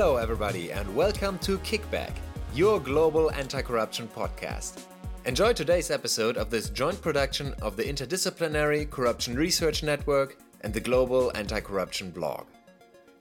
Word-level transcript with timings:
Hello, 0.00 0.16
everybody, 0.16 0.72
and 0.72 0.96
welcome 0.96 1.38
to 1.40 1.58
Kickback, 1.58 2.12
your 2.54 2.80
global 2.80 3.30
anti 3.32 3.60
corruption 3.60 4.08
podcast. 4.08 4.84
Enjoy 5.26 5.52
today's 5.52 5.90
episode 5.90 6.38
of 6.38 6.48
this 6.48 6.70
joint 6.70 7.02
production 7.02 7.52
of 7.60 7.76
the 7.76 7.84
Interdisciplinary 7.84 8.88
Corruption 8.88 9.36
Research 9.36 9.82
Network 9.82 10.38
and 10.62 10.72
the 10.72 10.80
Global 10.80 11.30
Anti 11.34 11.60
Corruption 11.60 12.10
blog. 12.10 12.46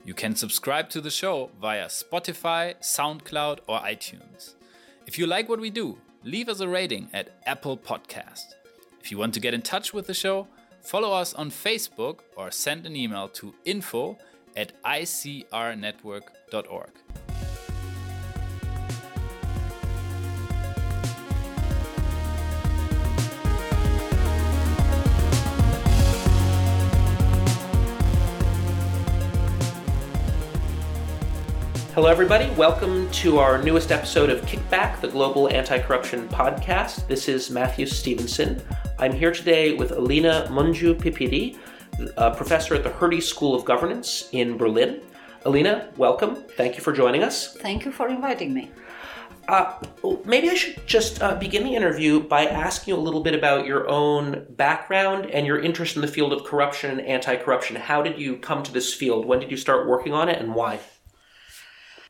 You 0.06 0.14
can 0.14 0.38
subscribe 0.38 0.90
to 0.92 1.02
the 1.02 1.10
show 1.10 1.52
via 1.60 1.88
Spotify, 1.88 2.76
SoundCloud, 2.80 3.60
or 3.68 3.82
iTunes. 3.82 4.54
If 5.06 5.20
you 5.20 5.28
like 5.28 5.50
what 5.50 5.60
we 5.60 5.70
do, 5.70 5.98
leave 6.24 6.48
us 6.48 6.62
a 6.62 6.68
rating 6.70 7.10
at 7.12 7.42
Apple 7.46 7.78
Podcast. 7.78 8.54
If 9.02 9.12
you 9.12 9.18
want 9.18 9.34
to 9.34 9.42
get 9.42 9.54
in 9.54 9.64
touch 9.64 9.94
with 9.94 10.08
the 10.08 10.14
show, 10.14 10.48
follow 10.82 11.12
us 11.12 11.34
on 11.34 11.52
Facebook 11.52 12.20
or 12.38 12.52
send 12.52 12.86
an 12.86 12.96
email 12.96 13.28
to 13.28 13.54
info 13.66 14.18
at 14.56 14.72
Hello, 31.94 32.10
everybody. 32.10 32.50
Welcome 32.56 33.12
to 33.12 33.38
our 33.38 33.62
newest 33.62 33.92
episode 33.92 34.32
of 34.32 34.42
Kickback, 34.46 35.02
the 35.02 35.08
Global 35.08 35.50
Anti 35.50 35.78
Corruption 35.80 36.28
Podcast. 36.30 37.08
This 37.08 37.28
is 37.28 37.52
Matthew 37.52 37.86
Stephenson. 37.86 38.60
I'm 38.98 39.14
here 39.14 39.32
today 39.32 39.74
with 39.74 39.92
Alina 39.92 40.48
Mungiu 40.50 40.96
Pippidi, 40.96 41.58
a 42.18 42.34
professor 42.34 42.74
at 42.74 42.84
the 42.84 42.90
Hertie 42.90 43.22
School 43.22 43.54
of 43.54 43.66
Governance 43.66 44.30
in 44.32 44.58
Berlin. 44.58 45.02
Alina, 45.46 45.90
welcome. 45.96 46.36
Thank 46.36 46.76
you 46.76 46.82
for 46.82 46.92
joining 46.92 47.24
us. 47.24 47.56
Thank 47.56 47.86
you 47.86 47.92
for 47.92 48.10
inviting 48.10 48.54
me. 48.54 48.72
Uh, 49.48 49.74
maybe 50.26 50.50
I 50.50 50.54
should 50.54 50.86
just 50.86 51.22
uh, 51.24 51.36
begin 51.36 51.64
the 51.64 51.76
interview 51.76 52.20
by 52.20 52.46
asking 52.46 52.94
you 52.94 53.00
a 53.00 53.02
little 53.02 53.22
bit 53.22 53.34
about 53.34 53.66
your 53.66 53.88
own 53.90 54.46
background 54.50 55.28
and 55.28 55.48
your 55.48 55.60
interest 55.60 55.96
in 55.96 56.02
the 56.02 56.10
field 56.10 56.34
of 56.34 56.44
corruption 56.44 56.92
and 56.92 57.02
anti 57.02 57.38
corruption. 57.38 57.78
How 57.78 58.02
did 58.02 58.20
you 58.20 58.36
come 58.38 58.64
to 58.64 58.72
this 58.72 58.94
field? 58.94 59.26
When 59.26 59.40
did 59.40 59.50
you 59.50 59.58
start 59.58 59.88
working 59.88 60.14
on 60.14 60.28
it 60.28 60.42
and 60.42 60.54
why? 60.54 60.82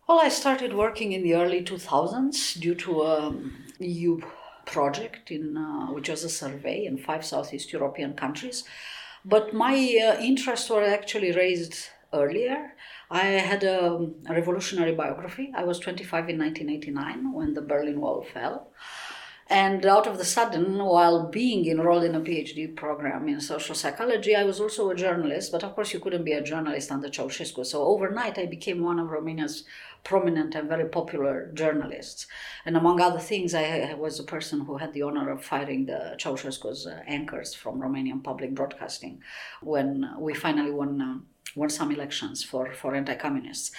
Well, 0.07 0.19
I 0.19 0.29
started 0.29 0.73
working 0.73 1.11
in 1.11 1.21
the 1.21 1.35
early 1.35 1.63
2000s 1.63 2.59
due 2.59 2.75
to 2.75 3.03
a 3.03 3.35
EU 3.79 4.19
project 4.65 5.29
in 5.29 5.55
uh, 5.55 5.87
which 5.93 6.09
was 6.09 6.23
a 6.23 6.29
survey 6.29 6.85
in 6.85 6.97
five 6.97 7.23
Southeast 7.23 7.71
European 7.71 8.15
countries. 8.15 8.63
But 9.23 9.53
my 9.53 9.75
uh, 9.75 10.19
interests 10.19 10.69
were 10.69 10.83
actually 10.83 11.31
raised 11.31 11.89
earlier. 12.11 12.73
I 13.09 13.25
had 13.25 13.63
a, 13.63 14.07
a 14.27 14.33
revolutionary 14.33 14.93
biography. 14.93 15.51
I 15.55 15.63
was 15.63 15.79
25 15.79 16.29
in 16.29 16.37
1989 16.37 17.33
when 17.33 17.53
the 17.53 17.61
Berlin 17.61 17.99
Wall 18.01 18.23
fell. 18.23 18.71
And 19.51 19.83
out 19.83 20.05
of 20.05 20.19
the 20.19 20.25
sudden, 20.25 20.77
while 20.77 21.27
being 21.27 21.65
enrolled 21.65 22.03
in 22.03 22.13
a 22.13 22.19
PhD 22.19 22.75
program 22.75 23.27
in 23.27 23.41
social 23.41 23.73
psychology, 23.73 24.35
I 24.35 24.43
was 24.43 24.61
also 24.61 24.91
a 24.91 24.95
journalist. 24.95 25.51
But 25.51 25.63
of 25.63 25.73
course, 25.73 25.91
you 25.91 25.99
couldn't 25.99 26.23
be 26.23 26.33
a 26.33 26.43
journalist 26.43 26.91
under 26.91 27.09
Ceausescu. 27.09 27.65
So 27.65 27.81
overnight, 27.81 28.37
I 28.37 28.45
became 28.45 28.83
one 28.83 28.99
of 28.99 29.07
Romania's 29.07 29.63
prominent 30.03 30.53
and 30.53 30.69
very 30.69 30.87
popular 30.87 31.49
journalists. 31.55 32.27
And 32.63 32.77
among 32.77 33.01
other 33.01 33.19
things, 33.19 33.55
I 33.55 33.95
was 33.95 34.17
the 34.17 34.23
person 34.23 34.61
who 34.61 34.77
had 34.77 34.93
the 34.93 35.01
honor 35.01 35.31
of 35.31 35.43
firing 35.43 35.87
the 35.87 36.15
Ceausescu's 36.19 36.85
uh, 36.85 37.01
anchors 37.07 37.55
from 37.55 37.81
Romanian 37.81 38.23
public 38.23 38.53
broadcasting 38.53 39.21
when 39.61 40.13
we 40.19 40.35
finally 40.35 40.71
won, 40.71 41.01
uh, 41.01 41.17
won 41.59 41.69
some 41.69 41.91
elections 41.91 42.43
for, 42.43 42.73
for 42.73 42.95
anti 42.95 43.15
communists. 43.15 43.71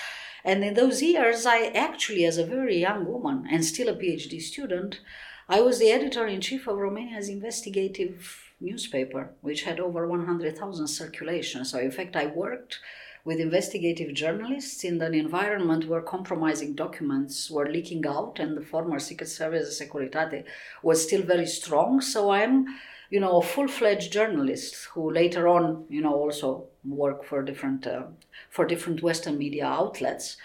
And 0.45 0.63
in 0.65 0.75
those 0.75 1.03
years, 1.03 1.47
I 1.47 1.67
actually, 1.89 2.25
as 2.25 2.39
a 2.39 2.47
very 2.47 2.79
young 2.79 3.07
woman 3.07 3.47
and 3.51 3.65
still 3.65 3.89
a 3.89 3.95
PhD 3.95 4.41
student, 4.41 5.01
I 5.49 5.61
was 5.61 5.79
the 5.79 5.91
editor 5.91 6.27
in 6.27 6.41
chief 6.41 6.69
of 6.69 6.77
Romania's 6.77 7.29
investigative 7.29 8.53
newspaper, 8.61 9.31
which 9.41 9.65
had 9.65 9.81
over 9.81 10.07
100,000 10.07 10.87
circulation. 10.87 11.65
So, 11.65 11.79
in 11.79 11.91
fact, 11.91 12.17
I 12.17 12.27
worked 12.27 12.79
with 13.25 13.41
investigative 13.41 14.15
journalists 14.15 14.85
in 14.85 15.01
an 15.03 15.15
environment 15.15 15.87
where 15.87 16.01
compromising 16.01 16.75
documents 16.75 17.51
were 17.51 17.69
leaking 17.69 18.07
out 18.07 18.39
and 18.39 18.57
the 18.57 18.65
former 18.65 18.99
Secret 18.99 19.29
Service 19.29 19.81
Securitate 19.81 20.45
was 20.83 21.03
still 21.03 21.23
very 21.23 21.47
strong. 21.47 22.01
So, 22.01 22.31
I'm 22.31 22.67
you 23.11 23.19
know, 23.19 23.39
a 23.39 23.43
full-fledged 23.43 24.13
journalist 24.13 24.87
who 24.93 25.11
later 25.11 25.49
on, 25.49 25.85
you 25.89 26.01
know, 26.01 26.15
also 26.15 26.69
worked 26.85 27.27
for 27.27 27.43
different 27.43 27.87
uh, 27.87 28.05
for 28.51 28.67
different 28.67 29.03
Western 29.03 29.39
media 29.39 29.67
outlets. 29.67 30.37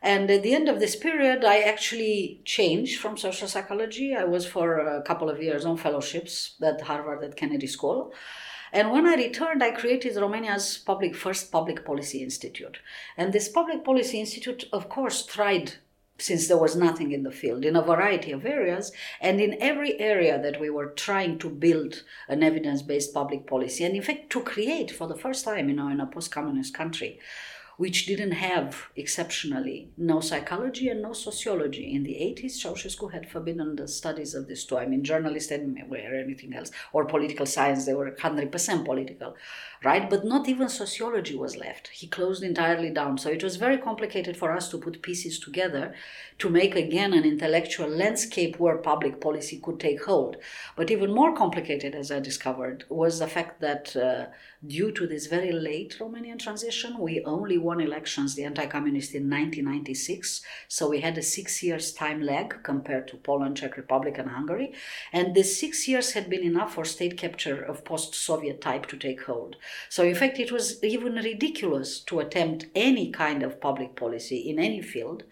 And 0.00 0.30
at 0.30 0.42
the 0.42 0.54
end 0.54 0.68
of 0.68 0.78
this 0.78 0.94
period, 0.94 1.44
I 1.44 1.60
actually 1.60 2.40
changed 2.44 3.00
from 3.00 3.16
social 3.16 3.48
psychology. 3.48 4.14
I 4.14 4.24
was 4.24 4.46
for 4.46 4.78
a 4.78 5.02
couple 5.02 5.28
of 5.28 5.42
years 5.42 5.64
on 5.64 5.76
fellowships 5.76 6.54
at 6.62 6.82
Harvard 6.82 7.24
at 7.24 7.36
Kennedy 7.36 7.66
School. 7.66 8.12
And 8.72 8.92
when 8.92 9.06
I 9.06 9.14
returned, 9.14 9.62
I 9.62 9.70
created 9.70 10.16
Romania's 10.16 10.78
public 10.78 11.16
first 11.16 11.50
public 11.50 11.84
policy 11.84 12.22
institute. 12.22 12.78
And 13.16 13.32
this 13.32 13.48
public 13.48 13.84
policy 13.84 14.20
institute, 14.20 14.68
of 14.72 14.88
course, 14.88 15.24
tried 15.24 15.74
since 16.18 16.48
there 16.48 16.58
was 16.58 16.74
nothing 16.74 17.12
in 17.12 17.22
the 17.22 17.30
field 17.30 17.64
in 17.64 17.76
a 17.76 17.82
variety 17.82 18.32
of 18.32 18.44
areas 18.44 18.92
and 19.20 19.40
in 19.40 19.60
every 19.60 19.98
area 20.00 20.40
that 20.40 20.60
we 20.60 20.68
were 20.68 20.90
trying 20.90 21.38
to 21.38 21.48
build 21.48 22.02
an 22.28 22.42
evidence-based 22.42 23.14
public 23.14 23.46
policy 23.46 23.84
and 23.84 23.94
in 23.94 24.02
fact 24.02 24.28
to 24.30 24.40
create 24.40 24.90
for 24.90 25.06
the 25.06 25.16
first 25.16 25.44
time 25.44 25.68
you 25.68 25.74
know 25.74 25.88
in 25.88 26.00
a 26.00 26.06
post-communist 26.06 26.74
country 26.74 27.20
which 27.78 28.06
didn't 28.06 28.32
have 28.32 28.88
exceptionally 28.96 29.88
no 29.96 30.18
psychology 30.18 30.88
and 30.88 31.00
no 31.00 31.12
sociology. 31.12 31.94
In 31.94 32.02
the 32.02 32.14
80s, 32.14 32.56
Ceausescu 32.60 33.12
had 33.12 33.30
forbidden 33.30 33.76
the 33.76 33.86
studies 33.86 34.34
of 34.34 34.48
this 34.48 34.64
too. 34.64 34.76
I 34.76 34.86
mean, 34.86 35.04
journalists 35.04 35.52
anywhere, 35.52 36.20
anything 36.20 36.54
else, 36.54 36.72
or 36.92 37.04
political 37.04 37.46
science, 37.46 37.86
they 37.86 37.94
were 37.94 38.10
100% 38.10 38.84
political, 38.84 39.36
right? 39.84 40.10
But 40.10 40.24
not 40.24 40.48
even 40.48 40.68
sociology 40.68 41.36
was 41.36 41.56
left. 41.56 41.86
He 41.88 42.08
closed 42.08 42.42
entirely 42.42 42.90
down. 42.90 43.16
So 43.16 43.30
it 43.30 43.44
was 43.44 43.54
very 43.54 43.78
complicated 43.78 44.36
for 44.36 44.50
us 44.52 44.68
to 44.70 44.78
put 44.78 45.00
pieces 45.00 45.38
together 45.38 45.94
to 46.38 46.50
make 46.50 46.74
again 46.74 47.12
an 47.12 47.24
intellectual 47.24 47.88
landscape 47.88 48.58
where 48.58 48.78
public 48.78 49.20
policy 49.20 49.60
could 49.62 49.78
take 49.78 50.02
hold. 50.04 50.36
But 50.74 50.90
even 50.90 51.14
more 51.14 51.32
complicated, 51.32 51.94
as 51.94 52.10
I 52.10 52.18
discovered, 52.18 52.86
was 52.88 53.20
the 53.20 53.28
fact 53.28 53.60
that 53.60 53.94
uh, 53.94 54.26
due 54.66 54.90
to 54.92 55.06
this 55.06 55.26
very 55.26 55.52
late 55.52 55.96
Romanian 56.00 56.40
transition, 56.40 56.98
we 56.98 57.22
only 57.24 57.58
won 57.68 57.80
elections, 57.80 58.34
the 58.34 58.44
anti-communist, 58.44 59.14
in 59.14 59.24
1996. 59.30 60.40
So 60.68 60.88
we 60.88 61.00
had 61.00 61.18
a 61.18 61.22
six 61.22 61.62
years 61.62 61.92
time 61.92 62.20
lag 62.22 62.62
compared 62.62 63.06
to 63.08 63.16
Poland, 63.16 63.58
Czech 63.58 63.76
Republic, 63.76 64.16
and 64.18 64.30
Hungary. 64.30 64.72
And 65.12 65.34
the 65.34 65.44
six 65.44 65.86
years 65.86 66.12
had 66.12 66.30
been 66.30 66.42
enough 66.42 66.74
for 66.74 66.84
state 66.84 67.16
capture 67.18 67.62
of 67.62 67.84
post-Soviet 67.84 68.60
type 68.60 68.86
to 68.86 68.96
take 68.96 69.22
hold. 69.24 69.56
So 69.88 70.02
in 70.02 70.14
fact, 70.14 70.38
it 70.38 70.50
was 70.50 70.82
even 70.82 71.14
ridiculous 71.14 72.00
to 72.08 72.20
attempt 72.20 72.66
any 72.74 73.10
kind 73.10 73.42
of 73.42 73.60
public 73.60 73.94
policy 73.96 74.38
in 74.50 74.58
any 74.58 74.80
field 74.80 75.24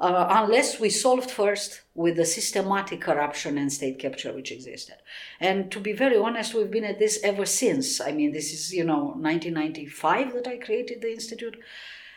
uh, 0.00 0.26
unless 0.30 0.80
we 0.80 0.90
solved 0.90 1.30
first 1.30 1.82
with 1.94 2.16
the 2.16 2.24
systematic 2.24 3.00
corruption 3.00 3.56
and 3.56 3.72
state 3.72 3.98
capture 3.98 4.32
which 4.32 4.50
existed. 4.50 4.96
And 5.40 5.70
to 5.70 5.80
be 5.80 5.92
very 5.92 6.16
honest, 6.16 6.54
we've 6.54 6.70
been 6.70 6.84
at 6.84 6.98
this 6.98 7.20
ever 7.22 7.46
since. 7.46 8.00
I 8.00 8.12
mean, 8.12 8.32
this 8.32 8.52
is, 8.52 8.72
you 8.72 8.84
know, 8.84 9.14
1995 9.16 10.34
that 10.34 10.48
I 10.48 10.56
created 10.56 11.00
the 11.00 11.12
Institute. 11.12 11.56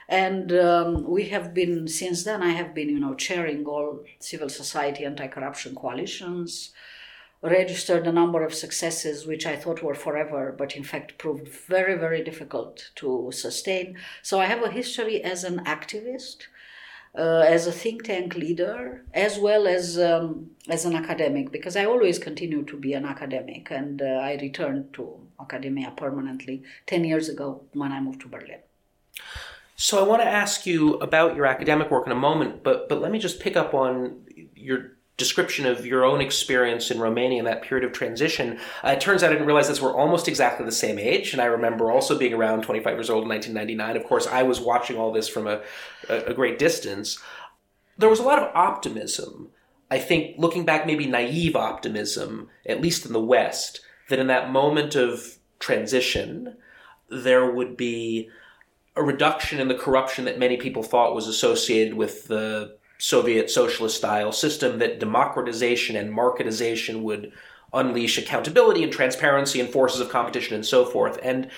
And 0.09 0.53
um, 0.53 1.03
we 1.03 1.29
have 1.29 1.53
been, 1.53 1.87
since 1.87 2.23
then, 2.23 2.41
I 2.41 2.51
have 2.51 2.73
been, 2.73 2.89
you 2.89 2.99
know, 2.99 3.13
chairing 3.13 3.65
all 3.65 4.03
civil 4.19 4.49
society 4.49 5.03
anti 5.03 5.27
corruption 5.27 5.75
coalitions, 5.75 6.71
registered 7.41 8.07
a 8.07 8.11
number 8.11 8.43
of 8.43 8.53
successes 8.53 9.27
which 9.27 9.45
I 9.45 9.55
thought 9.55 9.83
were 9.83 9.93
forever, 9.93 10.55
but 10.57 10.75
in 10.75 10.83
fact 10.83 11.17
proved 11.17 11.47
very, 11.47 11.95
very 11.95 12.23
difficult 12.23 12.89
to 12.95 13.31
sustain. 13.31 13.97
So 14.23 14.39
I 14.39 14.45
have 14.45 14.63
a 14.63 14.71
history 14.71 15.21
as 15.21 15.43
an 15.43 15.63
activist 15.65 16.47
uh, 17.15 17.43
as 17.47 17.67
a 17.67 17.71
think 17.71 18.03
tank 18.03 18.35
leader 18.35 19.03
as 19.13 19.37
well 19.37 19.67
as 19.67 19.97
um, 19.99 20.51
as 20.67 20.85
an 20.85 20.95
academic 20.95 21.51
because 21.51 21.75
I 21.75 21.85
always 21.85 22.19
continue 22.19 22.63
to 22.65 22.77
be 22.77 22.93
an 22.93 23.05
academic 23.05 23.71
and 23.71 24.01
uh, 24.01 24.05
I 24.05 24.37
returned 24.41 24.93
to 24.93 25.19
academia 25.39 25.93
permanently 25.95 26.63
10 26.87 27.03
years 27.05 27.29
ago 27.29 27.63
when 27.73 27.91
I 27.91 27.99
moved 27.99 28.21
to 28.21 28.27
Berlin. 28.27 28.59
So 29.75 30.03
I 30.03 30.07
want 30.07 30.21
to 30.23 30.27
ask 30.27 30.65
you 30.65 30.95
about 30.95 31.35
your 31.35 31.45
academic 31.45 31.91
work 31.91 32.07
in 32.07 32.11
a 32.11 32.15
moment, 32.15 32.63
but 32.63 32.89
but 32.89 32.99
let 32.99 33.11
me 33.11 33.19
just 33.19 33.39
pick 33.39 33.55
up 33.55 33.73
on 33.73 34.25
your 34.55 34.96
description 35.17 35.65
of 35.65 35.83
your 35.83 36.05
own 36.05 36.21
experience 36.21 36.91
in 36.91 36.99
Romania 36.99 37.39
in 37.39 37.45
that 37.45 37.63
period 37.63 37.83
of 37.83 37.91
transition. 37.91 38.59
Uh, 38.83 38.89
it 38.89 39.01
turns 39.01 39.23
out 39.23 39.31
I 39.31 39.33
didn't 39.33 39.47
realize 39.47 39.67
this. 39.67 39.81
We're 39.81 39.95
almost 39.95 40.27
exactly 40.27 40.65
the 40.65 40.71
same 40.71 40.99
age, 40.99 41.33
and 41.33 41.41
I 41.41 41.45
remember 41.45 41.91
also 41.91 42.17
being 42.17 42.33
around 42.33 42.61
25 42.61 42.95
years 42.95 43.09
old 43.09 43.23
in 43.23 43.29
1999. 43.29 43.97
Of 43.97 44.07
course, 44.07 44.27
I 44.27 44.43
was 44.43 44.59
watching 44.59 44.97
all 44.97 45.11
this 45.11 45.27
from 45.27 45.47
a, 45.47 45.61
a, 46.07 46.17
a 46.25 46.33
great 46.35 46.59
distance. 46.59 47.19
There 47.97 48.09
was 48.09 48.19
a 48.19 48.23
lot 48.23 48.39
of 48.39 48.55
optimism. 48.55 49.49
I 49.89 49.97
think, 49.97 50.35
looking 50.37 50.65
back, 50.65 50.85
maybe 50.85 51.07
naive 51.07 51.55
optimism, 51.55 52.49
at 52.65 52.81
least 52.81 53.05
in 53.05 53.13
the 53.13 53.19
West, 53.19 53.81
that 54.09 54.19
in 54.19 54.27
that 54.27 54.51
moment 54.51 54.95
of 54.95 55.37
transition, 55.59 56.57
there 57.09 57.49
would 57.49 57.75
be 57.75 58.29
a 58.95 59.01
reduction 59.01 59.59
in 59.59 59.67
the 59.67 59.75
corruption 59.75 60.25
that 60.25 60.37
many 60.37 60.57
people 60.57 60.83
thought 60.83 61.15
was 61.15 61.27
associated 61.27 61.93
with 61.95 62.27
the 62.27 62.76
Soviet 62.97 63.49
socialist 63.49 63.97
style 63.97 64.31
system, 64.31 64.79
that 64.79 64.99
democratization 64.99 65.95
and 65.95 66.13
marketization 66.13 67.01
would 67.01 67.31
unleash 67.73 68.17
accountability 68.17 68.83
and 68.83 68.91
transparency 68.91 69.59
and 69.59 69.69
forces 69.69 69.99
of 69.99 70.09
competition 70.09 70.55
and 70.55 70.65
so 70.65 70.85
forth. 70.85 71.19
And 71.21 71.49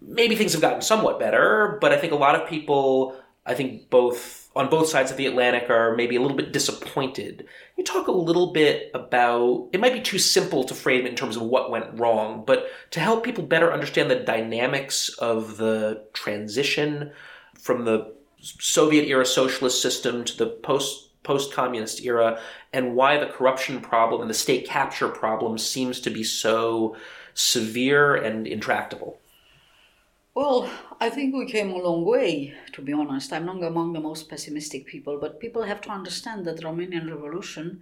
maybe 0.00 0.36
things 0.36 0.52
have 0.52 0.62
gotten 0.62 0.82
somewhat 0.82 1.18
better, 1.18 1.78
but 1.80 1.92
I 1.92 1.98
think 1.98 2.12
a 2.12 2.16
lot 2.16 2.34
of 2.34 2.48
people, 2.48 3.16
I 3.44 3.54
think 3.54 3.88
both 3.90 4.50
on 4.56 4.70
both 4.70 4.88
sides 4.88 5.10
of 5.10 5.18
the 5.18 5.26
Atlantic 5.26 5.68
are 5.68 5.94
maybe 5.94 6.16
a 6.16 6.20
little 6.20 6.36
bit 6.36 6.52
disappointed. 6.52 7.46
You 7.76 7.84
talk 7.84 8.08
a 8.08 8.12
little 8.12 8.52
bit 8.52 8.90
about 8.94 9.68
it 9.72 9.80
might 9.80 9.92
be 9.92 10.00
too 10.00 10.18
simple 10.18 10.64
to 10.64 10.74
frame 10.74 11.04
it 11.04 11.10
in 11.10 11.14
terms 11.14 11.36
of 11.36 11.42
what 11.42 11.70
went 11.70 11.98
wrong, 11.98 12.42
but 12.46 12.66
to 12.92 13.00
help 13.00 13.22
people 13.22 13.44
better 13.44 13.72
understand 13.72 14.10
the 14.10 14.16
dynamics 14.16 15.10
of 15.18 15.58
the 15.58 16.06
transition 16.14 17.12
from 17.58 17.84
the 17.84 18.15
Soviet 18.40 19.06
era 19.06 19.26
socialist 19.26 19.80
system 19.82 20.24
to 20.24 20.36
the 20.36 20.46
post 20.46 21.06
post 21.22 21.52
communist 21.52 22.02
era 22.02 22.40
and 22.72 22.94
why 22.94 23.18
the 23.18 23.26
corruption 23.26 23.80
problem 23.80 24.20
and 24.20 24.30
the 24.30 24.34
state 24.34 24.66
capture 24.66 25.08
problem 25.08 25.58
seems 25.58 26.00
to 26.00 26.10
be 26.10 26.22
so 26.22 26.96
severe 27.34 28.14
and 28.14 28.46
intractable. 28.46 29.18
Well, 30.34 30.70
I 31.00 31.10
think 31.10 31.34
we 31.34 31.50
came 31.50 31.70
a 31.70 31.78
long 31.78 32.04
way, 32.04 32.54
to 32.72 32.82
be 32.82 32.92
honest. 32.92 33.32
I'm 33.32 33.46
not 33.46 33.62
among 33.62 33.92
the 33.92 34.00
most 34.00 34.28
pessimistic 34.28 34.86
people, 34.86 35.18
but 35.18 35.40
people 35.40 35.62
have 35.62 35.80
to 35.82 35.90
understand 35.90 36.44
that 36.44 36.58
the 36.58 36.64
Romanian 36.64 37.10
Revolution 37.10 37.80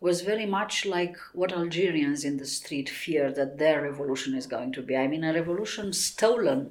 was 0.00 0.20
very 0.20 0.46
much 0.46 0.86
like 0.86 1.16
what 1.32 1.52
Algerians 1.52 2.24
in 2.24 2.36
the 2.36 2.46
street 2.46 2.88
fear 2.88 3.32
that 3.32 3.58
their 3.58 3.82
revolution 3.82 4.34
is 4.34 4.46
going 4.46 4.72
to 4.72 4.82
be. 4.82 4.96
I 4.96 5.08
mean, 5.08 5.24
a 5.24 5.32
revolution 5.32 5.92
stolen 5.92 6.70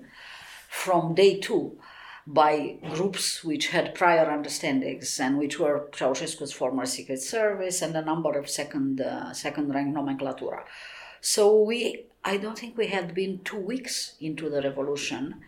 from 0.70 1.16
day 1.16 1.40
two 1.40 1.78
by 2.28 2.78
groups 2.94 3.42
which 3.42 3.70
had 3.70 3.96
prior 3.96 4.30
understandings 4.30 5.18
and 5.18 5.38
which 5.38 5.60
were 5.60 5.90
Ceausescu's 5.94 6.52
former 6.52 6.86
secret 6.86 7.22
service 7.22 7.82
and 7.82 7.96
a 7.96 8.02
number 8.02 8.38
of 8.38 8.50
second 8.50 9.00
uh, 9.00 9.32
second 9.34 9.74
rank 9.74 9.96
nomenclatura. 9.96 10.64
So 11.22 11.62
we 11.62 12.06
I 12.26 12.36
don't 12.36 12.60
think 12.60 12.78
we 12.78 12.88
had 12.88 13.16
been 13.16 13.40
two 13.46 13.60
weeks 13.60 14.16
into 14.20 14.50
the 14.50 14.62
revolution 14.62 15.42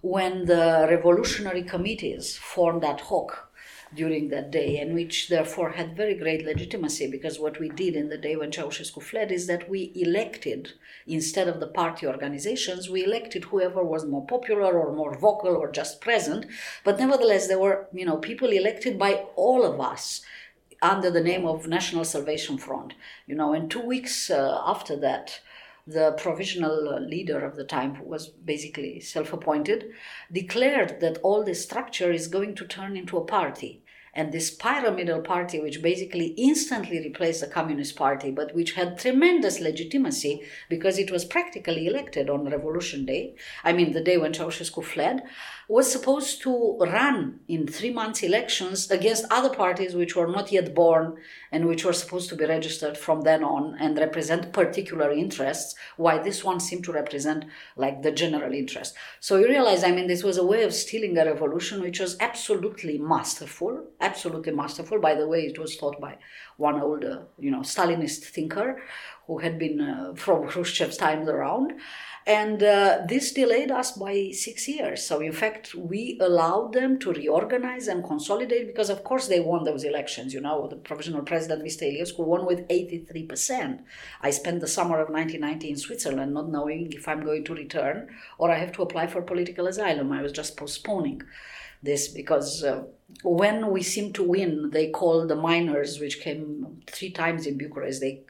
when 0.00 0.44
the 0.46 0.86
revolutionary 0.88 1.64
committees 1.64 2.36
formed 2.36 2.84
ad 2.84 3.00
hoc 3.00 3.51
during 3.94 4.28
that 4.28 4.50
day, 4.50 4.78
and 4.78 4.94
which 4.94 5.28
therefore 5.28 5.70
had 5.70 5.96
very 5.96 6.14
great 6.14 6.44
legitimacy 6.44 7.10
because 7.10 7.38
what 7.38 7.60
we 7.60 7.68
did 7.68 7.94
in 7.94 8.08
the 8.08 8.18
day 8.18 8.36
when 8.36 8.50
Ceausescu 8.50 9.02
fled 9.02 9.30
is 9.30 9.46
that 9.46 9.68
we 9.68 9.92
elected, 9.94 10.72
instead 11.06 11.48
of 11.48 11.60
the 11.60 11.66
party 11.66 12.06
organizations, 12.06 12.88
we 12.88 13.04
elected 13.04 13.44
whoever 13.44 13.82
was 13.82 14.04
more 14.04 14.26
popular 14.26 14.78
or 14.78 14.94
more 14.94 15.16
vocal 15.18 15.54
or 15.54 15.70
just 15.70 16.00
present. 16.00 16.46
But 16.84 16.98
nevertheless, 16.98 17.48
there 17.48 17.58
were 17.58 17.88
you 17.92 18.06
know 18.06 18.16
people 18.16 18.50
elected 18.50 18.98
by 18.98 19.24
all 19.36 19.64
of 19.64 19.80
us 19.80 20.22
under 20.80 21.10
the 21.10 21.22
name 21.22 21.46
of 21.46 21.68
National 21.68 22.04
Salvation 22.04 22.58
Front. 22.58 22.94
You 23.26 23.34
know, 23.34 23.52
and 23.52 23.70
two 23.70 23.84
weeks 23.86 24.30
uh, 24.30 24.60
after 24.66 24.96
that 24.96 25.40
the 25.86 26.12
provisional 26.12 27.00
leader 27.00 27.44
of 27.44 27.56
the 27.56 27.64
time, 27.64 27.96
who 27.96 28.04
was 28.04 28.28
basically 28.28 29.00
self 29.00 29.32
appointed, 29.32 29.90
declared 30.30 31.00
that 31.00 31.18
all 31.22 31.44
this 31.44 31.62
structure 31.62 32.12
is 32.12 32.28
going 32.28 32.54
to 32.54 32.66
turn 32.66 32.96
into 32.96 33.16
a 33.16 33.24
party. 33.24 33.81
And 34.14 34.30
this 34.30 34.50
pyramidal 34.50 35.22
party, 35.22 35.58
which 35.58 35.80
basically 35.80 36.34
instantly 36.36 36.98
replaced 36.98 37.40
the 37.40 37.46
Communist 37.46 37.96
Party, 37.96 38.30
but 38.30 38.54
which 38.54 38.72
had 38.72 38.98
tremendous 38.98 39.58
legitimacy 39.58 40.42
because 40.68 40.98
it 40.98 41.10
was 41.10 41.24
practically 41.24 41.86
elected 41.86 42.28
on 42.28 42.50
Revolution 42.50 43.06
Day, 43.06 43.34
I 43.64 43.72
mean, 43.72 43.92
the 43.92 44.02
day 44.02 44.18
when 44.18 44.34
Ceausescu 44.34 44.84
fled, 44.84 45.22
was 45.72 45.90
supposed 45.90 46.42
to 46.42 46.76
run 46.80 47.40
in 47.48 47.66
three 47.66 47.90
months 47.90 48.22
elections 48.22 48.90
against 48.90 49.24
other 49.30 49.48
parties 49.48 49.94
which 49.94 50.14
were 50.14 50.26
not 50.26 50.52
yet 50.52 50.74
born 50.74 51.16
and 51.50 51.66
which 51.66 51.82
were 51.82 51.94
supposed 51.94 52.28
to 52.28 52.36
be 52.36 52.44
registered 52.44 52.94
from 52.98 53.22
then 53.22 53.42
on 53.42 53.74
and 53.80 53.96
represent 53.96 54.52
particular 54.52 55.10
interests, 55.10 55.74
why 55.96 56.18
this 56.18 56.44
one 56.44 56.60
seemed 56.60 56.84
to 56.84 56.92
represent 56.92 57.46
like 57.74 58.02
the 58.02 58.12
general 58.12 58.52
interest. 58.52 58.94
So 59.18 59.38
you 59.38 59.48
realize, 59.48 59.82
I 59.82 59.92
mean, 59.92 60.08
this 60.08 60.22
was 60.22 60.36
a 60.36 60.44
way 60.44 60.62
of 60.62 60.74
stealing 60.74 61.16
a 61.16 61.24
revolution 61.24 61.80
which 61.80 62.00
was 62.00 62.18
absolutely 62.20 62.98
masterful, 62.98 63.82
absolutely 63.98 64.52
masterful. 64.52 65.00
By 65.00 65.14
the 65.14 65.26
way, 65.26 65.40
it 65.46 65.58
was 65.58 65.78
taught 65.78 65.98
by 65.98 66.18
one 66.58 66.82
older, 66.82 67.22
you 67.38 67.50
know, 67.50 67.60
Stalinist 67.60 68.24
thinker 68.24 68.82
who 69.26 69.38
had 69.38 69.58
been 69.58 69.80
uh, 69.80 70.12
from 70.16 70.48
Khrushchev's 70.48 70.98
times 70.98 71.28
around. 71.28 71.72
And 72.24 72.62
uh, 72.62 73.00
this 73.08 73.32
delayed 73.32 73.72
us 73.72 73.92
by 73.92 74.30
six 74.30 74.68
years. 74.68 75.04
So, 75.04 75.20
in 75.20 75.32
fact, 75.32 75.74
we 75.74 76.18
allowed 76.20 76.72
them 76.72 77.00
to 77.00 77.12
reorganize 77.12 77.88
and 77.88 78.04
consolidate 78.04 78.68
because, 78.68 78.90
of 78.90 79.02
course, 79.02 79.26
they 79.26 79.40
won 79.40 79.64
those 79.64 79.82
elections. 79.82 80.32
You 80.32 80.40
know, 80.40 80.68
the 80.68 80.76
provisional 80.76 81.22
president, 81.22 81.64
Mr. 81.64 81.82
Iliescu, 81.82 82.20
won 82.20 82.46
with 82.46 82.68
83%. 82.68 83.80
I 84.20 84.30
spent 84.30 84.60
the 84.60 84.68
summer 84.68 85.00
of 85.00 85.08
1990 85.08 85.70
in 85.70 85.76
Switzerland 85.76 86.32
not 86.32 86.48
knowing 86.48 86.92
if 86.92 87.08
I'm 87.08 87.24
going 87.24 87.44
to 87.44 87.54
return 87.54 88.08
or 88.38 88.52
I 88.52 88.58
have 88.58 88.72
to 88.72 88.82
apply 88.82 89.08
for 89.08 89.22
political 89.22 89.66
asylum. 89.66 90.12
I 90.12 90.22
was 90.22 90.32
just 90.32 90.56
postponing 90.56 91.22
this 91.82 92.06
because 92.06 92.62
uh, 92.62 92.84
when 93.24 93.70
we 93.70 93.82
seemed 93.82 94.14
to 94.14 94.22
win, 94.22 94.70
they 94.70 94.90
called 94.90 95.28
the 95.28 95.34
miners, 95.34 95.98
which 95.98 96.20
came 96.20 96.82
three 96.86 97.10
times 97.10 97.46
in 97.46 97.58
Bucharest, 97.58 98.00
they 98.00 98.22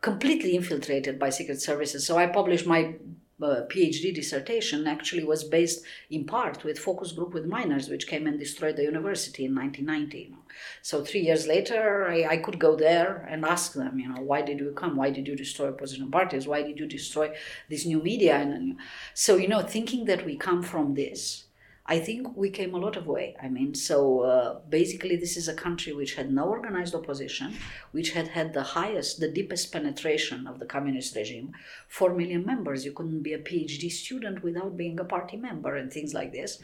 completely 0.00 0.56
infiltrated 0.56 1.18
by 1.18 1.30
secret 1.30 1.60
services. 1.62 2.06
So 2.06 2.18
I 2.18 2.26
published 2.26 2.66
my 2.66 2.94
uh, 3.42 3.62
PhD 3.68 4.14
dissertation 4.14 4.86
actually 4.86 5.24
was 5.24 5.44
based 5.44 5.84
in 6.10 6.24
part 6.24 6.64
with 6.64 6.78
focus 6.78 7.12
group 7.12 7.34
with 7.34 7.44
miners, 7.44 7.88
which 7.88 8.06
came 8.06 8.26
and 8.26 8.38
destroyed 8.38 8.76
the 8.76 8.82
university 8.82 9.44
in 9.44 9.54
1990. 9.54 10.34
So 10.82 11.04
three 11.04 11.20
years 11.20 11.46
later, 11.46 12.06
I, 12.08 12.24
I, 12.24 12.36
could 12.38 12.58
go 12.58 12.76
there 12.76 13.26
and 13.28 13.44
ask 13.44 13.74
them, 13.74 13.98
you 13.98 14.08
know, 14.08 14.22
why 14.22 14.40
did 14.40 14.60
you 14.60 14.72
come? 14.72 14.96
Why 14.96 15.10
did 15.10 15.28
you 15.28 15.36
destroy 15.36 15.68
opposition 15.68 16.10
parties? 16.10 16.46
Why 16.46 16.62
did 16.62 16.80
you 16.80 16.86
destroy 16.86 17.34
this 17.68 17.84
new 17.84 18.02
media? 18.02 18.36
And 18.36 18.78
so, 19.12 19.36
you 19.36 19.48
know, 19.48 19.62
thinking 19.62 20.06
that 20.06 20.24
we 20.24 20.36
come 20.36 20.62
from 20.62 20.94
this 20.94 21.45
I 21.88 22.00
think 22.00 22.36
we 22.36 22.50
came 22.50 22.74
a 22.74 22.78
lot 22.78 22.96
of 22.96 23.06
way. 23.06 23.36
I 23.40 23.48
mean, 23.48 23.74
so 23.74 24.20
uh, 24.20 24.58
basically, 24.68 25.14
this 25.14 25.36
is 25.36 25.46
a 25.46 25.54
country 25.54 25.92
which 25.92 26.14
had 26.14 26.32
no 26.32 26.44
organized 26.46 26.96
opposition, 26.96 27.54
which 27.92 28.10
had 28.10 28.28
had 28.28 28.52
the 28.52 28.62
highest, 28.62 29.20
the 29.20 29.30
deepest 29.30 29.72
penetration 29.72 30.48
of 30.48 30.58
the 30.58 30.66
communist 30.66 31.14
regime. 31.14 31.52
Four 31.86 32.14
million 32.14 32.44
members. 32.44 32.84
You 32.84 32.92
couldn't 32.92 33.22
be 33.22 33.34
a 33.34 33.38
PhD 33.38 33.90
student 33.90 34.42
without 34.42 34.76
being 34.76 34.98
a 34.98 35.04
party 35.04 35.36
member 35.36 35.76
and 35.76 35.92
things 35.92 36.12
like 36.12 36.32
this. 36.32 36.58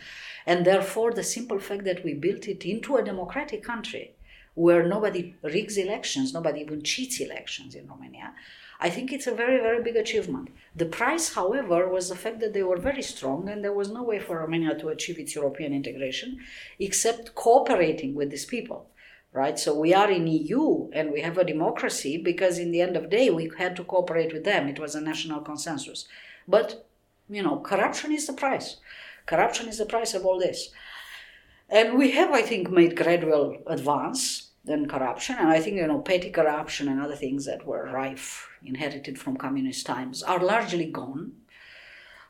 And 0.44 0.66
therefore, 0.66 1.12
the 1.12 1.22
simple 1.22 1.60
fact 1.60 1.84
that 1.84 2.04
we 2.04 2.14
built 2.14 2.48
it 2.48 2.64
into 2.64 2.96
a 2.96 3.04
democratic 3.04 3.62
country 3.62 4.16
where 4.54 4.86
nobody 4.86 5.34
rigs 5.42 5.76
elections, 5.78 6.34
nobody 6.34 6.60
even 6.60 6.82
cheats 6.82 7.20
elections 7.20 7.76
in 7.76 7.86
Romania 7.86 8.34
I 8.84 8.90
think 8.90 9.12
it's 9.12 9.28
a 9.28 9.34
very, 9.42 9.58
very 9.58 9.80
big 9.80 9.94
achievement. 9.94 10.48
The 10.74 10.86
price, 10.86 11.34
however, 11.34 11.88
was 11.88 12.08
the 12.08 12.16
fact 12.16 12.40
that 12.40 12.52
they 12.52 12.64
were 12.64 12.88
very 12.90 13.00
strong 13.00 13.48
and 13.48 13.62
there 13.62 13.72
was 13.72 13.90
no 13.90 14.02
way 14.02 14.18
for 14.18 14.40
Romania 14.40 14.76
to 14.76 14.88
achieve 14.88 15.20
its 15.20 15.36
European 15.36 15.72
integration 15.72 16.40
except 16.80 17.36
cooperating 17.36 18.16
with 18.16 18.30
these 18.30 18.44
people. 18.44 18.88
Right, 19.32 19.58
so 19.58 19.78
we 19.78 19.94
are 19.94 20.10
in 20.10 20.26
EU 20.26 20.90
and 20.92 21.12
we 21.12 21.20
have 21.22 21.38
a 21.38 21.44
democracy 21.44 22.18
because 22.18 22.58
in 22.58 22.72
the 22.72 22.82
end 22.82 22.96
of 22.96 23.04
the 23.04 23.16
day 23.16 23.30
we 23.30 23.50
had 23.56 23.76
to 23.76 23.84
cooperate 23.84 24.32
with 24.32 24.44
them. 24.44 24.66
It 24.68 24.80
was 24.80 24.94
a 24.94 25.00
national 25.00 25.40
consensus, 25.40 26.06
but 26.46 26.86
you 27.30 27.42
know, 27.42 27.60
corruption 27.60 28.12
is 28.12 28.26
the 28.26 28.34
price. 28.34 28.76
Corruption 29.24 29.68
is 29.68 29.78
the 29.78 29.86
price 29.86 30.12
of 30.12 30.26
all 30.26 30.38
this, 30.38 30.68
and 31.70 31.96
we 31.96 32.10
have, 32.10 32.30
I 32.32 32.42
think, 32.42 32.70
made 32.70 32.94
gradual 32.94 33.56
advance 33.66 34.50
in 34.66 34.86
corruption. 34.86 35.36
And 35.38 35.48
I 35.48 35.60
think 35.60 35.76
you 35.76 35.86
know, 35.86 36.00
petty 36.00 36.30
corruption 36.30 36.88
and 36.88 37.00
other 37.00 37.16
things 37.16 37.46
that 37.46 37.64
were 37.64 37.90
rife 37.90 38.51
inherited 38.64 39.18
from 39.18 39.36
communist 39.36 39.86
times 39.86 40.22
are 40.22 40.40
largely 40.40 40.86
gone 40.86 41.32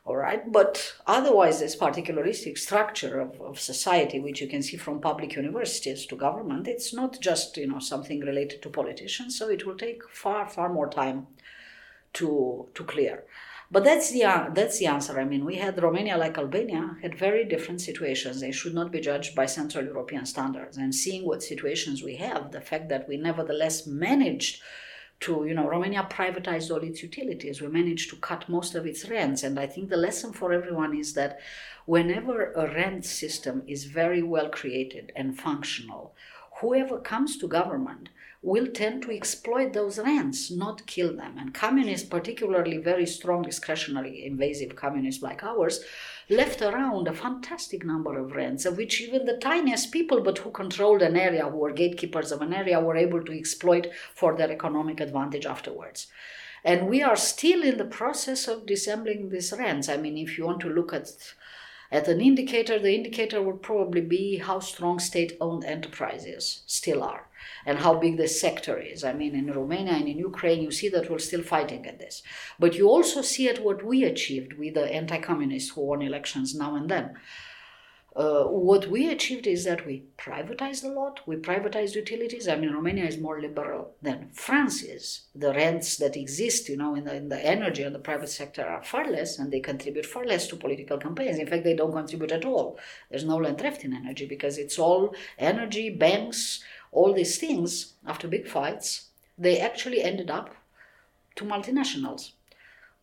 all 0.05 0.17
right? 0.17 0.51
But 0.51 0.95
otherwise 1.07 1.59
this 1.59 1.75
particularistic 1.75 2.57
structure 2.57 3.19
of, 3.21 3.39
of 3.39 3.59
society 3.59 4.19
which 4.19 4.41
you 4.41 4.47
can 4.47 4.61
see 4.61 4.77
from 4.77 4.99
public 4.99 5.35
universities 5.35 6.05
to 6.07 6.15
government 6.15 6.67
it's 6.67 6.93
not 6.93 7.19
just 7.21 7.57
you 7.57 7.67
know 7.67 7.79
something 7.79 8.19
related 8.19 8.61
to 8.61 8.69
politicians 8.69 9.37
so 9.37 9.49
it 9.49 9.65
will 9.65 9.77
take 9.77 10.01
far 10.09 10.47
far 10.47 10.69
more 10.69 10.89
time 10.89 11.27
to 12.13 12.67
to 12.73 12.83
clear. 12.83 13.23
But 13.71 13.85
that's 13.85 14.11
the 14.11 14.23
that's 14.53 14.77
the 14.77 14.87
answer. 14.87 15.19
I 15.19 15.23
mean 15.23 15.45
we 15.45 15.55
had 15.55 15.81
romania 15.81 16.17
like 16.17 16.37
albania 16.37 16.97
had 17.01 17.17
very 17.17 17.45
different 17.45 17.79
situations. 17.79 18.41
They 18.41 18.51
should 18.51 18.73
not 18.73 18.91
be 18.91 18.99
judged 18.99 19.35
by 19.35 19.45
central 19.45 19.85
european 19.85 20.25
standards. 20.25 20.77
And 20.77 20.93
seeing 20.93 21.25
what 21.25 21.41
situations 21.41 22.03
we 22.03 22.17
have 22.17 22.51
the 22.51 22.61
fact 22.61 22.89
that 22.89 23.07
we 23.07 23.15
nevertheless 23.17 23.87
managed 23.87 24.61
to, 25.23 25.45
you 25.45 25.53
know, 25.53 25.67
Romania 25.67 26.07
privatized 26.09 26.69
all 26.69 26.83
its 26.83 27.01
utilities. 27.01 27.61
We 27.61 27.67
managed 27.67 28.09
to 28.09 28.17
cut 28.17 28.49
most 28.49 28.75
of 28.75 28.85
its 28.85 29.09
rents. 29.09 29.43
And 29.43 29.59
I 29.59 29.67
think 29.67 29.89
the 29.89 29.97
lesson 29.97 30.33
for 30.33 30.51
everyone 30.51 30.97
is 30.97 31.13
that 31.13 31.39
whenever 31.85 32.51
a 32.53 32.67
rent 32.73 33.05
system 33.05 33.63
is 33.67 33.85
very 33.85 34.21
well 34.21 34.49
created 34.49 35.11
and 35.15 35.39
functional, 35.39 36.13
whoever 36.59 36.99
comes 36.99 37.37
to 37.37 37.47
government 37.47 38.09
will 38.41 38.67
tend 38.67 39.01
to 39.03 39.11
exploit 39.11 39.71
those 39.71 39.97
rents, 39.97 40.51
not 40.51 40.85
kill 40.85 41.15
them. 41.15 41.37
And 41.39 41.53
communists, 41.53 42.07
particularly 42.07 42.77
very 42.77 43.05
strong 43.05 43.41
discretionary 43.43 44.25
invasive 44.25 44.75
communists 44.75 45.23
like 45.23 45.43
ours, 45.43 45.85
left 46.29 46.61
around 46.61 47.07
a 47.07 47.13
fantastic 47.13 47.85
number 47.85 48.17
of 48.17 48.31
rents, 48.31 48.65
of 48.65 48.77
which 48.77 49.01
even 49.01 49.25
the 49.25 49.37
tiniest 49.37 49.91
people, 49.91 50.21
but 50.21 50.39
who 50.39 50.51
controlled 50.51 51.01
an 51.01 51.15
area, 51.15 51.47
who 51.49 51.57
were 51.57 51.71
gatekeepers 51.71 52.31
of 52.31 52.41
an 52.41 52.53
area, 52.53 52.79
were 52.79 52.95
able 52.95 53.23
to 53.23 53.37
exploit 53.37 53.91
for 54.13 54.35
their 54.35 54.51
economic 54.51 54.99
advantage 54.99 55.45
afterwards. 55.45 56.07
And 56.63 56.87
we 56.87 57.01
are 57.01 57.17
still 57.17 57.63
in 57.63 57.77
the 57.77 57.85
process 57.85 58.47
of 58.47 58.65
dissembling 58.65 59.29
these 59.29 59.53
rents. 59.57 59.89
I 59.89 59.97
mean, 59.97 60.17
if 60.17 60.37
you 60.37 60.45
want 60.45 60.61
to 60.61 60.69
look 60.69 60.93
at 60.93 61.09
at 61.91 62.07
an 62.07 62.21
indicator, 62.21 62.79
the 62.79 62.95
indicator 62.95 63.39
would 63.39 63.61
probably 63.61 64.01
be 64.01 64.37
how 64.37 64.59
strong 64.59 64.97
state 64.97 65.37
owned 65.39 65.63
enterprises 65.63 66.63
still 66.65 67.03
are 67.03 67.27
and 67.65 67.79
how 67.79 67.93
big 67.95 68.17
the 68.17 68.27
sector 68.27 68.77
is. 68.77 69.03
I 69.03 69.13
mean, 69.13 69.35
in 69.35 69.51
Romania 69.51 69.93
and 69.93 70.07
in 70.07 70.17
Ukraine, 70.17 70.61
you 70.61 70.71
see 70.71 70.89
that 70.89 71.09
we're 71.09 71.19
still 71.19 71.43
fighting 71.43 71.85
at 71.85 71.99
this. 71.99 72.23
But 72.59 72.75
you 72.75 72.87
also 72.89 73.21
see 73.21 73.49
at 73.49 73.63
what 73.63 73.83
we 73.83 74.03
achieved 74.03 74.53
with 74.53 74.73
the 74.75 74.91
anti 74.91 75.19
communists 75.19 75.71
who 75.71 75.81
won 75.81 76.01
elections 76.01 76.55
now 76.55 76.75
and 76.75 76.89
then. 76.89 77.15
Uh, 78.15 78.43
what 78.43 78.87
we 78.89 79.09
achieved 79.09 79.47
is 79.47 79.65
that 79.65 79.87
we 79.87 80.03
privatized 80.19 80.83
a 80.83 80.87
lot. 80.87 81.21
We 81.25 81.35
privatized 81.37 81.95
utilities. 81.95 82.47
I 82.47 82.55
mean, 82.55 82.71
Romania 82.71 83.05
is 83.05 83.17
more 83.17 83.41
liberal 83.41 83.95
than 84.03 84.29
France 84.33 84.83
is. 84.83 85.21
The 85.33 85.51
rents 85.51 85.97
that 85.97 86.15
exist, 86.15 86.69
you 86.69 86.77
know, 86.77 86.93
in 86.93 87.05
the, 87.05 87.15
in 87.15 87.29
the 87.29 87.43
energy 87.43 87.81
and 87.81 87.95
the 87.95 87.99
private 87.99 88.29
sector 88.29 88.63
are 88.63 88.83
far 88.83 89.09
less, 89.09 89.39
and 89.39 89.51
they 89.51 89.59
contribute 89.59 90.05
far 90.05 90.25
less 90.25 90.47
to 90.47 90.55
political 90.55 90.99
campaigns. 90.99 91.39
In 91.39 91.47
fact, 91.47 91.63
they 91.63 91.75
don't 91.75 91.91
contribute 91.91 92.31
at 92.31 92.45
all. 92.45 92.77
There's 93.09 93.25
no 93.25 93.37
land 93.37 93.61
left 93.61 93.83
in 93.83 93.93
energy 93.93 94.27
because 94.27 94.59
it's 94.59 94.77
all 94.77 95.15
energy, 95.39 95.89
banks, 95.89 96.63
all 96.93 97.13
these 97.13 97.37
things. 97.37 97.93
After 98.05 98.27
big 98.27 98.47
fights, 98.47 99.09
they 99.37 99.59
actually 99.59 100.01
ended 100.03 100.29
up 100.29 100.55
to 101.35 101.43
multinationals 101.43 102.31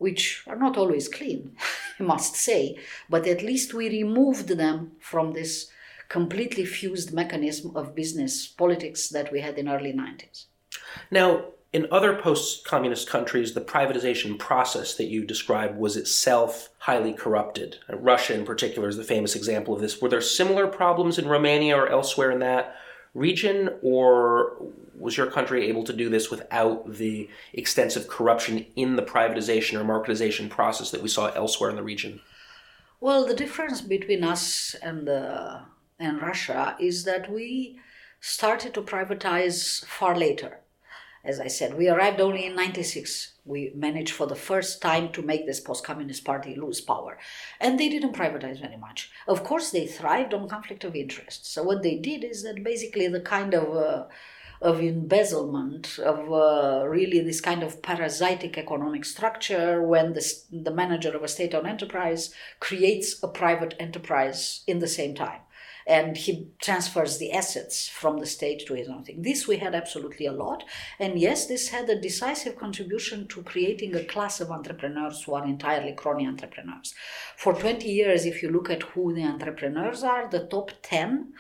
which 0.01 0.43
are 0.47 0.57
not 0.57 0.79
always 0.79 1.09
clean, 1.09 1.55
I 2.01 2.03
must 2.03 2.35
say, 2.35 2.79
but 3.11 3.27
at 3.27 3.43
least 3.43 3.75
we 3.75 3.91
removed 3.91 4.49
them 4.49 4.93
from 4.99 5.35
this 5.35 5.71
completely 6.09 6.65
fused 6.65 7.13
mechanism 7.13 7.77
of 7.77 7.95
business 7.95 8.47
politics 8.47 9.11
that 9.11 9.31
we 9.31 9.43
had 9.43 9.59
in 9.59 9.69
early 9.69 9.93
90s. 9.93 10.47
Now, 11.11 11.45
in 11.73 11.87
other 11.93 12.17
post-communist 12.17 13.11
countries, 13.11 13.53
the 13.53 13.61
privatization 13.61 14.39
process 14.39 14.95
that 14.95 15.05
you 15.05 15.23
described 15.23 15.79
was 15.79 15.99
itself 15.99 16.71
highly 16.79 17.13
corrupted. 17.13 17.77
Russia, 17.91 18.35
in 18.35 18.47
particular, 18.47 18.89
is 18.89 18.97
the 18.97 19.05
famous 19.05 19.37
example 19.37 19.75
of 19.75 19.83
this. 19.83 20.01
Were 20.01 20.09
there 20.09 20.23
similar 20.23 20.67
problems 20.67 21.19
in 21.19 21.29
Romania 21.29 21.77
or 21.77 21.89
elsewhere 21.89 22.31
in 22.31 22.39
that 22.39 22.75
region, 23.15 23.71
or 23.83 24.57
was 24.95 25.17
your 25.17 25.31
country 25.31 25.67
able 25.69 25.85
to 25.85 25.93
do 25.93 26.09
this 26.09 26.31
without 26.31 26.93
the 26.95 27.29
extensive 27.53 28.07
corruption 28.09 28.67
in 28.77 28.97
the 28.97 29.03
privatization 29.03 29.81
or 29.81 29.85
marketization 29.85 30.49
process 30.49 30.91
that 30.91 31.03
we 31.03 31.09
saw 31.09 31.29
elsewhere 31.29 31.71
in 31.71 31.77
the 31.77 31.83
region? 31.83 32.21
Well, 33.01 33.27
the 33.27 33.35
difference 33.35 33.81
between 33.81 34.23
us 34.23 34.75
and 34.83 35.09
uh, 35.09 35.61
and 35.99 36.21
Russia 36.21 36.77
is 36.79 37.05
that 37.05 37.31
we 37.31 37.79
started 38.21 38.75
to 38.75 38.83
privatize 38.83 39.85
far 39.87 40.17
later. 40.17 40.61
As 41.25 41.39
I 41.41 41.49
said, 41.49 41.77
we 41.77 41.89
arrived 41.89 42.21
only 42.21 42.47
in 42.47 42.57
96. 42.57 43.35
We 43.51 43.73
managed 43.75 44.15
for 44.15 44.27
the 44.27 44.35
first 44.35 44.81
time 44.81 45.11
to 45.13 45.23
make 45.23 45.45
this 45.47 45.61
post 45.61 45.85
communist 45.85 46.25
party 46.25 46.55
lose 46.55 46.81
power. 46.81 47.19
And 47.61 47.79
they 47.79 47.89
didn't 47.89 48.15
privatize 48.15 48.61
very 48.61 48.77
much. 48.77 49.11
Of 49.27 49.45
course, 49.45 49.71
they 49.71 49.87
thrived 49.87 50.33
on 50.33 50.49
conflict 50.49 50.85
of 50.85 50.95
interest. 50.95 51.53
So, 51.53 51.63
what 51.63 51.83
they 51.83 51.97
did 51.97 52.25
is 52.25 52.43
that 52.45 52.65
basically 52.65 53.09
the 53.09 53.21
kind 53.21 53.53
of 53.55 53.77
uh, 53.77 54.05
of 54.63 54.81
embezzlement, 54.81 55.99
of 55.99 56.31
uh, 56.31 56.87
really 56.87 57.21
this 57.21 57.41
kind 57.41 57.63
of 57.63 57.81
parasitic 57.81 58.59
economic 58.59 59.07
structure 59.07 59.83
when 59.83 60.13
the, 60.13 60.35
the 60.53 60.71
manager 60.71 61.17
of 61.17 61.23
a 61.23 61.29
state 61.29 61.55
owned 61.55 61.67
enterprise 61.67 62.35
creates 62.61 63.23
a 63.23 63.29
private 63.29 63.75
enterprise 63.79 64.63
in 64.67 64.79
the 64.81 64.89
same 64.89 65.15
time 65.15 65.41
and 65.91 66.17
he 66.17 66.47
transfers 66.63 67.19
the 67.19 67.33
assets 67.33 67.89
from 67.89 68.19
the 68.19 68.27
state 68.27 68.65
to 68.65 68.75
his 68.75 68.89
own 68.89 69.03
thing. 69.03 69.23
This 69.23 69.49
we 69.49 69.57
had 69.57 69.75
absolutely 69.75 70.27
a 70.27 70.33
lot. 70.33 70.63
And 71.01 71.19
yes, 71.19 71.49
this 71.49 71.71
had 71.71 71.91
a 71.91 72.01
decisive 72.01 72.57
contribution 72.57 73.27
to 73.27 73.43
creating 73.43 73.97
a 73.97 74.05
class 74.05 74.41
of 74.41 74.53
entrepreneurs 74.53 75.25
who 75.25 75.35
are 75.35 75.45
entirely 75.45 75.93
crony 75.93 76.29
entrepreneurs. 76.29 76.95
For 77.37 77.55
20 77.55 77.89
years, 77.89 78.25
if 78.25 78.41
you 78.41 78.51
look 78.51 78.71
at 78.71 78.85
who 78.85 79.13
the 79.13 79.25
entrepreneurs 79.25 80.05
are, 80.05 80.29
the 80.29 80.47
top 80.47 80.71
10 80.83 81.33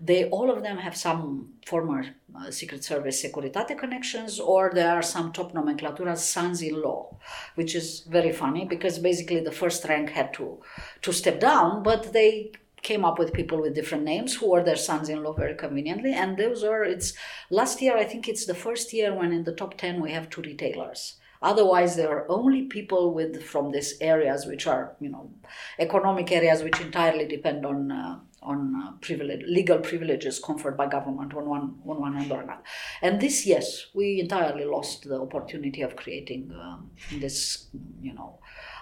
they 0.00 0.28
all 0.28 0.48
of 0.48 0.62
them 0.62 0.78
have 0.78 0.96
some 0.96 1.48
former 1.66 2.04
uh, 2.36 2.52
secret 2.52 2.84
service 2.84 3.20
securitate 3.20 3.76
connections 3.76 4.38
or 4.38 4.70
there 4.72 4.90
are 4.90 5.02
some 5.02 5.32
top 5.32 5.52
nomenclatura 5.52 6.16
sons-in-law 6.16 7.16
which 7.56 7.74
is 7.74 8.02
very 8.08 8.30
funny 8.30 8.64
because 8.64 9.00
basically 9.00 9.40
the 9.40 9.50
first 9.50 9.84
rank 9.88 10.10
had 10.10 10.32
to 10.32 10.60
to 11.02 11.12
step 11.12 11.40
down 11.40 11.82
but 11.82 12.12
they 12.12 12.52
came 12.82 13.04
up 13.04 13.18
with 13.18 13.32
people 13.32 13.60
with 13.60 13.74
different 13.74 14.04
names 14.04 14.36
who 14.36 14.54
are 14.54 14.62
their 14.62 14.76
sons-in-law 14.76 15.32
very 15.32 15.54
conveniently 15.54 16.12
and 16.12 16.36
those 16.36 16.64
are 16.64 16.84
it's 16.84 17.12
last 17.50 17.80
year 17.82 17.96
i 17.96 18.04
think 18.04 18.28
it's 18.28 18.46
the 18.46 18.54
first 18.54 18.92
year 18.92 19.14
when 19.14 19.32
in 19.32 19.44
the 19.44 19.52
top 19.52 19.76
10 19.76 20.00
we 20.00 20.12
have 20.12 20.30
two 20.30 20.42
retailers 20.42 21.18
otherwise 21.42 21.96
there 21.96 22.10
are 22.10 22.30
only 22.30 22.62
people 22.62 23.14
with 23.14 23.42
from 23.42 23.70
these 23.70 23.94
areas 24.00 24.46
which 24.46 24.66
are 24.66 24.96
you 25.00 25.08
know 25.08 25.30
economic 25.78 26.32
areas 26.32 26.62
which 26.62 26.80
entirely 26.80 27.26
depend 27.26 27.64
on 27.64 27.90
uh, 27.90 28.18
on 28.42 28.74
uh, 28.76 28.92
privilege, 29.00 29.42
legal 29.46 29.78
privileges 29.78 30.38
conferred 30.38 30.76
by 30.76 30.86
government 30.86 31.34
on 31.34 31.48
one 31.48 31.74
on 31.86 32.00
one 32.00 32.14
hand 32.14 32.30
or 32.30 32.40
another. 32.40 32.62
And 33.02 33.20
this, 33.20 33.46
yes, 33.46 33.86
we 33.94 34.20
entirely 34.20 34.64
lost 34.64 35.08
the 35.08 35.20
opportunity 35.20 35.82
of 35.82 35.96
creating 35.96 36.52
um, 36.54 36.90
this, 37.12 37.66
you 38.00 38.14
know, 38.14 38.38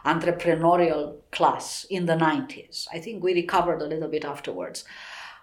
entrepreneurial 0.07 1.17
class 1.33 1.85
in 1.91 2.07
the 2.07 2.15
90s. 2.15 2.87
I 2.93 3.01
think 3.01 3.23
we 3.23 3.35
recovered 3.35 3.83
a 3.83 3.87
little 3.87 4.09
bit 4.09 4.25
afterwards. 4.25 4.85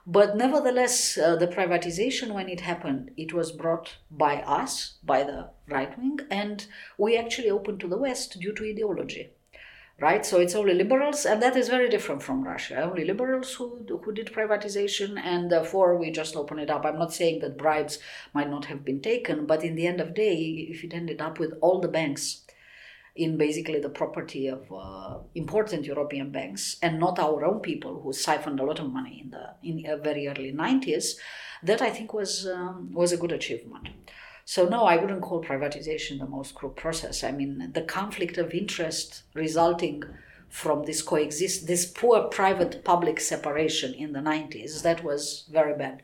But 0.08 0.36
nevertheless, 0.36 1.17
uh, 1.17 1.36
the 1.36 1.48
privatization, 1.48 2.34
when 2.34 2.50
it 2.50 2.62
happened, 2.62 3.12
it 3.15 3.34
was 3.34 3.51
brought 3.51 3.98
by 4.10 4.38
us, 4.41 4.96
by 5.03 5.24
the 5.24 5.51
right 5.67 5.98
wing, 5.98 6.20
and 6.29 6.65
we 6.98 7.17
actually 7.17 7.50
opened 7.50 7.79
to 7.82 7.88
the 7.88 7.98
West 7.98 8.39
due 8.39 8.53
to 8.53 8.65
ideology 8.65 9.32
right? 10.00 10.25
So 10.25 10.39
it's 10.39 10.55
only 10.55 10.74
liberals, 10.74 11.25
and 11.25 11.41
that 11.41 11.55
is 11.55 11.70
very 11.70 11.89
different 11.89 12.24
from 12.24 12.43
Russia. 12.43 12.82
Only 12.82 13.05
liberals 13.05 13.53
who 13.53 13.86
who 14.03 14.12
did 14.12 14.34
privatization, 14.34 15.20
and 15.24 15.51
therefore 15.51 15.98
we 15.98 16.12
just 16.12 16.36
open 16.36 16.60
it 16.60 16.70
up. 16.70 16.86
I'm 16.86 17.00
not 17.00 17.13
saying 17.13 17.39
that 17.39 17.58
bribes 17.58 18.00
might 18.34 18.50
not 18.50 18.65
have 18.65 18.84
been 18.84 19.01
taken, 19.01 19.46
but 19.46 19.63
in 19.63 19.75
the 19.75 19.88
end 19.88 20.01
of 20.01 20.13
day, 20.13 20.67
if 20.70 20.84
it 20.84 20.93
ended 20.93 21.22
up 21.22 21.39
with 21.39 21.53
all 21.62 21.79
the 21.79 21.88
banks 22.00 22.43
in 23.15 23.38
basically 23.38 23.79
the 23.79 23.89
property 23.89 24.48
of 24.48 24.72
uh, 24.72 25.20
important 25.36 25.86
European 25.86 26.32
banks 26.32 26.77
and 26.82 27.00
not 27.00 27.20
our 27.20 27.46
own 27.46 27.60
people 27.60 28.01
who 28.01 28.12
siphoned 28.12 28.60
a 28.60 28.63
lot 28.63 28.79
of 28.79 28.91
money 28.91 29.22
in 29.24 29.29
the 29.29 29.53
in 29.62 29.84
the 29.84 29.98
very 29.98 30.27
early 30.27 30.51
90s, 30.51 31.15
that 31.62 31.82
I 31.82 31.89
think 31.91 32.13
was 32.13 32.48
um, 32.48 32.91
was 32.91 33.12
a 33.12 33.17
good 33.17 33.32
achievement. 33.32 33.89
So 34.46 34.67
no, 34.67 34.86
I 34.86 34.98
wouldn't 34.98 35.22
call 35.22 35.43
privatization 35.43 36.20
the 36.20 36.25
most 36.25 36.55
crooked 36.55 36.77
process. 36.77 37.24
I 37.24 37.32
mean, 37.32 37.72
the 37.74 37.82
conflict 37.82 38.38
of 38.38 38.53
interest 38.53 39.24
resulting 39.34 40.03
from 40.50 40.84
this 40.84 41.01
coexist, 41.01 41.65
this 41.65 41.86
poor 41.86 42.25
private 42.25 42.84
public 42.84 43.20
separation 43.20 43.93
in 43.93 44.13
the 44.13 44.20
90s, 44.20 44.84
that 44.84 45.03
was 45.03 45.46
very 45.51 45.75
bad. 45.75 46.03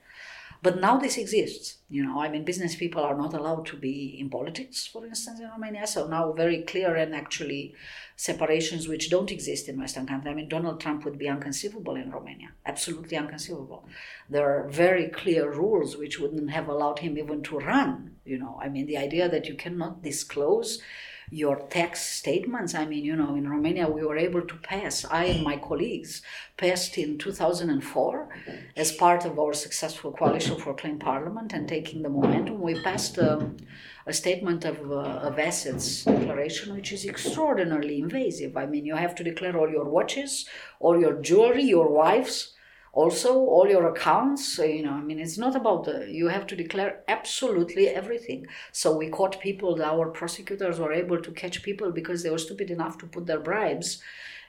But 0.62 0.82
now 0.82 0.98
this 0.98 1.18
exists. 1.18 1.78
You 1.90 2.04
know, 2.04 2.20
I 2.22 2.30
mean, 2.30 2.44
business 2.44 2.76
people 2.76 3.02
are 3.02 3.18
not 3.18 3.34
allowed 3.34 3.66
to 3.68 3.78
be 3.78 4.18
in 4.20 4.30
politics, 4.30 4.86
for 4.86 5.06
instance, 5.06 5.40
in 5.40 5.50
Romania. 5.50 5.88
So 5.88 6.08
now 6.08 6.34
very 6.34 6.62
clear 6.64 6.96
and 6.96 7.16
actually 7.16 7.74
separations 8.16 8.88
which 8.88 9.10
don't 9.10 9.32
exist 9.32 9.70
in 9.70 9.80
Western 9.80 10.06
countries. 10.06 10.32
I 10.32 10.36
mean, 10.36 10.50
Donald 10.50 10.82
Trump 10.82 11.06
would 11.06 11.18
be 11.18 11.30
unconceivable 11.30 11.96
in 11.96 12.12
Romania, 12.12 12.50
absolutely 12.66 13.18
unconceivable. 13.18 13.88
There 14.30 14.48
are 14.50 14.68
very 14.68 15.08
clear 15.08 15.50
rules 15.52 15.96
which 15.96 16.20
wouldn't 16.20 16.52
have 16.52 16.68
allowed 16.68 17.00
him 17.00 17.18
even 17.18 17.42
to 17.44 17.58
run. 17.60 18.18
You 18.26 18.38
know, 18.38 18.60
I 18.62 18.68
mean, 18.68 18.86
the 18.86 18.98
idea 18.98 19.30
that 19.30 19.48
you 19.48 19.56
cannot 19.56 20.04
disclose 20.04 20.82
your 21.32 21.58
tax 21.70 22.02
statements. 22.02 22.74
I 22.74 22.86
mean, 22.86 23.04
you 23.04 23.16
know, 23.16 23.36
in 23.36 23.50
Romania, 23.50 23.88
we 23.88 24.04
were 24.04 24.18
able 24.18 24.42
to 24.42 24.56
pass, 24.56 25.06
I 25.06 25.26
and 25.26 25.44
my 25.44 25.58
colleagues 25.58 26.22
passed 26.58 26.98
in 26.98 27.18
2004 27.18 28.30
as 28.76 28.92
part 28.92 29.26
of 29.26 29.38
our 29.38 29.54
successful 29.54 30.12
coalition 30.12 30.58
for 30.58 30.74
clean 30.74 31.00
parliament 31.00 31.54
and 31.54 31.68
taking 31.68 32.02
the 32.02 32.10
momentum. 32.10 32.62
We 32.62 32.82
passed 32.82 33.20
um, 33.20 33.58
a 34.06 34.14
statement 34.14 34.66
of, 34.66 34.92
uh, 34.92 35.28
of 35.28 35.38
assets 35.38 36.04
declaration, 36.04 36.76
which 36.76 36.92
is 36.92 37.06
extraordinarily 37.06 38.00
invasive. 38.00 38.58
I 38.58 38.66
mean, 38.66 38.86
you 38.86 38.96
have 38.96 39.16
to 39.16 39.24
declare 39.24 39.58
all 39.58 39.70
your 39.70 39.88
watches, 39.88 40.48
all 40.80 41.00
your 41.00 41.22
jewelry, 41.22 41.64
your 41.64 41.90
wife's 41.90 42.54
also 42.94 43.36
all 43.36 43.68
your 43.70 43.88
accounts 43.90 44.58
you 44.58 44.84
know 44.84 44.94
i 44.94 45.02
mean 45.02 45.20
it's 45.20 45.38
not 45.38 45.56
about 45.56 45.84
the 45.86 46.08
you 46.10 46.28
have 46.28 46.48
to 46.48 46.56
declare 46.56 47.04
absolutely 47.08 47.88
everything. 47.88 48.48
So 48.72 48.96
we 48.96 49.10
caught 49.10 49.40
people 49.40 49.82
our 49.82 50.10
prosecutors 50.10 50.80
were 50.80 50.94
able 50.94 51.22
to 51.22 51.32
catch 51.32 51.64
people 51.64 51.92
because 51.92 52.24
they 52.24 52.30
were 52.30 52.38
stupid 52.48 52.70
enough 52.72 52.98
to 53.00 53.06
put 53.06 53.26
their 53.26 53.40
bribes 53.40 54.02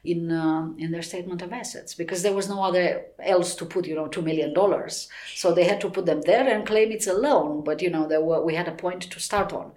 in 0.04 0.30
uh, 0.30 0.68
in 0.78 0.90
their 0.92 1.02
statement 1.02 1.42
of 1.42 1.52
assets 1.52 1.94
because 1.94 2.22
there 2.22 2.32
was 2.32 2.48
no 2.48 2.62
other 2.62 3.04
else 3.22 3.54
to 3.56 3.66
put 3.66 3.86
you 3.86 3.94
know 3.94 4.08
two 4.08 4.22
million 4.22 4.54
dollars. 4.54 5.08
So 5.34 5.52
they 5.52 5.64
had 5.64 5.80
to 5.82 5.90
put 5.90 6.06
them 6.06 6.22
there 6.22 6.48
and 6.48 6.66
claim 6.66 6.90
it's 6.92 7.06
a 7.06 7.14
loan 7.14 7.64
but 7.64 7.82
you 7.82 7.90
know 7.90 8.06
there 8.08 8.24
were 8.28 8.42
we 8.44 8.54
had 8.54 8.68
a 8.68 8.80
point 8.84 9.02
to 9.02 9.20
start 9.20 9.52
on. 9.52 9.72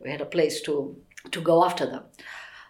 We 0.00 0.10
had 0.10 0.20
a 0.20 0.26
place 0.36 0.60
to 0.62 0.96
to 1.30 1.40
go 1.40 1.64
after 1.64 1.86
them 1.86 2.04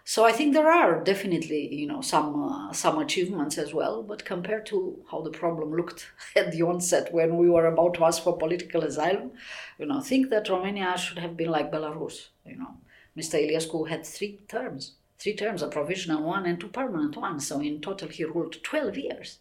so 0.07 0.23
I 0.23 0.31
think 0.31 0.53
there 0.53 0.71
are 0.71 1.03
definitely 1.03 1.73
you 1.73 1.87
know 1.87 2.01
some 2.01 2.29
uh, 2.43 2.71
some 2.71 2.99
achievements 2.99 3.57
as 3.57 3.73
well 3.73 4.03
but 4.03 4.23
compared 4.23 4.65
to 4.67 4.99
how 5.11 5.21
the 5.21 5.31
problem 5.31 5.75
looked 5.75 6.07
at 6.35 6.51
the 6.51 6.61
onset 6.63 7.13
when 7.13 7.37
we 7.37 7.49
were 7.49 7.65
about 7.65 7.95
to 7.95 8.05
ask 8.05 8.23
for 8.23 8.37
political 8.37 8.83
asylum 8.83 9.31
you 9.79 9.85
know 9.85 9.99
think 10.01 10.29
that 10.29 10.49
Romania 10.49 10.97
should 10.97 11.19
have 11.19 11.35
been 11.35 11.51
like 11.51 11.71
Belarus 11.71 12.27
you 12.45 12.55
know 12.55 12.75
Mr. 13.17 13.35
Iliescu 13.43 13.89
had 13.89 14.05
three 14.05 14.39
terms 14.47 14.93
three 15.17 15.35
terms, 15.35 15.61
a 15.61 15.67
provisional 15.67 16.23
one 16.23 16.45
and 16.45 16.59
two 16.59 16.67
permanent 16.67 17.15
ones. 17.17 17.47
So 17.47 17.59
in 17.59 17.81
total, 17.81 18.09
he 18.09 18.23
ruled 18.23 18.61
12 18.63 18.97
years. 18.97 19.39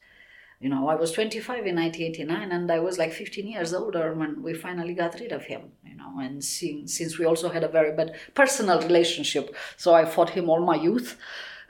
You 0.61 0.69
know, 0.69 0.89
I 0.89 0.95
was 0.95 1.13
25 1.13 1.67
in 1.67 1.77
1989, 1.77 2.53
and 2.53 2.71
I 2.71 2.79
was 2.79 2.97
like 2.99 3.13
15 3.13 3.47
years 3.47 3.75
older 3.75 4.15
when 4.15 4.43
we 4.43 4.55
finally 4.55 4.95
got 4.95 5.19
rid 5.21 5.33
of 5.33 5.45
him. 5.45 5.73
You 5.85 5.97
know, 5.97 6.19
and 6.21 6.43
since, 6.43 6.97
since 6.97 7.19
we 7.19 7.25
also 7.25 7.49
had 7.51 7.65
a 7.65 7.69
very 7.69 7.95
bad 7.95 8.15
personal 8.35 8.81
relationship, 8.81 9.55
so 9.77 9.95
I 9.95 10.05
fought 10.05 10.31
him 10.31 10.49
all 10.49 10.65
my 10.65 10.77
youth. 10.77 11.19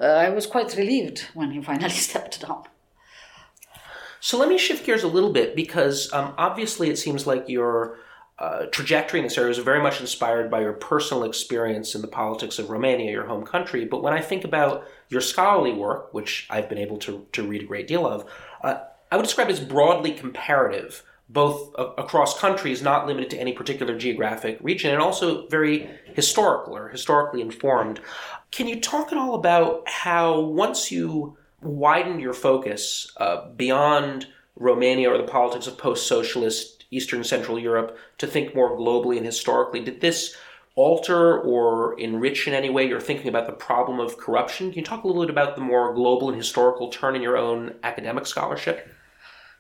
Uh, 0.01 0.07
I 0.07 0.31
was 0.31 0.47
quite 0.47 0.77
relieved 0.77 1.27
when 1.35 1.51
he 1.51 1.63
finally 1.71 1.91
stepped 1.91 2.41
down. 2.41 2.65
So 4.21 4.39
let 4.39 4.49
me 4.49 4.57
shift 4.57 4.87
gears 4.87 5.03
a 5.03 5.09
little 5.09 5.33
bit 5.33 5.55
because 5.55 6.11
um, 6.13 6.33
obviously 6.39 6.89
it 6.89 6.97
seems 6.97 7.27
like 7.27 7.47
you're 7.47 7.99
uh, 8.39 8.67
trajectory 8.67 9.21
in 9.21 9.25
this 9.25 9.39
area 9.39 9.49
was 9.49 9.59
very 9.59 9.81
much 9.81 10.01
inspired 10.01 10.51
by 10.51 10.61
your 10.61 10.73
personal 10.73 11.23
experience 11.23 11.95
in 11.95 12.01
the 12.01 12.09
politics 12.09 12.59
of 12.59 12.69
Romania, 12.69 13.11
your 13.11 13.27
home 13.27 13.45
country. 13.45 13.85
But 13.85 14.03
when 14.03 14.13
I 14.13 14.21
think 14.21 14.45
about 14.45 14.87
your 15.09 15.21
scholarly 15.21 15.73
work, 15.73 16.13
which 16.13 16.47
I've 16.51 16.69
been 16.69 16.79
able 16.79 16.99
to, 16.99 17.27
to 17.33 17.47
read 17.47 17.63
a 17.63 17.67
great 17.67 17.87
deal 17.87 18.07
of, 18.07 18.29
uh, 18.65 18.81
I 19.13 19.17
would 19.17 19.25
describe 19.25 19.49
it 19.49 19.53
as 19.53 19.61
broadly 19.61 20.13
comparative, 20.13 21.05
both 21.29 21.75
a- 21.77 22.03
across 22.03 22.39
countries, 22.39 22.83
not 22.83 23.07
limited 23.07 23.31
to 23.31 23.39
any 23.39 23.53
particular 23.53 23.97
geographic 23.97 24.59
region, 24.61 24.91
and 24.91 25.01
also 25.01 25.47
very 25.49 25.89
historical 26.15 26.77
or 26.77 26.89
historically 26.89 27.41
informed. 27.41 28.01
Can 28.51 28.67
you 28.67 28.81
talk 28.81 29.13
at 29.13 29.19
all 29.19 29.35
about 29.35 29.89
how 29.89 30.41
once 30.41 30.91
you 30.91 31.37
widened 31.63 32.21
your 32.21 32.35
focus 32.35 33.13
uh, 33.17 33.49
beyond 33.51 34.27
Romania 34.57 35.11
or 35.11 35.19
the 35.19 35.25
politics 35.25 35.67
of 35.67 35.79
post 35.79 36.07
socialist 36.07 36.85
Eastern 36.91 37.25
Central 37.25 37.59
Europe 37.59 37.99
to 38.19 38.27
think 38.27 38.55
more 38.55 38.77
globally 38.77 39.17
and 39.17 39.27
historically. 39.27 39.81
Did 39.81 40.01
this 40.01 40.37
alter 40.77 41.39
or 41.39 41.99
enrich 42.01 42.49
in 42.49 42.55
any 42.55 42.69
way 42.69 42.87
your 42.87 43.01
thinking 43.01 43.29
about 43.29 43.47
the 43.47 43.53
problem 43.53 44.01
of 44.01 44.19
corruption? 44.19 44.71
Can 44.71 44.79
you 44.79 44.85
talk 44.85 45.05
a 45.05 45.07
little 45.07 45.23
bit 45.23 45.31
about 45.31 45.55
the 45.55 45.63
more 45.63 45.95
global 45.95 46.29
and 46.29 46.37
historical 46.37 46.89
turn 46.89 47.15
in 47.15 47.23
your 47.23 47.37
own 47.37 47.75
academic 47.83 48.27
scholarship? 48.27 48.91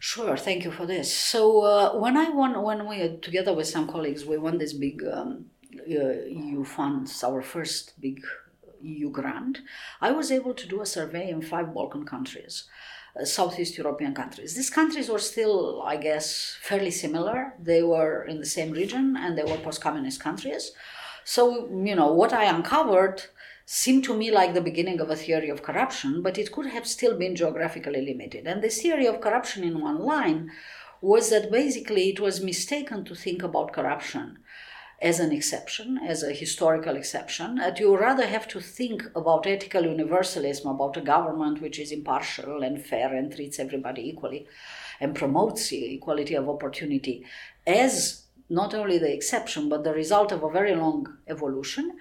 Sure, 0.00 0.36
thank 0.36 0.64
you 0.64 0.70
for 0.70 0.86
this. 0.86 1.14
So 1.14 1.62
uh, 1.62 1.98
when 1.98 2.16
I 2.16 2.28
won, 2.28 2.60
when 2.62 2.86
we 2.86 3.16
together 3.22 3.54
with 3.54 3.68
some 3.68 3.88
colleagues, 3.88 4.24
we 4.26 4.36
won 4.36 4.58
this 4.58 4.72
big 4.72 5.02
um, 5.04 5.46
uh, 5.88 6.26
EU 6.26 6.64
funds, 6.64 7.22
our 7.24 7.40
first 7.40 7.98
big 8.00 8.20
EU 8.82 9.08
grant. 9.10 9.60
I 10.00 10.10
was 10.10 10.30
able 10.30 10.52
to 10.54 10.66
do 10.66 10.82
a 10.82 10.86
survey 10.86 11.30
in 11.30 11.40
five 11.40 11.72
Balkan 11.72 12.04
countries. 12.04 12.64
Uh, 13.18 13.24
Southeast 13.24 13.78
European 13.78 14.12
countries. 14.12 14.56
These 14.56 14.70
countries 14.70 15.08
were 15.08 15.20
still, 15.20 15.82
I 15.82 15.96
guess, 15.96 16.56
fairly 16.60 16.90
similar. 16.90 17.54
They 17.60 17.82
were 17.82 18.24
in 18.24 18.40
the 18.40 18.46
same 18.46 18.72
region 18.72 19.16
and 19.16 19.38
they 19.38 19.44
were 19.44 19.56
post 19.58 19.80
communist 19.80 20.20
countries. 20.20 20.72
So, 21.24 21.68
you 21.68 21.94
know, 21.94 22.12
what 22.12 22.32
I 22.32 22.44
uncovered 22.44 23.24
seemed 23.66 24.04
to 24.04 24.16
me 24.16 24.30
like 24.30 24.52
the 24.52 24.60
beginning 24.60 25.00
of 25.00 25.10
a 25.10 25.16
theory 25.16 25.48
of 25.48 25.62
corruption, 25.62 26.22
but 26.22 26.38
it 26.38 26.52
could 26.52 26.66
have 26.66 26.86
still 26.86 27.16
been 27.16 27.34
geographically 27.34 28.04
limited. 28.04 28.46
And 28.46 28.62
this 28.62 28.82
theory 28.82 29.06
of 29.06 29.20
corruption 29.20 29.64
in 29.64 29.80
one 29.80 29.98
line 29.98 30.50
was 31.00 31.30
that 31.30 31.50
basically 31.50 32.10
it 32.10 32.20
was 32.20 32.42
mistaken 32.42 33.04
to 33.04 33.14
think 33.14 33.42
about 33.42 33.72
corruption 33.72 34.38
as 35.02 35.20
an 35.20 35.32
exception, 35.32 35.98
as 35.98 36.22
a 36.22 36.32
historical 36.32 36.96
exception, 36.96 37.56
that 37.56 37.78
you 37.78 37.96
rather 37.96 38.26
have 38.26 38.48
to 38.48 38.60
think 38.60 39.02
about 39.14 39.46
ethical 39.46 39.84
universalism, 39.84 40.68
about 40.68 40.96
a 40.96 41.00
government 41.00 41.60
which 41.60 41.78
is 41.78 41.92
impartial 41.92 42.62
and 42.62 42.82
fair 42.82 43.14
and 43.14 43.34
treats 43.34 43.58
everybody 43.58 44.08
equally 44.08 44.46
and 45.00 45.14
promotes 45.14 45.72
equality 45.72 46.34
of 46.34 46.48
opportunity 46.48 47.24
as 47.66 48.23
not 48.48 48.74
only 48.74 48.98
the 48.98 49.12
exception 49.12 49.68
but 49.68 49.84
the 49.84 49.92
result 49.92 50.32
of 50.32 50.42
a 50.42 50.50
very 50.50 50.74
long 50.74 51.16
evolution 51.28 51.92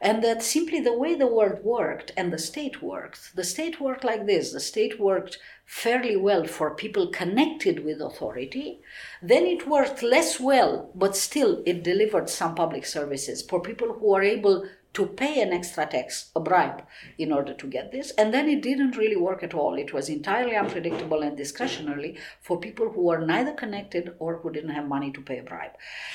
and 0.00 0.24
that 0.24 0.42
simply 0.42 0.80
the 0.80 0.96
way 0.96 1.14
the 1.14 1.26
world 1.26 1.62
worked 1.62 2.10
and 2.16 2.32
the 2.32 2.38
state 2.38 2.82
worked, 2.82 3.36
the 3.36 3.44
state 3.44 3.80
worked 3.80 4.02
like 4.02 4.24
this. 4.26 4.52
The 4.52 4.60
state 4.60 4.98
worked 4.98 5.38
fairly 5.66 6.16
well 6.16 6.46
for 6.46 6.74
people 6.74 7.08
connected 7.08 7.84
with 7.84 8.00
authority, 8.00 8.80
then 9.22 9.44
it 9.44 9.68
worked 9.68 10.02
less 10.02 10.40
well, 10.40 10.90
but 10.94 11.16
still 11.16 11.62
it 11.66 11.84
delivered 11.84 12.30
some 12.30 12.54
public 12.54 12.86
services 12.86 13.42
for 13.42 13.60
people 13.60 13.92
who 13.92 14.14
are 14.14 14.22
able 14.22 14.66
to 14.92 15.06
pay 15.06 15.40
an 15.40 15.52
extra 15.52 15.86
tax, 15.86 16.30
a 16.34 16.40
bribe, 16.40 16.84
in 17.16 17.32
order 17.32 17.54
to 17.54 17.66
get 17.66 17.92
this. 17.92 18.10
And 18.12 18.34
then 18.34 18.48
it 18.48 18.60
didn't 18.60 18.96
really 18.96 19.16
work 19.16 19.42
at 19.42 19.54
all. 19.54 19.74
It 19.74 19.92
was 19.92 20.08
entirely 20.08 20.56
unpredictable 20.56 21.22
and 21.22 21.36
discretionary 21.36 22.18
for 22.40 22.58
people 22.58 22.90
who 22.90 23.02
were 23.02 23.24
neither 23.24 23.52
connected 23.52 24.14
or 24.18 24.38
who 24.38 24.50
didn't 24.50 24.70
have 24.70 24.88
money 24.88 25.12
to 25.12 25.20
pay 25.20 25.38
a 25.38 25.42
bribe. 25.44 25.72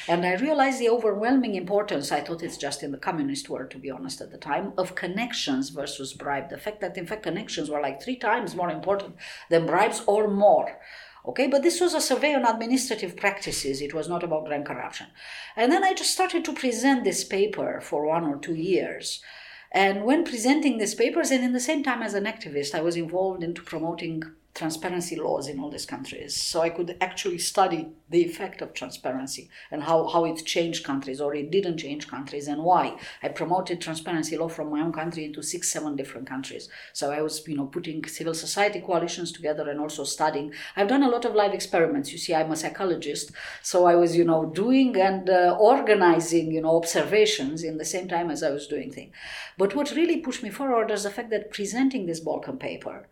And 0.09 0.25
I 0.25 0.35
realized 0.35 0.79
the 0.79 0.89
overwhelming 0.89 1.55
importance, 1.55 2.11
I 2.11 2.19
thought 2.19 2.43
it's 2.43 2.57
just 2.57 2.83
in 2.83 2.91
the 2.91 2.97
communist 2.97 3.49
world, 3.49 3.71
to 3.71 3.77
be 3.77 3.89
honest, 3.89 4.19
at 4.19 4.31
the 4.31 4.37
time, 4.37 4.73
of 4.77 4.95
connections 4.95 5.69
versus 5.69 6.13
bribe. 6.13 6.49
The 6.49 6.57
fact 6.57 6.81
that, 6.81 6.97
in 6.97 7.07
fact, 7.07 7.23
connections 7.23 7.69
were 7.69 7.81
like 7.81 8.01
three 8.01 8.17
times 8.17 8.55
more 8.55 8.69
important 8.69 9.15
than 9.49 9.65
bribes 9.65 10.01
or 10.05 10.27
more. 10.27 10.79
Okay, 11.27 11.47
but 11.47 11.63
this 11.63 11.81
was 11.81 11.93
a 11.93 12.01
survey 12.01 12.35
on 12.35 12.45
administrative 12.45 13.17
practices. 13.17 13.81
It 13.81 13.93
was 13.93 14.07
not 14.07 14.23
about 14.23 14.45
grand 14.45 14.65
corruption. 14.65 15.07
And 15.55 15.71
then 15.71 15.83
I 15.83 15.93
just 15.93 16.11
started 16.11 16.45
to 16.45 16.53
present 16.53 17.03
this 17.03 17.23
paper 17.23 17.81
for 17.81 18.05
one 18.05 18.25
or 18.25 18.37
two 18.37 18.53
years. 18.53 19.21
And 19.71 20.05
when 20.05 20.23
presenting 20.23 20.77
these 20.77 20.93
papers, 20.93 21.31
and 21.31 21.43
in 21.43 21.51
the 21.51 21.59
same 21.59 21.83
time 21.83 22.03
as 22.03 22.13
an 22.13 22.25
activist, 22.25 22.75
I 22.75 22.81
was 22.81 22.95
involved 22.95 23.43
into 23.43 23.63
promoting 23.63 24.23
transparency 24.55 25.17
laws 25.17 25.49
in 25.49 25.59
all 25.59 25.69
these 25.69 25.85
countries. 25.85 26.33
So 26.33 26.61
I 26.61 26.69
could 26.69 26.95
actually 27.01 27.39
study 27.39 27.89
the 28.09 28.23
effect 28.23 28.61
of 28.61 28.73
transparency 28.73 29.49
and 29.69 29.83
how, 29.83 30.07
how 30.07 30.23
it 30.23 30.45
changed 30.45 30.85
countries 30.85 31.19
or 31.19 31.35
it 31.35 31.51
didn't 31.51 31.77
change 31.77 32.07
countries 32.07 32.47
and 32.47 32.63
why. 32.63 32.97
I 33.21 33.27
promoted 33.27 33.81
transparency 33.81 34.37
law 34.37 34.47
from 34.47 34.71
my 34.71 34.79
own 34.79 34.93
country 34.93 35.25
into 35.25 35.43
six, 35.43 35.69
seven 35.69 35.97
different 35.97 36.27
countries. 36.27 36.69
So 36.93 37.11
I 37.11 37.21
was, 37.21 37.45
you 37.47 37.57
know, 37.57 37.65
putting 37.65 38.05
civil 38.05 38.33
society 38.33 38.79
coalitions 38.79 39.33
together 39.33 39.69
and 39.69 39.79
also 39.79 40.05
studying. 40.05 40.53
I've 40.77 40.87
done 40.87 41.03
a 41.03 41.09
lot 41.09 41.25
of 41.25 41.35
live 41.35 41.53
experiments. 41.53 42.13
You 42.13 42.17
see, 42.17 42.33
I'm 42.33 42.51
a 42.51 42.55
psychologist. 42.55 43.31
So 43.61 43.85
I 43.85 43.95
was, 43.95 44.15
you 44.15 44.23
know, 44.23 44.45
doing 44.45 44.95
and 44.95 45.29
uh, 45.29 45.57
organizing, 45.59 46.53
you 46.53 46.61
know, 46.61 46.77
observations 46.77 47.61
in 47.61 47.77
the 47.77 47.83
same 47.83 48.07
time 48.07 48.31
as 48.31 48.41
I 48.41 48.51
was 48.51 48.67
doing 48.67 48.89
things. 48.89 49.13
But 49.57 49.75
what 49.75 49.91
really 49.91 50.21
pushed 50.21 50.43
me 50.43 50.49
forward 50.49 50.91
is 50.91 51.03
the 51.03 51.09
fact 51.09 51.29
that 51.31 51.51
presenting 51.51 52.05
this 52.05 52.21
Balkan 52.21 52.57
paper, 52.57 53.07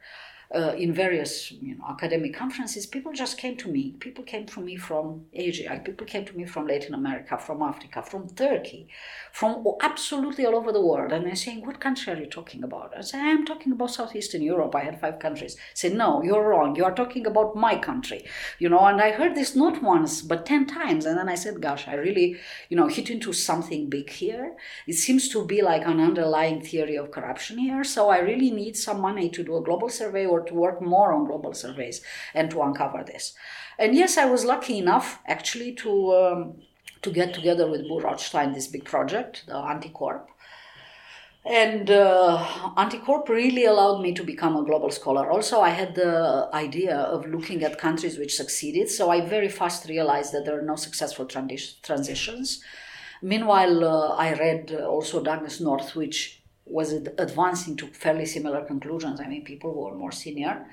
uh, 0.54 0.76
in 0.78 0.94
various 0.94 1.52
you 1.52 1.76
know, 1.76 1.86
academic 1.90 2.36
conferences, 2.36 2.86
people 2.86 3.12
just 3.12 3.38
came 3.38 3.58
to 3.58 3.68
me. 3.68 3.96
People 4.00 4.24
came 4.24 4.46
to 4.46 4.62
me 4.62 4.76
from 4.76 5.26
Asia, 5.34 5.82
people 5.84 6.06
came 6.06 6.26
to 6.26 6.38
me 6.38 6.46
from 6.46 6.68
Latin 6.68 6.94
America, 6.94 7.38
from 7.38 7.62
Africa, 7.62 8.04
from 8.04 8.30
Turkey, 8.30 8.88
from 9.32 9.66
absolutely 9.82 10.46
all 10.46 10.56
over 10.56 10.72
the 10.72 10.86
world. 10.86 11.12
And 11.12 11.26
they're 11.26 11.36
saying, 11.36 11.66
What 11.66 11.80
country 11.80 12.14
are 12.14 12.20
you 12.20 12.28
talking 12.28 12.64
about? 12.64 12.94
I 12.96 13.02
say, 13.02 13.20
I'm 13.20 13.46
talking 13.46 13.72
about 13.72 13.92
Southeastern 13.92 14.44
Europe. 14.44 14.76
I 14.76 14.82
had 14.82 15.02
five 15.02 15.18
countries. 15.18 15.56
I 15.58 15.74
said, 15.74 15.94
No, 15.94 16.22
you're 16.22 16.48
wrong. 16.48 16.76
You 16.76 16.86
are 16.86 16.94
talking 16.94 17.26
about 17.26 17.56
my 17.56 17.76
country. 17.78 18.24
You 18.60 18.70
know, 18.70 18.86
and 18.86 19.02
I 19.02 19.12
heard 19.12 19.36
this 19.36 19.56
not 19.56 19.82
once, 19.82 20.22
but 20.22 20.46
10 20.46 20.68
times. 20.68 21.06
And 21.06 21.18
then 21.18 21.30
I 21.30 21.36
said, 21.36 21.62
Gosh, 21.62 21.88
I 21.88 21.96
really, 21.96 22.38
you 22.70 22.78
know, 22.78 22.88
hit 22.88 23.10
into 23.10 23.34
something 23.34 23.90
big 23.90 24.12
here. 24.12 24.56
It 24.86 24.94
seems 24.94 25.30
to 25.30 25.46
be 25.46 25.64
like 25.64 25.86
an 25.86 26.00
underlying 26.00 26.62
theory 26.62 26.96
of 26.96 27.10
corruption 27.10 27.58
here. 27.58 27.84
So 27.84 28.10
I 28.10 28.20
really 28.20 28.52
need 28.52 28.78
some 28.78 29.02
money 29.02 29.30
to 29.30 29.44
do 29.44 29.58
a 29.58 29.64
global 29.64 29.90
survey 29.90 30.28
or 30.28 30.43
to 30.48 30.54
work 30.54 30.82
more 30.82 31.14
on 31.14 31.26
global 31.26 31.54
surveys 31.54 32.02
and 32.34 32.50
to 32.52 32.62
uncover 32.62 33.04
this. 33.04 33.34
And 33.78 33.96
yes, 33.96 34.18
I 34.18 34.26
was 34.26 34.46
lucky 34.46 34.78
enough 34.78 35.20
actually 35.28 35.74
to 35.76 36.14
um, 36.14 36.62
to 37.02 37.12
get 37.12 37.34
together 37.34 37.70
with 37.70 37.88
Bo 37.88 38.00
Rothstein 38.00 38.54
this 38.54 38.68
big 38.68 38.86
project, 38.86 39.44
the 39.48 39.54
Anticorp. 39.54 40.28
And 41.46 41.92
uh, 41.92 42.38
Anticorp 42.78 43.28
really 43.28 43.66
allowed 43.66 44.02
me 44.02 44.14
to 44.14 44.24
become 44.24 44.56
a 44.56 44.64
global 44.64 44.90
scholar. 44.90 45.30
Also, 45.30 45.60
I 45.60 45.72
had 45.72 45.94
the 45.94 46.50
idea 46.54 46.96
of 46.96 47.28
looking 47.28 47.64
at 47.64 47.78
countries 47.78 48.18
which 48.18 48.36
succeeded, 48.36 48.90
so 48.90 49.10
I 49.10 49.20
very 49.20 49.50
fast 49.50 49.90
realized 49.90 50.32
that 50.34 50.46
there 50.46 50.58
are 50.58 50.62
no 50.62 50.78
successful 50.78 51.26
transitions. 51.26 52.64
Meanwhile, 53.22 53.84
uh, 53.84 54.16
I 54.16 54.34
read 54.34 54.72
also 54.72 55.22
Douglass 55.22 55.60
North, 55.60 55.98
which 55.98 56.43
was 56.66 56.94
advancing 56.94 57.76
to 57.76 57.88
fairly 57.88 58.26
similar 58.26 58.64
conclusions. 58.64 59.20
I 59.20 59.28
mean, 59.28 59.44
people 59.44 59.74
were 59.74 59.98
more 59.98 60.12
senior, 60.14 60.66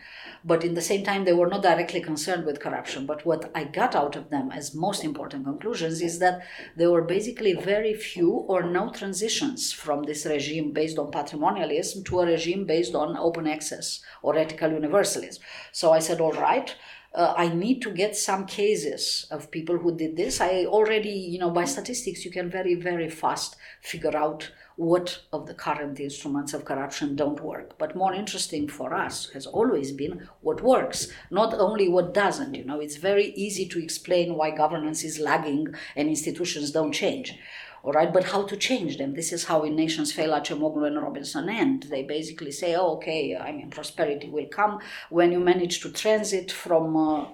but 0.44 0.64
in 0.64 0.74
the 0.74 0.81
same 0.81 1.05
time, 1.05 1.24
they 1.24 1.33
were 1.33 1.48
not 1.48 1.62
directly 1.62 2.00
concerned 2.00 2.46
with 2.46 2.61
corruption. 2.61 3.07
But 3.07 3.26
what 3.26 3.50
I 3.55 3.64
got 3.64 3.96
out 3.96 4.14
of 4.14 4.31
them 4.31 4.53
as 4.53 4.74
most 4.74 5.03
important 5.03 5.44
conclusions 5.44 6.00
is 6.00 6.20
that 6.20 6.42
there 6.76 6.90
were 6.90 7.03
basically 7.03 7.55
very 7.55 7.94
few 7.94 8.31
or 8.31 8.62
no 8.62 8.90
transitions 8.90 9.72
from 9.72 10.05
this 10.05 10.26
regime 10.26 10.72
based 10.72 10.98
on 10.98 11.11
patrimonialism 11.11 12.05
to 12.05 12.20
a 12.20 12.26
regime 12.26 12.66
based 12.66 12.94
on 12.94 13.16
open 13.16 13.48
access 13.48 14.00
or 14.22 14.38
ethical 14.38 14.70
universalism. 14.70 15.42
So 15.72 15.90
I 15.92 15.98
said, 15.98 16.20
all 16.20 16.33
right 16.33 16.74
uh, 17.14 17.35
I 17.37 17.48
need 17.48 17.83
to 17.83 17.90
get 17.90 18.16
some 18.16 18.46
cases 18.46 19.26
of 19.31 19.50
people 19.50 19.79
who 19.79 19.96
did 19.96 20.16
this. 20.16 20.40
I 20.40 20.66
already, 20.66 21.11
you 21.11 21.38
know, 21.38 21.50
by 21.50 21.64
statistics, 21.64 22.24
you 22.24 22.31
can 22.31 22.50
very, 22.50 22.74
very 22.74 23.11
fast 23.11 23.57
figure 23.81 24.16
out 24.16 24.50
what 24.80 25.20
of 25.30 25.46
the 25.46 25.52
current 25.52 26.00
instruments 26.00 26.54
of 26.54 26.64
corruption 26.64 27.14
don't 27.14 27.42
work. 27.42 27.76
But 27.76 27.94
more 27.94 28.14
interesting 28.14 28.66
for 28.66 28.94
us 28.94 29.28
has 29.34 29.46
always 29.46 29.92
been 29.92 30.26
what 30.40 30.62
works, 30.62 31.08
not 31.30 31.52
only 31.52 31.86
what 31.86 32.14
doesn't. 32.14 32.54
You 32.54 32.64
know, 32.64 32.80
it's 32.80 32.96
very 32.96 33.26
easy 33.34 33.68
to 33.68 33.82
explain 33.82 34.36
why 34.36 34.52
governance 34.52 35.04
is 35.04 35.18
lagging 35.20 35.66
and 35.96 36.08
institutions 36.08 36.70
don't 36.70 36.92
change 36.92 37.38
all 37.82 37.92
right 37.92 38.12
but 38.12 38.24
how 38.24 38.42
to 38.42 38.58
change 38.58 38.98
them 38.98 39.14
this 39.14 39.32
is 39.32 39.44
how 39.44 39.62
in 39.62 39.74
nations 39.74 40.12
fail 40.12 40.32
acemoglu 40.38 40.86
and 40.86 41.00
robinson 41.00 41.48
end 41.48 41.84
they 41.84 42.02
basically 42.02 42.52
say 42.52 42.74
oh 42.74 42.90
okay 42.96 43.34
i 43.36 43.50
mean 43.50 43.70
prosperity 43.70 44.28
will 44.28 44.46
come 44.58 44.78
when 45.08 45.32
you 45.32 45.40
manage 45.40 45.80
to 45.80 45.90
transit 45.90 46.52
from 46.52 46.94
uh, 46.94 47.24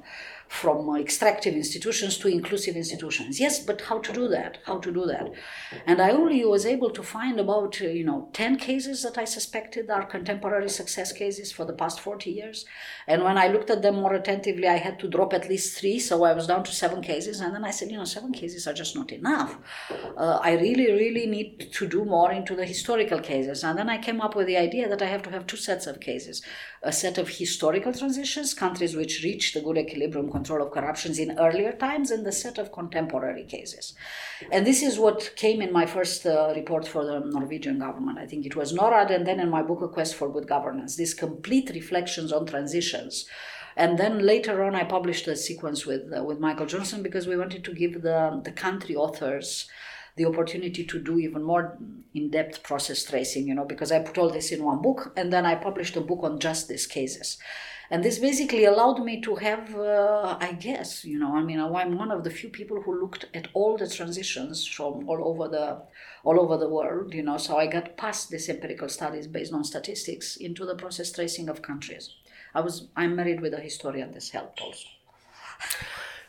from 0.49 0.97
extractive 0.97 1.55
institutions 1.55 2.19
to 2.19 2.29
inclusive 2.29 2.77
institutions. 2.77 3.41
Yes, 3.41 3.59
but 3.59 3.81
how 3.81 3.99
to 3.99 4.13
do 4.13 4.29
that? 4.29 4.59
How 4.65 4.79
to 4.79 4.93
do 4.93 5.05
that? 5.07 5.31
And 5.87 6.01
I 6.01 6.11
only 6.11 6.45
was 6.45 6.65
able 6.65 6.91
to 6.91 7.03
find 7.03 7.41
about 7.41 7.81
uh, 7.81 7.87
you 7.87 8.05
know 8.05 8.29
ten 8.33 8.57
cases 8.57 9.03
that 9.03 9.19
I 9.19 9.25
suspected 9.25 9.91
are 9.91 10.07
contemporary 10.07 10.69
success 10.69 11.13
cases 11.13 11.53
for 11.53 11.65
the 11.65 11.73
past 11.73 12.01
forty 12.01 12.31
years. 12.31 12.65
And 13.07 13.25
when 13.25 13.37
I 13.37 13.49
looked 13.49 13.71
at 13.71 13.83
them 13.83 13.97
more 13.97 14.15
attentively, 14.15 14.69
I 14.69 14.77
had 14.77 14.99
to 15.01 15.09
drop 15.09 15.33
at 15.33 15.49
least 15.49 15.79
three, 15.79 15.99
so 15.99 16.25
I 16.25 16.33
was 16.33 16.47
down 16.47 16.65
to 16.65 16.73
seven 16.73 17.03
cases. 17.03 17.41
And 17.41 17.55
then 17.55 17.65
I 17.65 17.71
said, 17.73 17.91
you 17.91 17.99
know, 17.99 18.05
seven 18.05 18.33
cases 18.33 18.67
are 18.67 18.75
just 18.75 18.95
not 18.95 19.11
enough. 19.13 19.59
Uh, 20.17 20.39
I 20.43 20.53
really, 20.53 20.91
really 20.93 21.27
need 21.27 21.73
to 21.73 21.87
do 21.87 22.05
more 22.05 22.31
into 22.33 22.55
the 22.55 22.65
historical 22.65 23.21
cases. 23.21 23.65
And 23.65 23.79
then 23.79 23.91
I 23.91 23.99
came 23.99 24.21
up 24.21 24.37
with 24.37 24.47
the 24.47 24.57
idea 24.57 24.89
that 24.89 25.03
I 25.03 25.07
have 25.07 25.23
to 25.23 25.31
have 25.31 25.47
two 25.47 25.57
sets 25.57 25.87
of 25.87 26.01
cases: 26.01 26.43
a 26.83 26.93
set 26.93 27.19
of 27.19 27.29
historical 27.29 27.93
transitions, 27.93 28.55
countries 28.55 28.95
which 28.95 29.23
reached 29.25 29.55
the 29.55 29.61
good 29.61 29.79
equilibrium 29.79 30.31
control 30.37 30.63
of 30.63 30.73
corruptions 30.73 31.19
in 31.19 31.39
earlier 31.39 31.73
times 31.73 32.11
and 32.11 32.25
the 32.25 32.33
set 32.33 32.59
of 32.59 32.73
contemporary 32.73 33.45
cases. 33.45 33.95
And 34.53 34.67
this 34.67 34.83
is 34.83 34.99
what 34.99 35.33
came 35.37 35.61
in 35.63 35.73
my 35.73 35.87
first 35.87 36.27
uh, 36.27 36.53
report 36.55 36.87
for 36.87 37.05
the 37.05 37.21
Norwegian 37.21 37.79
government. 37.79 38.19
I 38.19 38.27
think 38.27 38.45
it 38.45 38.57
was 38.57 38.73
NORAD, 38.73 39.11
and 39.15 39.27
then 39.27 39.41
in 39.41 39.51
my 39.51 39.63
book, 39.63 39.83
A 39.83 39.89
Quest 39.89 40.15
for 40.15 40.33
Good 40.33 40.49
Governance, 40.49 40.97
these 40.97 41.15
complete 41.15 41.71
reflections 41.71 42.33
on 42.33 42.47
transitions. 42.47 43.27
And 43.77 43.99
then 43.99 44.15
later 44.33 44.65
on, 44.65 44.75
I 44.75 44.85
published 44.85 45.27
a 45.29 45.37
sequence 45.37 45.85
with, 45.85 46.03
uh, 46.17 46.25
with 46.25 46.41
Michael 46.41 46.67
Johnston 46.67 47.03
because 47.03 47.27
we 47.27 47.37
wanted 47.37 47.63
to 47.65 47.75
give 47.75 48.03
the, 48.03 48.41
the 48.43 48.53
country 48.53 48.97
authors 48.97 49.69
the 50.17 50.25
opportunity 50.25 50.83
to 50.85 50.99
do 50.99 51.19
even 51.19 51.43
more 51.43 51.79
in-depth 52.15 52.63
process 52.63 53.05
tracing 53.05 53.47
you 53.49 53.55
know 53.55 53.67
because 53.67 53.93
i 53.93 53.99
put 53.99 54.17
all 54.19 54.31
this 54.31 54.51
in 54.51 54.65
one 54.65 54.81
book 54.81 55.13
and 55.15 55.31
then 55.31 55.45
i 55.45 55.55
published 55.55 55.95
a 55.97 56.01
book 56.01 56.21
on 56.23 56.41
just 56.41 56.69
these 56.69 56.87
cases 56.87 57.37
and 57.91 58.03
this 58.03 58.19
basically 58.19 58.65
allowed 58.65 59.05
me 59.05 59.21
to 59.21 59.37
have 59.37 59.75
uh, 59.77 60.37
i 60.41 60.53
guess 60.53 61.05
you 61.05 61.19
know 61.19 61.37
i 61.37 61.43
mean 61.43 61.61
i'm 61.61 61.97
one 61.97 62.11
of 62.11 62.25
the 62.25 62.31
few 62.31 62.49
people 62.49 62.81
who 62.83 63.01
looked 63.01 63.27
at 63.35 63.49
all 63.55 63.77
the 63.77 63.89
transitions 63.89 64.67
from 64.67 65.09
all 65.09 65.23
over 65.25 65.49
the 65.49 65.83
all 66.25 66.41
over 66.41 66.57
the 66.57 66.69
world 66.69 67.15
you 67.15 67.23
know 67.23 67.37
so 67.37 67.57
i 67.57 67.67
got 67.67 67.97
past 67.97 68.31
these 68.31 68.49
empirical 68.49 68.89
studies 68.89 69.27
based 69.27 69.53
on 69.53 69.65
statistics 69.65 70.37
into 70.37 70.65
the 70.65 70.75
process 70.75 71.13
tracing 71.13 71.49
of 71.49 71.63
countries. 71.63 72.15
I 72.55 72.61
was 72.61 72.89
i'm 72.97 73.15
married 73.17 73.41
with 73.41 73.55
a 73.55 73.61
historian 73.61 74.13
this 74.13 74.31
helped 74.31 74.61
also 74.61 74.89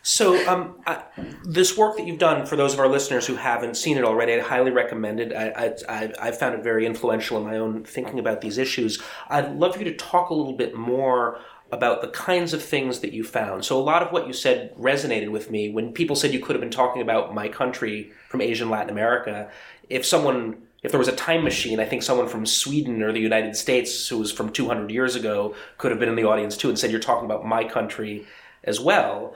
so, 0.08 0.48
um, 0.48 0.76
I, 0.86 1.04
this 1.43 1.78
work 1.78 1.98
that 1.98 2.08
you've 2.08 2.17
done, 2.17 2.46
for 2.46 2.56
those 2.56 2.74
of 2.74 2.80
our 2.80 2.88
listeners 2.88 3.28
who 3.28 3.36
haven't 3.36 3.76
seen 3.76 3.98
it 3.98 4.06
already, 4.06 4.36
I 4.36 4.39
highly 4.39 4.72
recommend 4.72 5.20
it. 5.20 5.34
I, 5.36 5.76
I, 5.89 6.13
I 6.17 6.32
found 6.32 6.56
it 6.56 6.63
very 6.63 6.86
influential 6.86 7.38
in 7.38 7.43
my 7.43 7.58
own 7.58 7.84
thinking 7.84 8.17
about 8.17 8.39
these 8.39 8.58
issues. 8.58 9.04
I'd 9.28 9.58
love 9.58 9.78
you 9.78 9.84
to 9.84 9.93
talk 9.93 10.30
a 10.30 10.34
little 10.34 10.54
bit 10.54 10.74
more 10.74 11.41
about 11.74 12.02
the 12.02 12.08
kinds 12.08 12.54
of 12.54 12.63
things 12.63 13.02
that 13.02 13.12
you 13.12 13.26
found. 13.26 13.65
So, 13.65 13.78
a 13.78 13.84
lot 13.84 14.02
of 14.02 14.13
what 14.13 14.28
you 14.28 14.32
said 14.32 14.74
resonated 14.78 15.30
with 15.30 15.52
me. 15.52 15.72
When 15.74 15.91
people 15.91 16.15
said 16.15 16.34
you 16.34 16.39
could 16.39 16.56
have 16.56 16.62
been 16.62 16.70
talking 16.72 17.02
about 17.02 17.36
my 17.36 17.50
country 17.50 18.13
from 18.30 18.39
Asia 18.39 18.63
and 18.63 18.72
Latin 18.72 18.89
America, 18.89 19.52
if 19.89 20.06
someone 20.06 20.56
if 20.84 20.91
there 20.91 21.00
was 21.00 21.10
a 21.10 21.15
time 21.17 21.43
machine, 21.43 21.82
I 21.82 21.86
think 21.86 22.02
someone 22.02 22.30
from 22.30 22.46
Sweden 22.46 23.04
or 23.04 23.12
the 23.12 23.20
United 23.20 23.58
States 23.58 24.08
who 24.08 24.20
was 24.20 24.32
from 24.32 24.54
200 24.54 24.89
years 24.89 25.15
ago 25.17 25.54
could 25.78 25.91
have 25.91 26.00
been 26.00 26.08
in 26.08 26.15
the 26.15 26.24
audience 26.24 26.56
too 26.56 26.70
and 26.70 26.80
said, 26.80 26.91
You're 26.91 27.02
talking 27.02 27.26
about 27.26 27.46
my 27.46 27.65
country 27.65 28.26
as 28.63 28.80
well. 28.80 29.36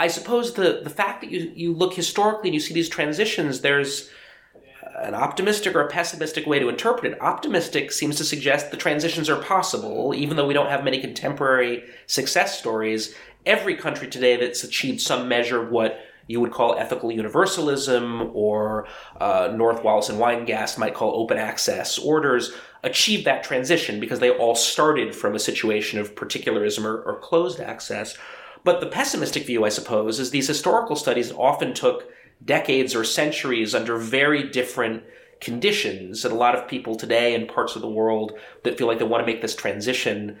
I 0.00 0.08
suppose 0.08 0.54
the, 0.54 0.80
the 0.82 0.88
fact 0.88 1.20
that 1.20 1.30
you, 1.30 1.52
you 1.54 1.74
look 1.74 1.92
historically 1.92 2.48
and 2.48 2.54
you 2.54 2.60
see 2.60 2.72
these 2.72 2.88
transitions, 2.88 3.60
there's 3.60 4.08
an 5.02 5.14
optimistic 5.14 5.74
or 5.74 5.82
a 5.82 5.88
pessimistic 5.88 6.46
way 6.46 6.58
to 6.58 6.70
interpret 6.70 7.12
it. 7.12 7.20
Optimistic 7.20 7.92
seems 7.92 8.16
to 8.16 8.24
suggest 8.24 8.70
the 8.70 8.78
transitions 8.78 9.28
are 9.28 9.42
possible, 9.42 10.14
even 10.14 10.38
though 10.38 10.46
we 10.46 10.54
don't 10.54 10.70
have 10.70 10.84
many 10.84 11.02
contemporary 11.02 11.84
success 12.06 12.58
stories. 12.58 13.14
Every 13.44 13.76
country 13.76 14.08
today 14.08 14.38
that's 14.38 14.64
achieved 14.64 15.02
some 15.02 15.28
measure 15.28 15.62
of 15.62 15.70
what 15.70 16.00
you 16.28 16.40
would 16.40 16.52
call 16.52 16.78
ethical 16.78 17.12
universalism 17.12 18.30
or 18.32 18.86
uh, 19.20 19.52
North 19.54 19.84
Wallis 19.84 20.08
and 20.08 20.18
Weingast 20.18 20.78
might 20.78 20.94
call 20.94 21.14
open 21.14 21.36
access 21.36 21.98
orders 21.98 22.52
achieved 22.82 23.26
that 23.26 23.44
transition 23.44 24.00
because 24.00 24.20
they 24.20 24.30
all 24.30 24.54
started 24.54 25.14
from 25.14 25.34
a 25.34 25.38
situation 25.38 25.98
of 25.98 26.16
particularism 26.16 26.86
or, 26.86 27.02
or 27.02 27.18
closed 27.18 27.60
access. 27.60 28.16
But 28.64 28.80
the 28.80 28.86
pessimistic 28.86 29.46
view, 29.46 29.64
I 29.64 29.70
suppose, 29.70 30.18
is 30.18 30.30
these 30.30 30.48
historical 30.48 30.96
studies 30.96 31.32
often 31.32 31.74
took 31.74 32.10
decades 32.44 32.94
or 32.94 33.04
centuries 33.04 33.74
under 33.74 33.98
very 33.98 34.50
different 34.50 35.04
conditions. 35.40 36.24
And 36.24 36.34
a 36.34 36.36
lot 36.36 36.54
of 36.54 36.68
people 36.68 36.94
today 36.96 37.34
in 37.34 37.46
parts 37.46 37.76
of 37.76 37.82
the 37.82 37.88
world 37.88 38.32
that 38.62 38.76
feel 38.76 38.86
like 38.86 38.98
they 38.98 39.04
want 39.04 39.22
to 39.22 39.32
make 39.32 39.42
this 39.42 39.56
transition 39.56 40.38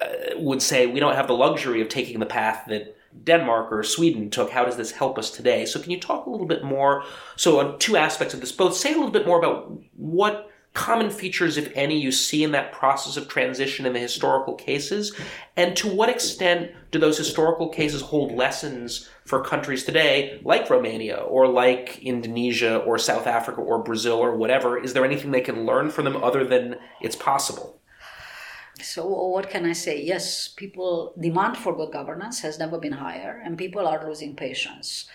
uh, 0.00 0.06
would 0.36 0.60
say, 0.60 0.86
we 0.86 1.00
don't 1.00 1.14
have 1.14 1.28
the 1.28 1.34
luxury 1.34 1.80
of 1.80 1.88
taking 1.88 2.20
the 2.20 2.26
path 2.26 2.64
that 2.68 2.96
Denmark 3.24 3.72
or 3.72 3.82
Sweden 3.82 4.28
took. 4.30 4.50
How 4.50 4.64
does 4.64 4.76
this 4.76 4.90
help 4.90 5.18
us 5.18 5.30
today? 5.30 5.64
So, 5.64 5.80
can 5.80 5.90
you 5.90 6.00
talk 6.00 6.26
a 6.26 6.30
little 6.30 6.46
bit 6.46 6.62
more? 6.62 7.04
So, 7.36 7.60
on 7.60 7.78
two 7.78 7.96
aspects 7.96 8.34
of 8.34 8.40
this, 8.40 8.52
both 8.52 8.76
say 8.76 8.92
a 8.92 8.96
little 8.96 9.10
bit 9.10 9.26
more 9.26 9.38
about 9.38 9.72
what 9.96 10.50
common 10.76 11.10
features, 11.10 11.56
if 11.56 11.72
any, 11.74 11.98
you 11.98 12.12
see 12.12 12.44
in 12.44 12.52
that 12.52 12.70
process 12.70 13.16
of 13.16 13.28
transition 13.28 13.86
in 13.86 13.94
the 13.94 13.98
historical 13.98 14.54
cases? 14.54 15.16
And 15.56 15.74
to 15.78 15.88
what 15.88 16.10
extent 16.10 16.70
do 16.90 16.98
those 16.98 17.16
historical 17.16 17.70
cases 17.70 18.02
hold 18.02 18.32
lessons 18.32 19.08
for 19.24 19.42
countries 19.42 19.84
today, 19.84 20.38
like 20.44 20.68
Romania 20.68 21.16
or 21.16 21.48
like 21.48 21.98
Indonesia 22.02 22.76
or 22.76 22.98
South 22.98 23.26
Africa 23.26 23.62
or 23.62 23.82
Brazil 23.82 24.18
or 24.18 24.36
whatever? 24.36 24.78
Is 24.78 24.92
there 24.92 25.04
anything 25.04 25.30
they 25.30 25.40
can 25.40 25.64
learn 25.64 25.90
from 25.90 26.04
them 26.04 26.22
other 26.22 26.44
than 26.44 26.76
it's 27.00 27.16
possible? 27.16 27.80
So, 28.82 29.06
what 29.06 29.48
can 29.48 29.64
I 29.64 29.72
say? 29.72 30.02
Yes, 30.02 30.48
people 30.48 31.14
demand 31.18 31.56
for 31.56 31.74
good 31.74 31.90
governance 31.90 32.40
has 32.40 32.58
never 32.58 32.78
been 32.78 32.92
higher, 32.92 33.40
and 33.42 33.56
people 33.56 33.86
are 33.86 34.06
losing 34.06 34.36
patience 34.36 35.08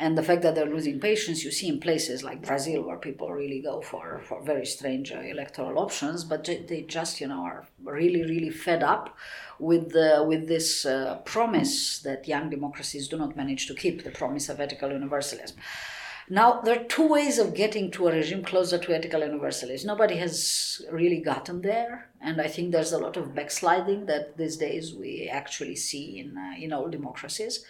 and 0.00 0.16
the 0.16 0.22
fact 0.22 0.40
that 0.42 0.54
they're 0.54 0.74
losing 0.74 0.98
patience 0.98 1.44
you 1.44 1.52
see 1.52 1.68
in 1.68 1.78
places 1.78 2.24
like 2.24 2.46
brazil 2.46 2.82
where 2.82 2.96
people 2.96 3.30
really 3.30 3.60
go 3.60 3.80
for, 3.82 4.20
for 4.24 4.42
very 4.42 4.66
strange 4.66 5.12
uh, 5.12 5.20
electoral 5.20 5.78
options 5.78 6.24
but 6.24 6.44
they 6.44 6.84
just 6.88 7.20
you 7.20 7.28
know 7.28 7.42
are 7.42 7.66
really 7.84 8.22
really 8.22 8.50
fed 8.50 8.82
up 8.82 9.16
with 9.58 9.90
the, 9.90 10.24
with 10.26 10.48
this 10.48 10.86
uh, 10.86 11.18
promise 11.26 11.98
that 11.98 12.26
young 12.26 12.48
democracies 12.48 13.08
do 13.08 13.18
not 13.18 13.36
manage 13.36 13.66
to 13.66 13.74
keep 13.74 14.02
the 14.02 14.10
promise 14.10 14.48
of 14.48 14.58
ethical 14.58 14.90
universalism 14.90 15.56
now, 16.32 16.60
there 16.60 16.80
are 16.80 16.84
two 16.84 17.08
ways 17.08 17.40
of 17.40 17.54
getting 17.54 17.90
to 17.90 18.06
a 18.06 18.12
regime 18.12 18.44
closer 18.44 18.78
to 18.78 18.94
ethical 18.94 19.18
universalism. 19.22 19.88
Nobody 19.88 20.16
has 20.18 20.80
really 20.88 21.20
gotten 21.20 21.60
there, 21.60 22.08
and 22.20 22.40
I 22.40 22.46
think 22.46 22.70
there's 22.70 22.92
a 22.92 22.98
lot 22.98 23.16
of 23.16 23.34
backsliding 23.34 24.06
that 24.06 24.36
these 24.36 24.56
days 24.56 24.94
we 24.94 25.28
actually 25.28 25.74
see 25.74 26.20
in, 26.20 26.38
uh, 26.38 26.52
in 26.56 26.72
old 26.72 26.92
democracies 26.92 27.64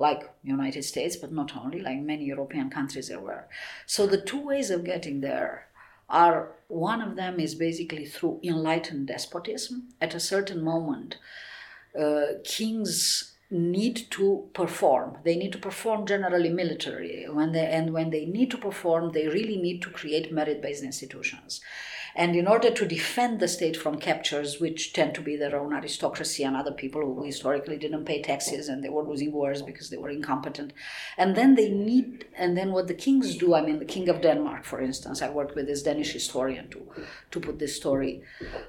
like 0.00 0.30
United 0.42 0.82
States, 0.82 1.16
but 1.16 1.30
not 1.30 1.56
only, 1.56 1.80
like 1.80 2.00
many 2.00 2.24
European 2.24 2.70
countries 2.70 3.08
there 3.08 3.20
were. 3.20 3.44
So 3.86 4.06
the 4.06 4.20
two 4.20 4.40
ways 4.40 4.70
of 4.70 4.84
getting 4.84 5.20
there 5.20 5.66
are 6.08 6.52
one 6.68 7.02
of 7.02 7.16
them 7.16 7.38
is 7.38 7.54
basically 7.54 8.06
through 8.06 8.40
enlightened 8.42 9.06
despotism. 9.08 9.88
At 10.00 10.14
a 10.14 10.20
certain 10.20 10.64
moment, 10.64 11.18
uh, 11.98 12.40
kings 12.44 13.34
need 13.50 14.10
to 14.10 14.48
perform. 14.54 15.18
They 15.24 15.36
need 15.36 15.52
to 15.52 15.58
perform 15.58 16.06
generally 16.06 16.48
military. 16.48 17.26
When 17.28 17.52
they 17.52 17.66
and 17.66 17.92
when 17.92 18.10
they 18.10 18.24
need 18.24 18.50
to 18.52 18.58
perform, 18.58 19.12
they 19.12 19.26
really 19.28 19.56
need 19.56 19.82
to 19.82 19.90
create 19.90 20.32
merit-based 20.32 20.84
institutions. 20.84 21.60
And 22.14 22.34
in 22.34 22.46
order 22.46 22.70
to 22.70 22.86
defend 22.86 23.40
the 23.40 23.48
state 23.48 23.76
from 23.76 23.98
captures, 23.98 24.60
which 24.60 24.92
tend 24.92 25.14
to 25.14 25.20
be 25.20 25.36
their 25.36 25.58
own 25.58 25.72
aristocracy 25.72 26.42
and 26.44 26.56
other 26.56 26.72
people 26.72 27.02
who 27.02 27.24
historically 27.24 27.78
didn't 27.78 28.04
pay 28.04 28.20
taxes 28.22 28.68
and 28.68 28.82
they 28.82 28.88
were 28.88 29.02
losing 29.02 29.32
wars 29.32 29.62
because 29.62 29.90
they 29.90 29.96
were 29.96 30.10
incompetent. 30.10 30.72
And 31.16 31.36
then 31.36 31.54
they 31.54 31.70
need, 31.70 32.26
and 32.36 32.56
then 32.56 32.72
what 32.72 32.88
the 32.88 32.94
kings 32.94 33.36
do, 33.36 33.54
I 33.54 33.62
mean, 33.62 33.78
the 33.78 33.84
king 33.84 34.08
of 34.08 34.20
Denmark, 34.20 34.64
for 34.64 34.80
instance, 34.80 35.22
I 35.22 35.30
worked 35.30 35.54
with 35.54 35.66
this 35.66 35.82
Danish 35.82 36.12
historian 36.12 36.68
to, 36.70 36.86
to 37.30 37.40
put 37.40 37.58
this 37.58 37.76
story 37.76 38.22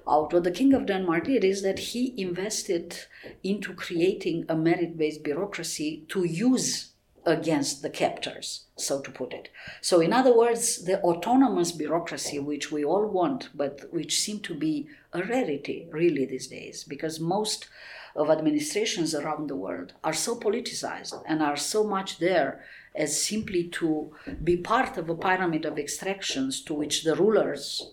out. 0.08 0.34
What 0.34 0.44
the 0.44 0.52
king 0.52 0.74
of 0.74 0.86
Denmark 0.86 1.26
did 1.26 1.44
is 1.44 1.62
that 1.64 1.80
he 1.80 2.14
invested 2.22 2.98
into 3.44 3.74
creating 3.74 4.46
a 4.48 4.56
merit 4.56 4.98
based 4.98 5.24
bureaucracy 5.24 6.06
to 6.10 6.24
use 6.26 6.91
against 7.26 7.82
the 7.82 7.90
captors, 7.90 8.66
so 8.76 9.00
to 9.02 9.12
put 9.12 9.34
it. 9.34 9.50
So, 9.82 10.00
in 10.00 10.12
other 10.12 10.36
words, 10.36 10.86
the 10.86 11.02
autonomous 11.02 11.72
bureaucracy, 11.72 12.40
which 12.40 12.72
we 12.72 12.84
all 12.84 13.08
want, 13.08 13.50
but 13.54 13.92
which 13.92 14.20
seem 14.20 14.40
to 14.42 14.56
be 14.56 14.88
a 15.14 15.24
rarity 15.24 15.88
really 15.92 16.26
these 16.26 16.48
days, 16.48 16.84
because 16.84 17.20
most 17.20 17.68
of 18.16 18.30
administrations 18.30 19.16
around 19.16 19.50
the 19.50 19.56
world 19.56 19.94
are 20.04 20.14
so 20.14 20.36
politicized 20.36 21.22
and 21.28 21.42
are 21.42 21.56
so 21.56 21.84
much 21.84 22.20
there 22.20 22.64
as 22.96 23.24
simply 23.24 23.64
to 23.66 24.14
be 24.44 24.58
part 24.58 24.98
of 24.98 25.10
a 25.10 25.16
pyramid 25.16 25.66
of 25.66 25.80
extractions 25.80 26.62
to 26.62 26.74
which 26.74 27.04
the 27.04 27.16
rulers, 27.16 27.92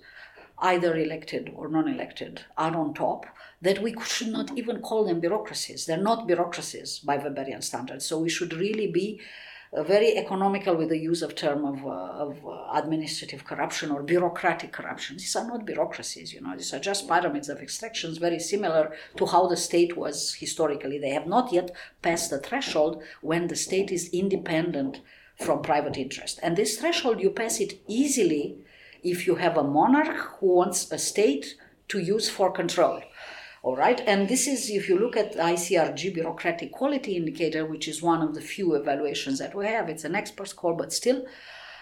either 0.59 0.97
elected 0.97 1.53
or 1.55 1.69
non 1.69 1.87
elected, 1.87 2.45
are 2.57 2.75
on 2.75 2.95
top 2.95 3.27
that 3.61 3.83
we 3.83 3.94
should 4.05 4.29
not 4.29 4.57
even 4.57 4.81
call 4.81 5.05
them 5.05 5.21
bureaucracies. 5.21 5.87
They're 5.87 5.97
not 5.97 6.27
bureaucracies 6.27 7.01
by 7.01 7.18
Weberian 7.18 7.62
standards. 7.62 8.05
So 8.07 8.18
we 8.18 8.29
should 8.29 8.55
really 8.55 8.87
be 8.87 9.21
uh, 9.73 9.83
very 9.83 10.16
economical 10.16 10.75
with 10.77 10.88
the 10.88 10.99
use 10.99 11.21
of 11.21 11.35
term 11.35 11.64
of, 11.64 11.85
uh, 11.85 11.90
of 11.90 12.47
uh, 12.47 12.71
administrative 12.73 13.44
corruption 13.44 13.90
or 13.90 14.03
bureaucratic 14.03 14.73
corruption. 14.73 15.16
These 15.16 15.37
are 15.37 15.47
not 15.47 15.66
bureaucracies, 15.66 16.33
you 16.33 16.40
know. 16.40 16.57
These 16.57 16.73
are 16.73 16.79
just 16.79 17.09
pyramids 17.09 17.49
of 17.49 17.59
extractions, 17.59 18.18
very 18.18 18.38
similar 18.38 18.97
to 19.16 19.27
how 19.27 19.47
the 19.47 19.57
state 19.57 19.97
was 19.97 20.35
historically. 20.35 20.99
They 20.99 21.11
have 21.11 21.27
not 21.27 21.53
yet 21.53 21.73
passed 22.01 22.31
the 22.31 22.38
threshold 22.38 23.03
when 23.21 23.49
the 23.49 23.57
state 23.57 23.90
is 23.90 24.09
independent 24.11 25.01
from 25.37 25.62
private 25.62 25.97
interest. 25.97 26.40
And 26.42 26.57
this 26.57 26.79
threshold, 26.81 27.21
you 27.21 27.31
pass 27.31 27.61
it 27.61 27.81
easily 27.87 28.59
if 29.03 29.27
you 29.27 29.37
have 29.37 29.57
a 29.57 29.62
monarch 29.62 30.38
who 30.40 30.55
wants 30.55 30.90
a 30.90 30.99
state 30.99 31.57
to 31.88 31.99
use 31.99 32.29
for 32.29 32.51
control. 32.51 33.03
All 33.62 33.75
right, 33.75 34.01
and 34.07 34.29
this 34.29 34.47
is 34.47 34.71
if 34.71 34.88
you 34.88 34.97
look 34.99 35.16
at 35.16 35.35
ICRG 35.35 36.14
bureaucratic 36.14 36.71
quality 36.71 37.16
indicator, 37.16 37.66
which 37.66 37.88
is 37.88 38.01
one 38.01 38.23
of 38.23 38.35
the 38.35 38.40
few 38.40 38.75
evaluations 38.75 39.40
that 39.40 39.55
we 39.55 39.66
have. 39.66 39.88
It's 39.88 40.05
an 40.05 40.14
expert 40.14 40.49
score, 40.49 40.77
but 40.77 40.92
still, 40.92 41.25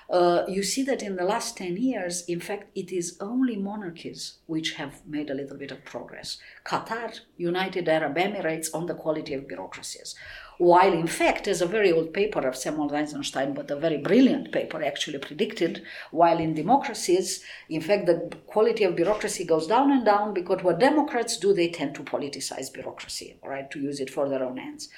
uh, 0.08 0.44
you 0.48 0.62
see 0.62 0.82
that 0.84 1.02
in 1.02 1.16
the 1.16 1.24
last 1.24 1.58
10 1.58 1.76
years, 1.76 2.24
in 2.26 2.40
fact, 2.40 2.70
it 2.74 2.92
is 2.92 3.18
only 3.20 3.56
monarchies 3.56 4.38
which 4.46 4.74
have 4.74 5.06
made 5.06 5.28
a 5.28 5.34
little 5.34 5.58
bit 5.58 5.70
of 5.70 5.84
progress. 5.84 6.38
Qatar, 6.64 7.20
United 7.36 7.88
Arab 7.88 8.16
Emirates 8.16 8.68
on 8.72 8.86
the 8.86 8.94
quality 8.94 9.34
of 9.34 9.48
bureaucracies. 9.48 10.14
While, 10.58 10.92
in 10.92 11.06
fact, 11.06 11.46
as 11.48 11.60
a 11.60 11.66
very 11.66 11.92
old 11.92 12.14
paper 12.14 12.46
of 12.46 12.56
Samuel 12.56 12.94
Eisenstein, 12.94 13.52
but 13.52 13.70
a 13.70 13.76
very 13.76 13.98
brilliant 13.98 14.52
paper 14.52 14.82
actually 14.82 15.18
predicted, 15.18 15.82
while 16.10 16.38
in 16.38 16.54
democracies, 16.54 17.44
in 17.68 17.82
fact, 17.82 18.06
the 18.06 18.30
quality 18.46 18.84
of 18.84 18.96
bureaucracy 18.96 19.44
goes 19.44 19.66
down 19.66 19.92
and 19.92 20.04
down 20.04 20.32
because 20.32 20.62
what 20.62 20.78
Democrats 20.78 21.36
do, 21.36 21.52
they 21.52 21.68
tend 21.68 21.94
to 21.94 22.02
politicize 22.02 22.72
bureaucracy, 22.72 23.38
right, 23.44 23.70
to 23.70 23.80
use 23.80 24.00
it 24.00 24.10
for 24.10 24.28
their 24.28 24.42
own 24.42 24.58
ends. 24.58 24.88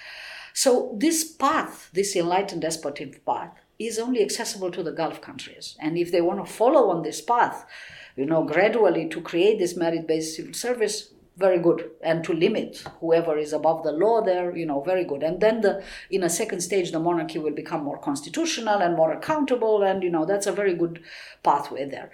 So, 0.55 0.97
this 0.99 1.25
path, 1.25 1.91
this 1.93 2.15
enlightened 2.15 2.63
despotic 2.63 3.25
path, 3.25 3.53
is 3.79 3.99
only 3.99 4.23
accessible 4.23 4.71
to 4.73 4.83
the 4.83 4.93
Gulf 4.93 5.21
countries. 5.21 5.77
And 5.81 5.97
if 5.97 6.11
they 6.11 6.21
want 6.21 6.45
to 6.45 6.53
follow 6.53 6.91
on 6.91 7.03
this 7.03 7.21
path, 7.21 7.65
you 8.17 8.27
know, 8.27 8.43
gradually 8.43 9.09
to 9.09 9.21
create 9.21 9.59
this 9.59 9.77
merit 9.77 10.07
based 10.07 10.35
civil 10.35 10.55
service, 10.55 11.13
very 11.39 11.59
good. 11.59 11.91
And 12.03 12.25
to 12.25 12.33
limit 12.33 12.85
whoever 13.01 13.39
is 13.39 13.53
above 13.53 13.85
the 13.85 13.93
law 13.93 14.21
there 14.21 14.57
you 14.57 14.67
know 14.67 14.81
very 14.81 15.05
good. 15.05 15.23
And 15.23 15.41
then 15.41 15.61
the 15.61 15.83
in 16.11 16.23
a 16.23 16.31
second 16.31 16.61
stage 16.61 16.91
the 16.91 17.01
monarchy 17.01 17.39
will 17.39 17.55
become 17.55 17.85
more 17.85 17.99
constitutional 17.99 18.81
and 18.81 18.97
more 18.97 19.13
accountable 19.13 19.83
and 19.83 20.03
you 20.03 20.11
know 20.11 20.25
that's 20.25 20.47
a 20.47 20.53
very 20.53 20.75
good 20.75 21.03
pathway 21.43 21.89
there. 21.89 22.11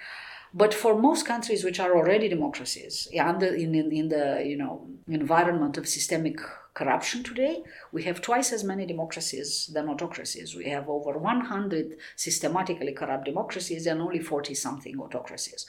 But 0.57 0.73
for 0.73 0.97
most 0.97 1.27
countries 1.27 1.65
which 1.65 1.81
are 1.81 1.97
already 1.97 2.29
democracies 2.29 3.09
under 3.19 3.47
in, 3.47 3.75
in, 3.75 3.91
in 3.91 4.09
the 4.09 4.45
you 4.47 4.57
know 4.57 4.87
environment 5.09 5.77
of 5.79 5.89
systemic 5.89 6.39
corruption 6.75 7.23
today 7.23 7.63
we 7.93 8.03
have 8.03 8.21
twice 8.21 8.53
as 8.53 8.65
many 8.65 8.85
democracies 8.85 9.71
than 9.73 9.89
autocracies. 9.89 10.55
We 10.55 10.67
have 10.67 10.89
over 10.89 11.19
100 11.19 11.97
systematically 12.17 12.93
corrupt 12.93 13.25
democracies 13.25 13.87
and 13.87 14.01
only 14.03 14.21
40 14.21 14.55
something 14.55 14.99
autocracies 14.99 15.67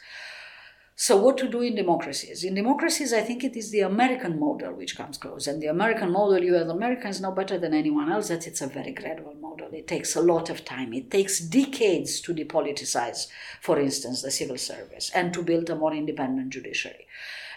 so, 0.98 1.18
what 1.18 1.38
to 1.40 1.50
do 1.50 1.62
in 1.62 1.76
democracies? 1.76 2.46
In 2.46 2.54
democracies, 2.54 3.12
I 3.12 3.20
think 3.20 3.44
it 3.44 3.58
is 3.58 3.70
the 3.70 3.82
American 3.82 4.40
model 4.40 4.72
which 4.72 4.96
comes 4.96 5.18
close. 5.18 5.46
And 5.46 5.62
the 5.62 5.68
American 5.68 6.10
model, 6.10 6.42
you 6.42 6.56
as 6.56 6.70
Americans 6.70 7.20
know 7.20 7.32
better 7.32 7.58
than 7.58 7.74
anyone 7.74 8.10
else 8.10 8.30
that 8.30 8.48
it's 8.48 8.62
a 8.62 8.68
very 8.68 8.94
gradual 8.94 9.34
model. 9.34 9.68
It 9.74 9.90
takes 9.90 10.16
a 10.16 10.22
lot 10.22 10.50
of 10.50 10.64
time. 10.64 10.94
It 10.94 11.12
takes 11.12 11.40
decades 11.42 12.22
to 12.22 12.34
depoliticize, 12.34 13.28
for 13.60 13.78
instance, 13.78 14.22
the 14.22 14.32
civil 14.32 14.58
service 14.58 15.12
and 15.14 15.34
to 15.34 15.44
build 15.44 15.70
a 15.70 15.76
more 15.76 15.94
independent 15.94 16.52
judiciary. 16.52 17.08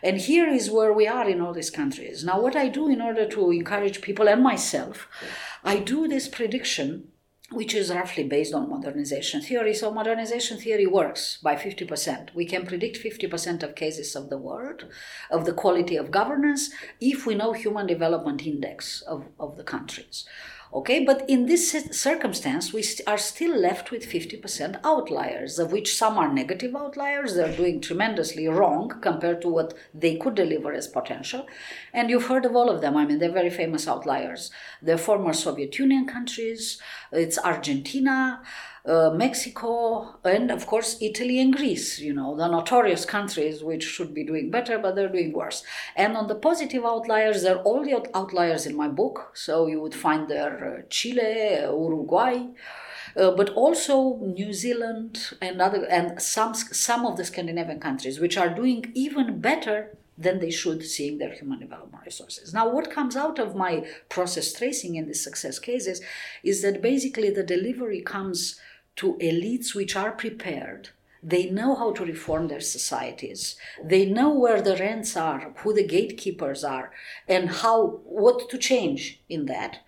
And 0.03 0.18
here 0.18 0.48
is 0.48 0.68
where 0.68 0.92
we 0.92 1.07
are 1.07 1.29
in 1.29 1.40
all 1.40 1.53
these 1.53 1.70
countries. 1.70 2.24
Now, 2.24 2.40
what 2.40 2.57
I 2.57 2.66
do 2.66 2.88
in 2.88 3.01
order 3.01 3.29
to 3.29 3.53
encourage 3.53 4.03
people 4.03 4.29
and 4.29 4.42
myself, 4.42 5.09
I 5.62 5.79
do 5.79 6.09
this 6.09 6.27
prediction 6.27 7.12
which 7.50 7.74
is 7.74 7.90
roughly 7.90 8.24
based 8.24 8.52
on 8.52 8.68
modernization 8.68 9.40
theory. 9.40 9.72
So, 9.74 9.90
modernization 9.90 10.58
theory 10.58 10.87
works 10.87 11.38
by 11.42 11.56
50%. 11.56 12.34
We 12.34 12.44
can 12.44 12.66
predict 12.66 13.02
50% 13.02 13.62
of 13.62 13.74
cases 13.74 14.14
of 14.14 14.28
the 14.28 14.37
world, 14.37 14.84
of 15.30 15.46
the 15.46 15.54
quality 15.54 15.96
of 15.96 16.11
governance, 16.11 16.70
if 17.00 17.24
we 17.24 17.34
know 17.34 17.52
human 17.52 17.87
development 17.87 18.46
index 18.46 19.00
of, 19.02 19.24
of 19.40 19.56
the 19.56 19.64
countries. 19.64 20.26
Okay, 20.70 21.02
but 21.02 21.24
in 21.31 21.46
this 21.46 21.70
circumstance, 21.92 22.74
we 22.74 22.83
st- 22.83 23.09
are 23.09 23.16
still 23.16 23.57
left 23.59 23.90
with 23.90 24.04
50% 24.04 24.78
outliers, 24.85 25.59
of 25.59 25.72
which 25.72 25.96
some 25.96 26.18
are 26.18 26.31
negative 26.31 26.76
outliers. 26.76 27.35
They're 27.35 27.57
doing 27.57 27.81
tremendously 27.81 28.46
wrong 28.48 28.92
compared 29.00 29.40
to 29.42 29.48
what 29.48 29.72
they 29.94 30.16
could 30.16 30.35
deliver 30.35 30.74
as 30.74 30.87
potential. 30.87 31.46
And 31.94 32.11
you've 32.11 32.26
heard 32.26 32.44
of 32.44 32.54
all 32.54 32.68
of 32.68 32.83
them. 32.83 32.98
I 32.98 33.07
mean, 33.07 33.18
they're 33.18 33.33
very 33.33 33.48
famous 33.48 33.88
outliers. 33.88 34.50
They're 34.83 34.98
former 34.98 35.33
Soviet 35.33 35.78
Union 35.78 36.07
countries, 36.07 36.78
it's 37.12 37.38
Argentina, 37.38 38.42
uh, 38.86 39.10
Mexico, 39.10 40.18
and 40.24 40.50
of 40.50 40.66
course 40.66 40.96
Italy 41.00 41.40
and 41.40 41.54
Greece, 41.54 41.98
you 41.98 42.12
know, 42.12 42.36
the 42.36 42.48
notorious 42.48 43.04
countries 43.04 43.62
which 43.62 43.84
should 43.84 44.14
be 44.14 44.24
doing 44.24 44.50
better, 44.50 44.78
but 44.78 44.94
they're 44.94 45.08
doing 45.08 45.32
worse. 45.32 45.62
And 45.96 46.16
on 46.16 46.26
the 46.26 46.34
positive 46.34 46.84
outliers, 46.84 47.42
there 47.42 47.56
are 47.56 47.62
all 47.62 47.84
the 47.84 48.08
outliers 48.14 48.66
in 48.66 48.76
my 48.76 48.88
book. 48.88 49.32
So 49.34 49.66
you 49.66 49.80
would 49.80 49.94
find 49.94 50.28
there 50.28 50.78
uh, 50.78 50.82
Chile, 50.90 51.60
Uruguay. 51.62 52.46
Uh, 53.16 53.32
but 53.32 53.48
also 53.50 54.18
New 54.18 54.52
Zealand 54.52 55.30
and 55.40 55.60
other 55.60 55.84
and 55.86 56.20
some 56.22 56.54
some 56.54 57.06
of 57.06 57.16
the 57.16 57.24
Scandinavian 57.24 57.80
countries, 57.80 58.20
which 58.20 58.36
are 58.36 58.54
doing 58.54 58.92
even 58.94 59.40
better 59.40 59.96
than 60.18 60.40
they 60.40 60.50
should, 60.50 60.85
seeing 60.85 61.18
their 61.18 61.33
human 61.33 61.61
development 61.61 62.02
resources. 62.04 62.52
Now, 62.52 62.68
what 62.68 62.90
comes 62.90 63.16
out 63.16 63.38
of 63.38 63.54
my 63.54 63.87
process 64.09 64.52
tracing 64.52 64.96
in 64.96 65.07
these 65.07 65.22
success 65.22 65.59
cases 65.59 66.00
is 66.42 66.61
that 66.62 66.83
basically 66.83 67.31
the 67.31 67.44
delivery 67.44 68.02
comes 68.02 68.61
to 68.96 69.14
elites 69.14 69.74
which 69.74 69.94
are 69.94 70.11
prepared. 70.11 70.90
They 71.22 71.50
know 71.50 71.74
how 71.76 71.92
to 71.92 72.04
reform 72.04 72.48
their 72.48 72.61
societies. 72.61 73.57
They 73.83 74.07
know 74.07 74.31
where 74.31 74.61
the 74.61 74.76
rents 74.76 75.16
are, 75.16 75.52
who 75.59 75.72
the 75.72 75.87
gatekeepers 75.87 76.64
are, 76.64 76.92
and 77.28 77.48
how 77.48 78.00
what 78.04 78.50
to 78.50 78.59
change 78.59 79.20
in 79.28 79.46
that. 79.46 79.78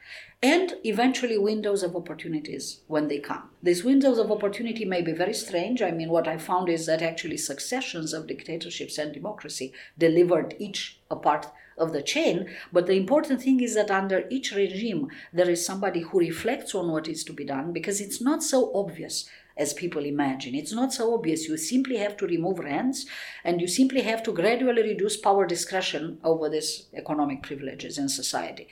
And 0.43 0.77
eventually 0.85 1.37
windows 1.37 1.83
of 1.83 1.95
opportunities 1.95 2.81
when 2.87 3.09
they 3.09 3.19
come. 3.19 3.51
These 3.63 3.85
windows 3.85 4.17
of 4.19 4.31
opportunity 4.31 4.87
may 4.87 5.03
be 5.03 5.13
very 5.13 5.35
strange. 5.35 5.83
I 5.83 5.91
mean, 5.91 6.09
what 6.09 6.27
I 6.27 6.39
found 6.39 6.71
is 6.71 6.87
that 6.87 7.03
actually 7.03 7.37
successions 7.37 8.15
of 8.15 8.27
dictatorships 8.27 8.97
and 8.97 9.13
democracy 9.13 9.75
delivered 9.99 10.55
each 10.59 10.99
a 11.11 11.17
part 11.17 11.49
of 11.77 11.93
the 11.93 12.03
chain. 12.03 12.49
But 12.73 12.87
the 12.87 12.95
important 12.95 13.43
thing 13.43 13.61
is 13.61 13.75
that 13.75 13.91
under 13.91 14.25
each 14.31 14.53
regime, 14.53 15.09
there 15.31 15.51
is 15.51 15.65
somebody 15.65 16.01
who 16.01 16.21
reflects 16.21 16.75
on 16.75 16.91
what 16.91 17.07
is 17.07 17.23
to 17.25 17.35
be 17.35 17.45
done 17.45 17.73
because 17.75 18.01
it's 18.01 18.23
not 18.23 18.43
so 18.43 18.73
obvious 18.75 19.29
as 19.59 19.75
people 19.75 20.07
imagine. 20.07 20.55
It's 20.55 20.73
not 20.73 20.93
so 20.93 21.13
obvious. 21.13 21.49
You 21.49 21.59
simply 21.59 21.99
have 21.99 22.17
to 22.17 22.27
remove 22.27 22.61
rents 22.61 23.05
and 23.45 23.61
you 23.61 23.69
simply 23.69 24.01
have 24.03 24.23
to 24.23 24.33
gradually 24.33 24.83
reduce 24.83 25.19
power 25.19 25.47
discretion 25.47 26.19
over 26.25 26.49
these 26.49 26.87
economic 26.95 27.43
privileges 27.43 27.99
in 27.99 28.09
society. 28.09 28.69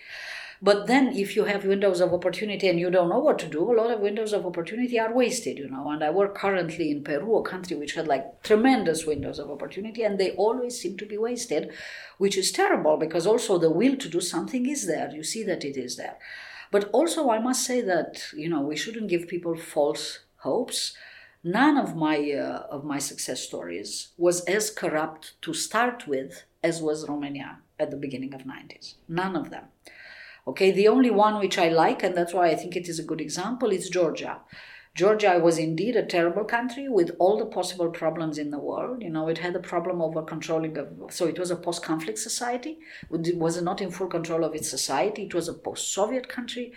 But 0.61 0.87
then, 0.89 1.17
if 1.17 1.37
you 1.37 1.45
have 1.45 1.65
windows 1.65 2.01
of 2.01 2.13
opportunity 2.13 2.69
and 2.69 2.81
you 2.81 2.91
don't 2.91 3.09
know 3.09 3.21
what 3.21 3.39
to 3.41 3.47
do, 3.47 3.71
a 3.71 3.79
lot 3.81 3.93
of 3.93 4.01
windows 4.01 4.33
of 4.33 4.45
opportunity 4.45 4.99
are 4.99 5.15
wasted, 5.15 5.59
you 5.59 5.69
know. 5.69 5.89
And 5.91 6.03
I 6.03 6.11
work 6.11 6.35
currently 6.35 6.91
in 6.91 7.05
Peru, 7.05 7.37
a 7.37 7.43
country 7.43 7.77
which 7.77 7.95
had 7.95 8.09
like 8.09 8.43
tremendous 8.43 9.07
windows 9.07 9.39
of 9.39 9.51
opportunity, 9.51 10.03
and 10.03 10.19
they 10.19 10.33
always 10.33 10.81
seem 10.81 10.97
to 10.97 11.07
be 11.07 11.17
wasted, 11.17 11.73
which 12.19 12.37
is 12.37 12.51
terrible 12.51 12.97
because 12.97 13.27
also 13.27 13.59
the 13.59 13.71
will 13.71 13.97
to 13.97 14.09
do 14.09 14.21
something 14.21 14.69
is 14.69 14.87
there. 14.87 15.11
You 15.15 15.23
see 15.23 15.45
that 15.45 15.65
it 15.65 15.77
is 15.77 15.97
there. 15.97 16.17
But 16.71 16.91
also, 16.93 17.31
I 17.31 17.39
must 17.39 17.65
say 17.65 17.81
that, 17.83 18.25
you 18.35 18.49
know, 18.49 18.61
we 18.61 18.77
shouldn't 18.77 19.09
give 19.09 19.29
people 19.29 19.57
false 19.57 20.21
hopes. 20.39 20.97
none 21.45 21.77
of 21.79 21.95
my 21.97 22.17
uh, 22.33 22.67
of 22.77 22.85
my 22.85 22.99
success 22.99 23.41
stories 23.43 24.09
was 24.17 24.45
as 24.45 24.71
corrupt 24.71 25.41
to 25.43 25.55
start 25.55 26.07
with 26.07 26.45
as 26.63 26.83
was 26.83 27.09
Romania 27.09 27.59
at 27.79 27.91
the 27.91 27.97
beginning 27.97 28.35
of 28.35 28.43
90s. 28.43 28.95
None 29.09 29.37
of 29.37 29.51
them. 29.51 29.67
Okay, 30.49 30.71
the 30.71 30.89
only 30.89 31.11
one 31.11 31.39
which 31.39 31.59
I 31.59 31.69
like, 31.69 32.03
and 32.03 32.17
that's 32.17 32.33
why 32.33 32.47
I 32.49 32.55
think 32.55 32.75
it 32.75 32.89
is 32.89 32.99
a 32.99 33.05
good 33.05 33.21
example, 33.21 33.71
is 33.71 33.91
Georgia. 33.91 34.39
Georgia 34.95 35.39
was 35.39 35.59
indeed 35.59 35.95
a 35.95 36.07
terrible 36.07 36.45
country 36.45 36.89
with 36.89 37.11
all 37.19 37.37
the 37.39 37.45
possible 37.45 37.91
problems 37.91 38.39
in 38.39 38.51
the 38.51 38.59
world. 38.59 39.03
You 39.03 39.11
know, 39.11 39.29
it 39.29 39.37
had 39.37 39.55
a 39.55 39.61
problem 39.61 40.01
over 40.01 40.23
controlling, 40.23 40.75
so 41.11 41.27
it 41.27 41.39
was 41.39 41.51
a 41.51 41.57
post 41.57 41.83
conflict 41.83 42.19
society. 42.19 42.79
It 43.11 43.37
was 43.37 43.61
not 43.61 43.83
in 43.83 43.91
full 43.91 44.07
control 44.07 44.43
of 44.43 44.55
its 44.55 44.71
society. 44.71 45.25
It 45.25 45.35
was 45.35 45.49
a 45.49 45.53
post 45.53 45.93
Soviet 45.93 46.31
country. 46.31 46.73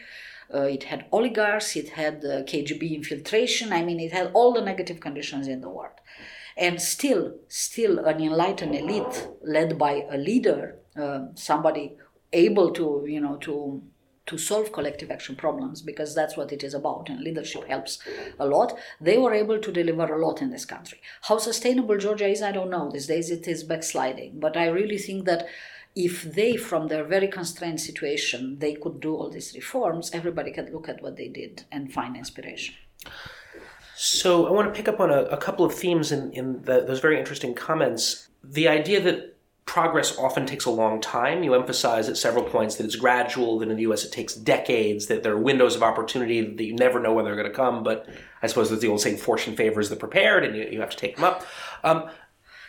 Uh, 0.53 0.63
it 0.63 0.83
had 0.83 1.05
oligarchs, 1.13 1.77
it 1.77 1.89
had 1.89 2.25
uh, 2.25 2.43
KGB 2.43 2.93
infiltration. 2.93 3.71
I 3.71 3.85
mean, 3.85 4.01
it 4.01 4.11
had 4.11 4.31
all 4.33 4.51
the 4.51 4.59
negative 4.59 4.99
conditions 4.99 5.47
in 5.47 5.61
the 5.61 5.69
world. 5.69 5.95
And 6.57 6.81
still, 6.81 7.35
still, 7.47 7.99
an 7.99 8.19
enlightened 8.19 8.75
elite 8.75 9.29
led 9.41 9.79
by 9.79 10.05
a 10.11 10.17
leader, 10.17 10.79
uh, 10.97 11.27
somebody 11.35 11.95
able 12.33 12.71
to, 12.71 13.05
you 13.07 13.19
know, 13.19 13.37
to 13.37 13.81
to 14.27 14.37
solve 14.37 14.71
collective 14.71 15.11
action 15.11 15.35
problems 15.35 15.81
because 15.81 16.13
that's 16.13 16.37
what 16.37 16.51
it 16.51 16.63
is 16.63 16.73
about 16.73 17.09
and 17.09 17.21
leadership 17.21 17.67
helps 17.67 17.99
a 18.39 18.45
lot. 18.45 18.77
They 18.99 19.17
were 19.17 19.33
able 19.33 19.59
to 19.59 19.71
deliver 19.71 20.13
a 20.13 20.25
lot 20.25 20.41
in 20.41 20.51
this 20.51 20.63
country. 20.65 21.01
How 21.23 21.37
sustainable 21.37 21.97
georgia 21.97 22.27
is 22.27 22.41
i 22.41 22.51
don't 22.51 22.69
know. 22.69 22.89
These 22.89 23.07
days 23.07 23.31
it 23.31 23.47
is 23.47 23.63
backsliding. 23.63 24.39
But 24.39 24.55
i 24.55 24.67
really 24.67 24.97
think 24.97 25.25
that 25.25 25.47
if 25.95 26.23
they 26.23 26.55
from 26.55 26.87
their 26.87 27.03
very 27.03 27.27
constrained 27.27 27.81
situation 27.81 28.59
they 28.59 28.75
could 28.75 29.01
do 29.01 29.13
all 29.15 29.29
these 29.29 29.53
reforms 29.53 30.11
everybody 30.13 30.51
can 30.51 30.71
look 30.71 30.87
at 30.87 31.01
what 31.01 31.17
they 31.17 31.27
did 31.27 31.65
and 31.71 31.91
find 31.91 32.15
inspiration. 32.15 32.75
So 33.95 34.47
i 34.47 34.51
want 34.51 34.67
to 34.71 34.77
pick 34.77 34.87
up 34.87 34.99
on 34.99 35.09
a, 35.09 35.23
a 35.23 35.37
couple 35.37 35.65
of 35.65 35.73
themes 35.73 36.11
in, 36.11 36.31
in 36.31 36.61
the, 36.61 36.85
those 36.87 36.99
very 36.99 37.19
interesting 37.19 37.53
comments. 37.53 38.29
The 38.43 38.67
idea 38.67 39.01
that 39.01 39.30
progress 39.65 40.17
often 40.17 40.45
takes 40.45 40.65
a 40.65 40.71
long 40.71 40.99
time. 40.99 41.43
You 41.43 41.53
emphasize 41.53 42.09
at 42.09 42.17
several 42.17 42.43
points 42.43 42.75
that 42.75 42.85
it's 42.85 42.95
gradual, 42.95 43.59
that 43.59 43.69
in 43.69 43.77
the 43.77 43.83
US 43.83 44.03
it 44.03 44.11
takes 44.11 44.33
decades, 44.33 45.07
that 45.07 45.23
there 45.23 45.33
are 45.33 45.39
windows 45.39 45.75
of 45.75 45.83
opportunity 45.83 46.41
that 46.41 46.63
you 46.63 46.75
never 46.75 46.99
know 46.99 47.13
when 47.13 47.25
they're 47.25 47.35
going 47.35 47.47
to 47.47 47.53
come. 47.53 47.83
But 47.83 48.09
I 48.41 48.47
suppose 48.47 48.69
there's 48.69 48.81
the 48.81 48.87
old 48.87 49.01
saying, 49.01 49.17
fortune 49.17 49.55
favors 49.55 49.89
the 49.89 49.95
prepared, 49.95 50.43
and 50.43 50.55
you, 50.55 50.67
you 50.71 50.79
have 50.79 50.89
to 50.89 50.97
take 50.97 51.15
them 51.15 51.25
up. 51.25 51.45
Um, 51.83 52.09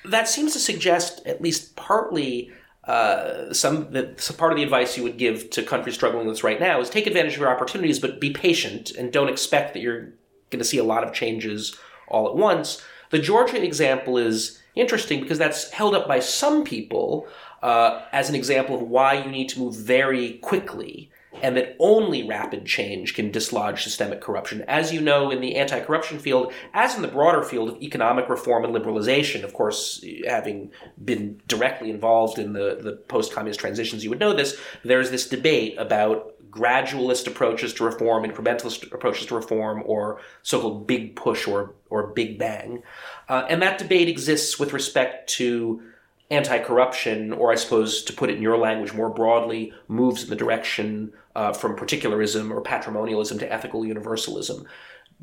that 0.04 0.28
seems 0.28 0.52
to 0.52 0.58
suggest, 0.58 1.24
at 1.26 1.40
least 1.40 1.76
partly, 1.76 2.52
uh, 2.84 3.52
some, 3.52 3.92
that, 3.92 4.20
some 4.20 4.36
part 4.36 4.52
of 4.52 4.56
the 4.56 4.64
advice 4.64 4.96
you 4.96 5.02
would 5.04 5.16
give 5.16 5.50
to 5.50 5.62
countries 5.62 5.94
struggling 5.94 6.26
with 6.26 6.36
this 6.36 6.44
right 6.44 6.60
now 6.60 6.80
is 6.80 6.90
take 6.90 7.06
advantage 7.06 7.34
of 7.34 7.40
your 7.40 7.50
opportunities, 7.50 8.00
but 8.00 8.20
be 8.20 8.30
patient 8.30 8.90
and 8.90 9.12
don't 9.12 9.28
expect 9.28 9.72
that 9.74 9.80
you're 9.80 10.12
going 10.50 10.58
to 10.58 10.64
see 10.64 10.78
a 10.78 10.84
lot 10.84 11.04
of 11.04 11.12
changes 11.12 11.76
all 12.08 12.28
at 12.28 12.36
once. 12.36 12.82
The 13.12 13.18
Georgia 13.18 13.62
example 13.62 14.16
is 14.16 14.58
interesting 14.74 15.20
because 15.20 15.38
that's 15.38 15.70
held 15.70 15.94
up 15.94 16.08
by 16.08 16.18
some 16.18 16.64
people 16.64 17.28
uh, 17.62 18.00
as 18.10 18.30
an 18.30 18.34
example 18.34 18.74
of 18.74 18.82
why 18.82 19.22
you 19.22 19.30
need 19.30 19.50
to 19.50 19.60
move 19.60 19.76
very 19.76 20.38
quickly 20.38 21.10
and 21.42 21.56
that 21.56 21.76
only 21.78 22.26
rapid 22.26 22.64
change 22.64 23.14
can 23.14 23.30
dislodge 23.30 23.82
systemic 23.82 24.20
corruption. 24.20 24.62
As 24.62 24.92
you 24.92 25.00
know, 25.00 25.30
in 25.30 25.40
the 25.40 25.56
anti 25.56 25.80
corruption 25.80 26.18
field, 26.18 26.52
as 26.72 26.94
in 26.94 27.02
the 27.02 27.08
broader 27.08 27.42
field 27.42 27.68
of 27.68 27.82
economic 27.82 28.28
reform 28.28 28.64
and 28.64 28.74
liberalization, 28.74 29.44
of 29.44 29.52
course, 29.52 30.04
having 30.26 30.72
been 31.04 31.40
directly 31.48 31.90
involved 31.90 32.38
in 32.38 32.54
the, 32.54 32.78
the 32.80 32.92
post 33.08 33.32
communist 33.32 33.60
transitions, 33.60 34.04
you 34.04 34.10
would 34.10 34.20
know 34.20 34.32
this, 34.32 34.58
there's 34.84 35.10
this 35.10 35.28
debate 35.28 35.74
about 35.78 36.31
gradualist 36.52 37.26
approaches 37.26 37.72
to 37.74 37.84
reform, 37.84 38.24
incrementalist 38.24 38.92
approaches 38.92 39.26
to 39.26 39.34
reform, 39.34 39.82
or 39.86 40.20
so 40.42 40.60
called 40.60 40.86
big 40.86 41.16
push 41.16 41.48
or, 41.48 41.74
or 41.88 42.08
big 42.08 42.38
bang. 42.38 42.82
Uh, 43.28 43.46
and 43.48 43.62
that 43.62 43.78
debate 43.78 44.08
exists 44.08 44.58
with 44.58 44.72
respect 44.72 45.28
to 45.30 45.82
anti 46.30 46.58
corruption, 46.58 47.32
or 47.32 47.50
I 47.50 47.56
suppose 47.56 48.02
to 48.04 48.12
put 48.12 48.30
it 48.30 48.36
in 48.36 48.42
your 48.42 48.58
language 48.58 48.92
more 48.92 49.08
broadly, 49.08 49.72
moves 49.88 50.24
in 50.24 50.30
the 50.30 50.36
direction 50.36 51.12
uh, 51.34 51.52
from 51.52 51.74
particularism 51.74 52.52
or 52.52 52.62
patrimonialism 52.62 53.38
to 53.38 53.50
ethical 53.52 53.84
universalism. 53.84 54.66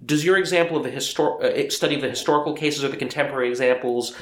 Does 0.04 0.26
your 0.26 0.38
example 0.38 0.78
of 0.78 0.84
the 0.84 0.92
histor- 0.92 1.42
uh, 1.44 1.70
study 1.70 1.96
of 1.96 2.02
the 2.02 2.10
historical 2.10 2.54
cases 2.54 2.84
or 2.84 2.88
the 2.88 2.98
contemporary 2.98 3.50
examples 3.50 4.15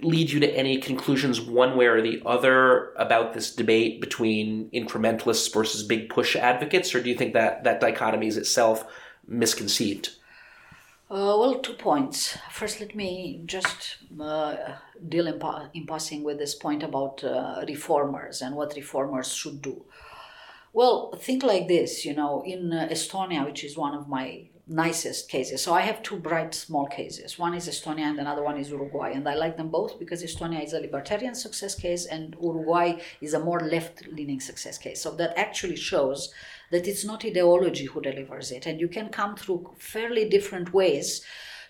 lead 0.00 0.30
you 0.30 0.40
to 0.40 0.50
any 0.56 0.78
conclusions 0.78 1.40
one 1.40 1.76
way 1.76 1.86
or 1.86 2.00
the 2.00 2.22
other 2.24 2.92
about 2.94 3.34
this 3.34 3.54
debate 3.54 4.00
between 4.00 4.70
incrementalists 4.70 5.52
versus 5.52 5.82
big 5.82 6.08
push 6.08 6.34
advocates, 6.34 6.94
or 6.94 7.02
do 7.02 7.10
you 7.10 7.16
think 7.16 7.34
that 7.34 7.64
that 7.64 7.80
dichotomy 7.80 8.26
is 8.26 8.36
itself 8.36 8.84
misconceived? 9.26 10.10
Uh, 11.08 11.36
well, 11.38 11.60
two 11.60 11.74
points. 11.74 12.36
First, 12.50 12.80
let 12.80 12.96
me 12.96 13.42
just 13.46 13.98
uh, 14.20 14.56
deal 15.08 15.28
in, 15.28 15.38
pa- 15.38 15.68
in, 15.72 15.86
passing 15.86 16.24
with 16.24 16.38
this 16.38 16.54
point 16.54 16.82
about 16.82 17.22
uh, 17.22 17.64
reformers 17.68 18.42
and 18.42 18.56
what 18.56 18.74
reformers 18.74 19.32
should 19.32 19.62
do. 19.62 19.84
Well, 20.72 21.14
think 21.16 21.44
like 21.44 21.68
this 21.68 22.04
you 22.04 22.14
know, 22.14 22.42
in 22.44 22.70
Estonia, 22.70 23.44
which 23.44 23.62
is 23.62 23.76
one 23.76 23.94
of 23.94 24.08
my 24.08 24.48
nicest 24.68 25.28
cases. 25.28 25.62
So 25.62 25.72
I 25.72 25.82
have 25.82 26.02
two 26.02 26.16
bright 26.16 26.52
small 26.52 26.86
cases. 26.86 27.38
One 27.38 27.54
is 27.54 27.68
Estonia 27.68 28.10
and 28.10 28.18
another 28.18 28.42
one 28.42 28.58
is 28.58 28.70
Uruguay. 28.70 29.12
And 29.12 29.28
I 29.28 29.34
like 29.34 29.56
them 29.56 29.68
both 29.68 29.98
because 29.98 30.24
Estonia 30.24 30.64
is 30.64 30.72
a 30.72 30.80
libertarian 30.80 31.36
success 31.36 31.74
case 31.76 32.04
and 32.04 32.36
Uruguay 32.42 33.00
is 33.20 33.34
a 33.34 33.38
more 33.38 33.60
left 33.60 34.06
leaning 34.08 34.40
success 34.40 34.76
case. 34.76 35.00
So 35.00 35.12
that 35.16 35.38
actually 35.38 35.76
shows 35.76 36.32
that 36.72 36.88
it's 36.88 37.04
not 37.04 37.24
ideology 37.24 37.84
who 37.84 38.00
delivers 38.00 38.50
it. 38.50 38.66
And 38.66 38.80
you 38.80 38.88
can 38.88 39.10
come 39.10 39.36
through 39.36 39.74
fairly 39.78 40.28
different 40.28 40.72
ways 40.72 41.24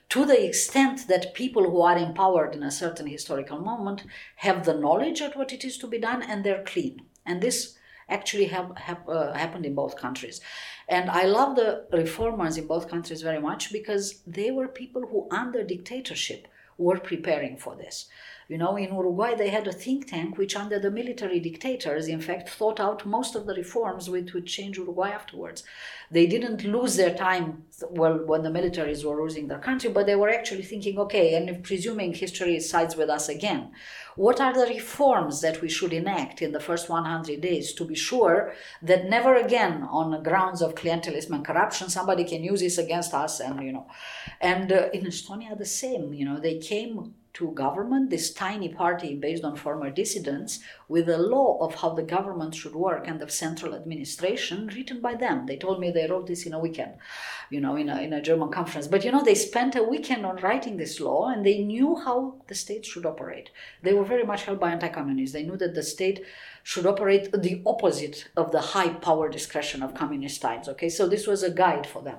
to 0.08 0.24
the 0.24 0.46
extent 0.46 1.08
that 1.08 1.34
people 1.34 1.68
who 1.68 1.82
are 1.82 1.98
empowered 1.98 2.54
in 2.54 2.62
a 2.62 2.70
certain 2.70 3.08
historical 3.08 3.58
moment 3.58 4.04
have 4.36 4.64
the 4.64 4.72
knowledge 4.72 5.20
of 5.20 5.34
what 5.34 5.52
it 5.52 5.64
is 5.64 5.76
to 5.78 5.86
be 5.86 5.98
done 5.98 6.22
and 6.22 6.44
they're 6.44 6.64
clean. 6.64 7.02
And 7.26 7.42
this 7.42 7.76
actually 8.08 8.46
have, 8.46 8.76
have 8.76 9.08
uh, 9.08 9.32
happened 9.32 9.66
in 9.66 9.74
both 9.74 9.96
countries. 9.96 10.40
And 10.88 11.10
I 11.10 11.24
love 11.24 11.56
the 11.56 11.86
reformers 11.92 12.56
in 12.56 12.66
both 12.66 12.88
countries 12.88 13.22
very 13.22 13.40
much 13.40 13.72
because 13.72 14.22
they 14.26 14.50
were 14.50 14.68
people 14.68 15.02
who, 15.06 15.26
under 15.30 15.64
dictatorship, 15.64 16.46
were 16.78 16.98
preparing 16.98 17.56
for 17.56 17.74
this. 17.74 18.06
You 18.48 18.58
know, 18.58 18.76
in 18.76 18.94
Uruguay, 18.94 19.34
they 19.34 19.50
had 19.50 19.66
a 19.66 19.72
think 19.72 20.08
tank 20.08 20.38
which, 20.38 20.54
under 20.54 20.78
the 20.78 20.90
military 20.90 21.40
dictators, 21.40 22.06
in 22.06 22.20
fact, 22.20 22.48
thought 22.48 22.78
out 22.78 23.04
most 23.04 23.34
of 23.34 23.44
the 23.44 23.54
reforms 23.54 24.08
which 24.08 24.32
would 24.34 24.46
change 24.46 24.78
Uruguay 24.78 25.10
afterwards. 25.10 25.64
They 26.12 26.28
didn't 26.28 26.62
lose 26.62 26.94
their 26.94 27.12
time, 27.12 27.64
well, 27.90 28.24
when 28.24 28.44
the 28.44 28.50
militaries 28.50 29.04
were 29.04 29.20
losing 29.20 29.48
their 29.48 29.58
country, 29.58 29.90
but 29.90 30.06
they 30.06 30.14
were 30.14 30.28
actually 30.28 30.62
thinking, 30.62 30.96
okay, 30.96 31.34
and 31.34 31.64
presuming 31.64 32.14
history 32.14 32.60
sides 32.60 32.94
with 32.94 33.10
us 33.10 33.28
again, 33.28 33.72
what 34.14 34.40
are 34.40 34.54
the 34.54 34.72
reforms 34.72 35.40
that 35.40 35.60
we 35.60 35.68
should 35.68 35.92
enact 35.92 36.40
in 36.40 36.52
the 36.52 36.60
first 36.60 36.88
100 36.88 37.40
days 37.40 37.72
to 37.72 37.84
be 37.84 37.96
sure 37.96 38.54
that 38.80 39.10
never 39.10 39.34
again, 39.34 39.82
on 39.90 40.22
grounds 40.22 40.62
of 40.62 40.76
clientelism 40.76 41.32
and 41.32 41.44
corruption, 41.44 41.90
somebody 41.90 42.22
can 42.22 42.44
use 42.44 42.60
this 42.60 42.78
against 42.78 43.12
us? 43.12 43.40
And, 43.40 43.60
you 43.64 43.72
know, 43.72 43.88
and 44.40 44.70
uh, 44.70 44.88
in 44.92 45.04
Estonia, 45.04 45.58
the 45.58 45.64
same, 45.64 46.14
you 46.14 46.24
know, 46.24 46.38
they 46.38 46.58
came 46.58 47.14
to 47.36 47.52
government, 47.52 48.08
this 48.08 48.32
tiny 48.32 48.70
party 48.70 49.14
based 49.14 49.44
on 49.44 49.56
former 49.56 49.90
dissidents, 49.90 50.60
with 50.88 51.06
a 51.06 51.18
law 51.18 51.58
of 51.60 51.74
how 51.74 51.90
the 51.90 52.02
government 52.02 52.54
should 52.54 52.74
work 52.74 53.06
and 53.06 53.20
of 53.20 53.30
central 53.30 53.74
administration 53.74 54.68
written 54.68 55.02
by 55.02 55.14
them. 55.14 55.44
They 55.44 55.58
told 55.58 55.78
me 55.78 55.90
they 55.90 56.06
wrote 56.06 56.26
this 56.26 56.46
in 56.46 56.54
a 56.54 56.58
weekend, 56.58 56.94
you 57.50 57.60
know, 57.60 57.76
in 57.76 57.90
a, 57.90 58.00
in 58.00 58.14
a 58.14 58.22
German 58.22 58.50
conference. 58.50 58.86
But, 58.86 59.04
you 59.04 59.12
know, 59.12 59.22
they 59.22 59.34
spent 59.34 59.76
a 59.76 59.82
weekend 59.82 60.24
on 60.24 60.36
writing 60.36 60.78
this 60.78 60.98
law 60.98 61.28
and 61.28 61.44
they 61.44 61.58
knew 61.58 61.96
how 61.96 62.36
the 62.48 62.54
state 62.54 62.86
should 62.86 63.04
operate. 63.04 63.50
They 63.82 63.92
were 63.92 64.04
very 64.04 64.24
much 64.24 64.44
held 64.44 64.58
by 64.58 64.72
anti 64.72 64.88
communists. 64.88 65.34
They 65.34 65.42
knew 65.42 65.58
that 65.58 65.74
the 65.74 65.82
state 65.82 66.24
should 66.62 66.86
operate 66.86 67.30
the 67.32 67.62
opposite 67.66 68.28
of 68.34 68.50
the 68.50 68.60
high 68.60 68.88
power 68.88 69.28
discretion 69.28 69.82
of 69.82 69.94
communist 69.94 70.40
times. 70.40 70.68
Okay, 70.68 70.88
so 70.88 71.06
this 71.06 71.26
was 71.26 71.42
a 71.42 71.50
guide 71.50 71.86
for 71.86 72.02
them. 72.02 72.18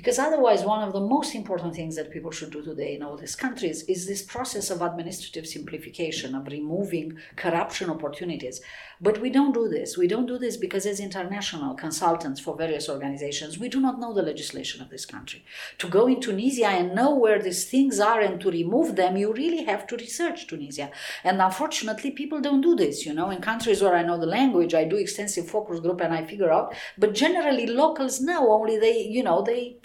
Because 0.00 0.18
otherwise, 0.18 0.64
one 0.64 0.82
of 0.82 0.94
the 0.94 1.06
most 1.14 1.34
important 1.34 1.74
things 1.74 1.94
that 1.96 2.10
people 2.10 2.30
should 2.30 2.50
do 2.52 2.62
today 2.62 2.94
in 2.94 3.02
all 3.02 3.18
these 3.18 3.36
countries 3.36 3.82
is 3.82 4.06
this 4.06 4.22
process 4.22 4.70
of 4.70 4.80
administrative 4.80 5.46
simplification, 5.46 6.34
of 6.34 6.46
removing 6.46 7.18
corruption 7.36 7.90
opportunities. 7.90 8.62
But 9.02 9.20
we 9.20 9.30
don't 9.30 9.54
do 9.54 9.66
this. 9.66 9.96
We 9.96 10.06
don't 10.06 10.26
do 10.26 10.36
this 10.36 10.58
because, 10.58 10.84
as 10.84 11.00
international 11.00 11.74
consultants 11.74 12.38
for 12.38 12.54
various 12.54 12.86
organizations, 12.88 13.58
we 13.58 13.70
do 13.70 13.80
not 13.80 13.98
know 13.98 14.12
the 14.12 14.22
legislation 14.22 14.82
of 14.82 14.90
this 14.90 15.06
country. 15.06 15.42
To 15.78 15.88
go 15.88 16.06
in 16.06 16.20
Tunisia 16.20 16.68
and 16.68 16.94
know 16.94 17.14
where 17.14 17.40
these 17.40 17.64
things 17.64 17.98
are 17.98 18.20
and 18.20 18.38
to 18.42 18.50
remove 18.50 18.96
them, 18.96 19.16
you 19.16 19.32
really 19.32 19.64
have 19.64 19.86
to 19.86 19.96
research 19.96 20.46
Tunisia. 20.46 20.90
And 21.24 21.40
unfortunately, 21.40 22.10
people 22.10 22.40
don't 22.40 22.60
do 22.60 22.76
this. 22.76 23.06
You 23.06 23.14
know, 23.14 23.30
in 23.30 23.40
countries 23.40 23.80
where 23.80 23.96
I 23.96 24.02
know 24.02 24.18
the 24.18 24.26
language, 24.26 24.74
I 24.74 24.84
do 24.84 24.96
extensive 24.96 25.48
focus 25.48 25.80
group 25.80 26.02
and 26.02 26.12
I 26.12 26.26
figure 26.26 26.52
out. 26.52 26.74
But 26.98 27.14
generally, 27.14 27.66
locals 27.66 28.20
know 28.20 28.52
only 28.52 28.78
they, 28.78 29.00
you 29.00 29.22
know, 29.22 29.40
they 29.40 29.78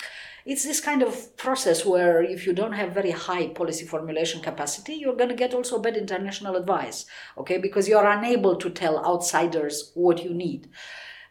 it's 0.46 0.64
this 0.64 0.80
kind 0.80 1.02
of 1.02 1.36
process 1.38 1.84
where 1.84 2.22
if 2.22 2.46
you 2.46 2.54
don't 2.54 2.74
have 2.74 2.94
very 2.94 3.12
high 3.12 3.48
policy 3.48 3.86
formulation 3.86 4.42
capacity 4.42 4.94
you're 4.94 5.16
going 5.16 5.30
to 5.30 5.36
get 5.36 5.54
also 5.54 5.80
bad 5.80 5.98
international 5.98 6.56
advice 6.56 7.06
okay 7.38 7.58
because 7.58 7.88
you're 7.88 8.06
unable 8.06 8.56
to 8.56 8.70
tell 8.70 9.04
outsiders 9.06 9.92
what 9.96 10.24
you 10.24 10.34
need 10.34 10.70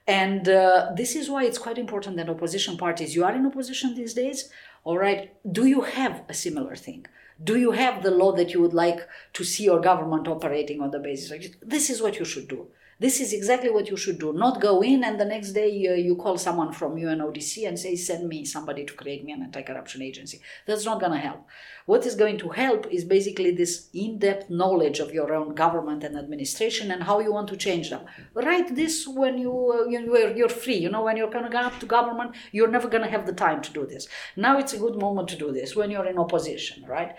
And 0.07 0.49
uh, 0.49 0.93
this 0.95 1.17
is 1.17 1.31
why 1.31 1.45
it's 1.45 1.59
quite 1.59 1.79
important 1.79 2.17
that 2.17 2.29
opposition 2.29 2.77
parties, 2.77 3.15
you 3.15 3.25
are 3.25 3.35
in 3.35 3.47
opposition 3.47 3.95
these 3.95 4.15
days, 4.15 4.51
all 4.85 4.99
right, 4.99 5.35
do 5.51 5.67
you 5.67 5.83
have 5.83 6.25
a 6.29 6.35
similar 6.35 6.77
thing? 6.77 7.07
Do 7.43 7.59
you 7.59 7.73
have 7.73 8.03
the 8.03 8.11
law 8.11 8.33
that 8.33 8.53
you 8.53 8.61
would 8.61 8.75
like 8.75 9.09
to 9.33 9.45
see 9.45 9.65
your 9.65 9.81
government 9.81 10.29
operating 10.29 10.83
on 10.83 10.91
the 10.91 10.99
basis? 10.99 11.31
Of? 11.31 11.69
This 11.69 11.89
is 11.89 12.03
what 12.03 12.19
you 12.19 12.25
should 12.25 12.49
do. 12.49 12.69
This 13.01 13.21
is 13.21 13.33
exactly 13.33 13.71
what 13.71 13.91
you 13.91 13.97
should 13.97 14.19
do. 14.19 14.33
Not 14.33 14.61
go 14.61 14.81
in 14.83 15.03
and 15.03 15.19
the 15.19 15.25
next 15.25 15.53
day 15.53 15.69
uh, 15.89 15.95
you 15.95 16.15
call 16.17 16.39
someone 16.39 16.73
from 16.73 16.95
UNODC 16.95 17.67
and 17.67 17.79
say, 17.79 17.97
send 17.97 18.29
me 18.29 18.45
somebody 18.45 18.85
to 18.85 18.95
create 18.95 19.25
me 19.25 19.33
an 19.33 19.43
anti 19.43 19.63
corruption 19.63 20.01
agency. 20.01 20.41
That's 20.67 20.85
not 20.85 21.01
going 21.01 21.13
to 21.13 21.19
help. 21.19 21.47
What 21.87 22.07
is 22.07 22.15
going 22.15 22.39
to 22.39 22.51
help 22.51 22.87
is 22.91 23.05
basically 23.05 23.51
this 23.51 23.89
in 23.93 24.19
depth 24.19 24.49
knowledge 24.49 25.01
of 25.01 25.13
your 25.13 25.35
own 25.35 25.55
government 25.55 26.05
and 26.05 26.17
administration 26.17 26.91
and 26.93 27.03
how 27.03 27.19
you 27.19 27.33
want 27.33 27.49
to 27.49 27.57
change 27.57 27.91
them. 27.91 28.03
Write 28.33 28.75
this 28.75 29.07
when 29.09 29.39
you, 29.39 29.53
uh, 29.53 29.89
you're 29.89 30.49
free. 30.49 30.77
You 30.77 30.91
know, 30.91 31.03
when 31.03 31.17
you're 31.17 31.31
going 31.31 31.45
to 31.45 31.51
go 31.51 31.59
up 31.59 31.79
to 31.81 31.87
government, 31.87 32.37
you're 32.53 32.71
never 32.71 32.89
going 32.89 33.03
to 33.03 33.11
have 33.11 33.27
the 33.27 33.33
time 33.33 33.61
to 33.63 33.73
do 33.73 33.87
this. 33.87 34.09
Now 34.37 34.59
it's 34.59 34.73
a 34.73 34.79
good 34.79 34.97
moment 34.97 35.29
to 35.29 35.37
do 35.37 35.53
this 35.53 35.75
when 35.75 35.91
you're 35.91 36.07
in 36.07 36.19
opposition, 36.19 36.85
right? 36.87 37.17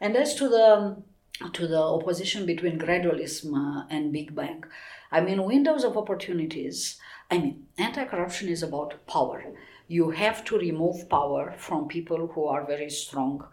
And 0.00 0.16
as 0.16 0.34
to 0.36 0.48
the 0.48 1.02
to 1.52 1.68
the 1.68 1.80
opposition 1.80 2.46
between 2.46 2.80
gradualism 2.80 3.54
uh, 3.54 3.86
and 3.90 4.12
big 4.12 4.34
bang 4.34 4.64
I 5.10 5.20
mean, 5.20 5.44
windows 5.44 5.84
of 5.84 5.96
opportunities. 5.96 6.98
I 7.30 7.38
mean, 7.38 7.66
anti 7.76 8.04
corruption 8.04 8.48
is 8.48 8.62
about 8.62 9.06
power. 9.06 9.44
You 9.86 10.10
have 10.10 10.44
to 10.46 10.58
remove 10.58 11.08
power 11.08 11.54
from 11.58 11.88
people 11.88 12.28
who 12.28 12.44
are 12.46 12.66
very 12.66 12.90
strong. 12.90 13.46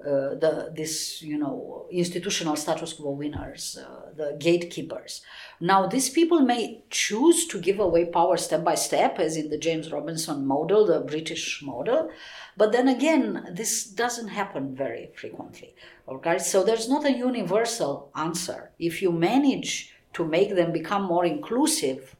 Uh, 0.00 0.34
the 0.34 0.72
this 0.74 1.22
you 1.22 1.38
know 1.38 1.86
institutional 1.92 2.56
status 2.56 2.94
quo 2.94 3.12
winners, 3.12 3.78
uh, 3.78 4.10
the 4.16 4.36
gatekeepers. 4.40 5.22
Now 5.60 5.86
these 5.86 6.10
people 6.10 6.40
may 6.40 6.82
choose 6.90 7.46
to 7.46 7.60
give 7.60 7.78
away 7.78 8.06
power 8.06 8.36
step 8.36 8.64
by 8.64 8.74
step, 8.74 9.20
as 9.20 9.36
in 9.36 9.48
the 9.48 9.58
James 9.58 9.92
Robinson 9.92 10.44
model, 10.44 10.86
the 10.86 10.98
British 10.98 11.62
model, 11.62 12.10
but 12.56 12.72
then 12.72 12.88
again, 12.88 13.46
this 13.52 13.84
doesn't 13.84 14.28
happen 14.28 14.74
very 14.74 15.10
frequently. 15.14 15.76
Okay, 16.08 16.38
so 16.38 16.64
there's 16.64 16.88
not 16.88 17.04
a 17.04 17.12
universal 17.12 18.10
answer. 18.16 18.72
If 18.80 19.02
you 19.02 19.12
manage 19.12 19.91
to 20.12 20.24
make 20.24 20.54
them 20.54 20.72
become 20.72 21.04
more 21.04 21.24
inclusive 21.24 22.16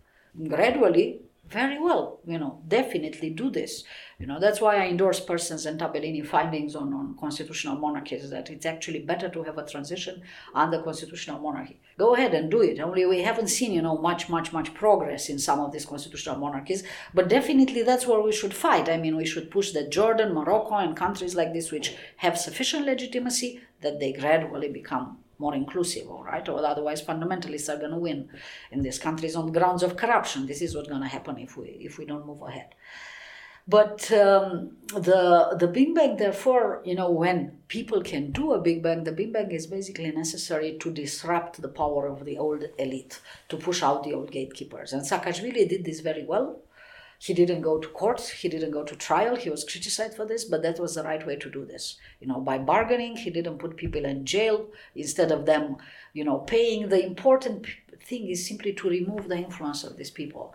gradually 0.49 1.23
very 1.53 1.79
well 1.79 2.21
you 2.27 2.39
know 2.39 2.61
definitely 2.67 3.31
do 3.31 3.51
this. 3.51 3.85
You 4.19 4.27
know 4.27 4.39
that's 4.41 4.61
why 4.61 4.77
i 4.77 4.87
endorse 4.87 5.21
Persson 5.21 5.59
and 5.69 5.81
Tabellini 5.81 6.25
findings 6.25 6.77
on, 6.77 6.95
on 6.95 7.17
constitutional 7.19 7.77
monarchies 7.77 8.31
that 8.31 8.51
it's 8.51 8.65
actually 8.65 9.01
better 9.01 9.29
to 9.29 9.43
have 9.43 9.59
a 9.59 9.67
transition 9.67 10.23
under 10.55 10.81
constitutional 10.81 11.41
monarchy. 11.41 11.81
Go 11.99 12.15
ahead 12.15 12.33
and 12.33 12.51
do 12.51 12.63
it. 12.63 12.79
Only 12.81 13.05
we 13.05 13.23
haven't 13.23 13.49
seen 13.49 13.73
you 13.73 13.83
know 13.83 13.99
much 13.99 14.29
much 14.29 14.53
much 14.53 14.73
progress 14.73 15.29
in 15.29 15.39
some 15.39 15.61
of 15.61 15.73
these 15.73 15.85
constitutional 15.85 16.39
monarchies 16.39 16.85
but 17.13 17.29
definitely 17.29 17.83
that's 17.83 18.07
where 18.07 18.21
we 18.21 18.33
should 18.33 18.55
fight. 18.55 18.89
I 18.89 18.97
mean 18.97 19.17
we 19.17 19.27
should 19.27 19.51
push 19.51 19.73
that 19.73 19.91
jordan 19.91 20.33
morocco 20.33 20.77
and 20.77 20.97
countries 20.97 21.35
like 21.35 21.53
this 21.53 21.71
which 21.73 21.95
have 22.19 22.39
sufficient 22.39 22.87
legitimacy 22.87 23.61
that 23.83 23.99
they 24.01 24.13
gradually 24.13 24.69
become 24.69 25.19
more 25.39 25.55
inclusive, 25.55 26.09
all 26.09 26.25
right? 26.25 26.49
Or 26.49 26.65
otherwise, 26.65 27.03
fundamentalists 27.03 27.73
are 27.73 27.79
going 27.79 27.93
to 27.93 27.99
win 27.99 28.29
in 28.71 28.83
these 28.83 28.99
countries 28.99 29.37
on 29.37 29.53
grounds 29.53 29.83
of 29.83 29.97
corruption. 29.97 30.47
This 30.47 30.63
is 30.63 30.75
what's 30.75 30.89
going 30.89 31.03
to 31.03 31.09
happen 31.09 31.39
if 31.39 31.57
we 31.57 31.69
if 31.81 31.99
we 31.99 32.07
don't 32.07 32.27
move 32.27 32.43
ahead. 32.43 32.75
But 33.67 34.11
um, 34.13 34.77
the 34.89 35.57
the 35.59 35.69
Big 35.69 35.95
Bang, 35.95 36.17
therefore, 36.17 36.83
you 36.85 36.97
know, 36.97 37.11
when 37.11 37.59
people 37.69 38.03
can 38.03 38.33
do 38.33 38.53
a 38.53 38.61
Big 38.61 38.83
Bang, 38.83 39.05
the 39.05 39.13
Big 39.13 39.33
Bang 39.33 39.53
is 39.53 39.69
basically 39.69 40.11
necessary 40.11 40.79
to 40.81 40.91
disrupt 40.91 41.63
the 41.63 41.69
power 41.69 42.09
of 42.09 42.25
the 42.25 42.39
old 42.39 42.65
elite, 42.79 43.21
to 43.49 43.57
push 43.57 43.83
out 43.83 44.03
the 44.03 44.15
old 44.15 44.33
gatekeepers. 44.33 44.93
And 44.93 45.03
Saakashvili 45.03 45.69
did 45.69 45.85
this 45.85 46.01
very 46.01 46.25
well. 46.25 46.61
He 47.23 47.35
didn't 47.35 47.61
go 47.61 47.79
to 47.79 47.89
court, 47.89 48.21
he 48.21 48.49
didn't 48.49 48.73
go 48.73 48.83
to 48.83 48.97
trial, 48.97 49.37
he 49.37 49.49
was 49.49 49.63
criticized 49.63 50.17
for 50.17 50.27
this, 50.27 50.45
but 50.45 50.61
that 50.63 50.81
was 50.81 50.97
the 50.97 51.05
right 51.05 51.25
way 51.25 51.37
to 51.37 51.49
do 51.49 51.65
this. 51.65 51.97
You 52.21 52.27
know, 52.27 52.41
by 52.41 52.59
bargaining, 52.59 53.15
he 53.15 53.31
didn't 53.31 53.59
put 53.59 53.77
people 53.77 54.05
in 54.05 54.25
jail 54.25 54.67
instead 54.97 55.31
of 55.31 55.47
them, 55.47 55.77
you 56.15 56.25
know, 56.25 56.39
paying. 56.39 56.89
The 56.89 57.07
important 57.07 57.69
thing 58.05 58.27
is 58.27 58.49
simply 58.49 58.73
to 58.73 58.91
remove 58.91 59.29
the 59.29 59.37
influence 59.37 59.85
of 59.85 59.97
these 59.97 60.11
people 60.11 60.53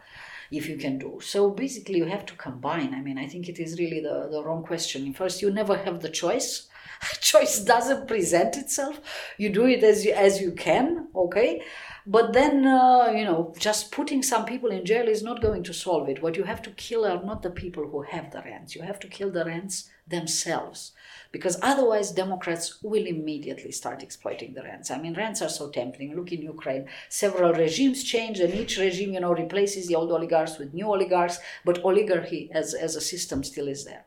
if 0.52 0.68
you 0.68 0.76
can 0.76 0.98
do. 0.98 1.22
So 1.22 1.52
basically, 1.52 2.00
you 2.00 2.06
have 2.06 2.26
to 2.26 2.36
combine. 2.36 2.94
I 2.94 3.00
mean, 3.00 3.18
I 3.18 3.28
think 3.28 3.48
it 3.48 3.60
is 3.60 3.80
really 3.80 4.02
the, 4.02 4.28
the 4.30 4.44
wrong 4.44 4.64
question. 4.64 5.14
First, 5.14 5.42
you 5.42 5.50
never 5.50 5.78
have 5.78 6.02
the 6.02 6.10
choice. 6.10 6.68
choice 7.22 7.60
doesn't 7.60 8.10
present 8.10 8.58
itself. 8.58 9.00
You 9.38 9.50
do 9.50 9.66
it 9.68 9.84
as 9.86 10.04
you, 10.04 10.12
as 10.12 10.42
you 10.42 10.52
can, 10.52 11.08
okay? 11.16 11.62
But 12.10 12.32
then, 12.32 12.66
uh, 12.66 13.12
you 13.14 13.26
know, 13.26 13.54
just 13.60 13.92
putting 13.92 14.24
some 14.24 14.46
people 14.46 14.72
in 14.72 14.86
jail 14.86 15.10
is 15.10 15.22
not 15.22 15.42
going 15.42 15.64
to 15.64 15.74
solve 15.74 16.08
it. 16.08 16.24
What 16.24 16.38
you 16.38 16.46
have 16.46 16.62
to 16.62 16.70
kill 16.72 17.06
are 17.06 17.22
not 17.22 17.42
the 17.42 17.50
people 17.50 17.86
who 17.86 18.04
have 18.04 18.32
the 18.32 18.42
rents. 18.44 18.76
You 18.76 18.84
have 18.84 18.98
to 19.02 19.10
kill 19.10 19.30
the 19.30 19.44
rents 19.44 19.90
themselves. 20.08 20.94
Because 21.34 21.60
otherwise, 21.62 22.12
Democrats 22.12 22.82
will 22.82 23.06
immediately 23.06 23.74
start 23.74 24.04
exploiting 24.04 24.54
the 24.54 24.64
rents. 24.64 24.90
I 24.90 25.02
mean, 25.02 25.16
rents 25.16 25.42
are 25.42 25.50
so 25.50 25.70
tempting. 25.70 26.16
Look 26.16 26.32
in 26.32 26.42
Ukraine, 26.42 26.88
several 27.10 27.52
regimes 27.52 28.06
change, 28.06 28.40
and 28.40 28.54
each 28.54 28.78
regime, 28.78 29.12
you 29.12 29.20
know, 29.20 29.34
replaces 29.34 29.88
the 29.88 29.96
old 29.96 30.10
oligarchs 30.10 30.58
with 30.58 30.74
new 30.74 30.88
oligarchs, 30.88 31.40
but 31.66 31.84
oligarchy 31.84 32.50
as, 32.54 32.74
as 32.74 32.96
a 32.96 33.02
system 33.02 33.44
still 33.44 33.68
is 33.68 33.84
there. 33.84 34.06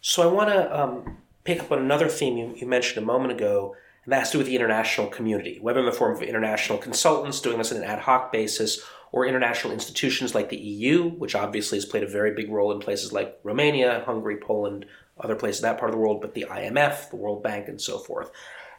So 0.00 0.22
I 0.22 0.32
want 0.32 0.48
to 0.48 0.80
um, 0.80 1.18
pick 1.44 1.60
up 1.60 1.72
on 1.72 1.80
another 1.80 2.08
theme 2.08 2.38
you, 2.38 2.54
you 2.56 2.66
mentioned 2.66 3.02
a 3.04 3.06
moment 3.06 3.32
ago 3.32 3.76
and 4.04 4.12
that 4.12 4.20
has 4.20 4.30
to 4.30 4.32
do 4.32 4.38
with 4.38 4.48
the 4.48 4.56
international 4.56 5.06
community, 5.06 5.58
whether 5.60 5.80
in 5.80 5.86
the 5.86 5.92
form 5.92 6.14
of 6.14 6.22
international 6.22 6.78
consultants 6.78 7.40
doing 7.40 7.58
this 7.58 7.72
on 7.72 7.78
an 7.78 7.84
ad 7.84 8.00
hoc 8.00 8.32
basis 8.32 8.80
or 9.12 9.26
international 9.26 9.72
institutions 9.72 10.34
like 10.34 10.48
the 10.48 10.56
EU, 10.56 11.08
which 11.10 11.34
obviously 11.34 11.76
has 11.76 11.84
played 11.84 12.02
a 12.02 12.08
very 12.08 12.34
big 12.34 12.50
role 12.50 12.72
in 12.72 12.80
places 12.80 13.12
like 13.12 13.38
Romania, 13.44 14.02
Hungary, 14.06 14.38
Poland, 14.38 14.86
other 15.20 15.36
places 15.36 15.62
in 15.62 15.68
that 15.68 15.78
part 15.78 15.90
of 15.90 15.94
the 15.94 16.00
world, 16.00 16.20
but 16.20 16.34
the 16.34 16.46
IMF, 16.50 17.10
the 17.10 17.16
World 17.16 17.42
Bank, 17.42 17.68
and 17.68 17.80
so 17.80 17.98
forth. 17.98 18.30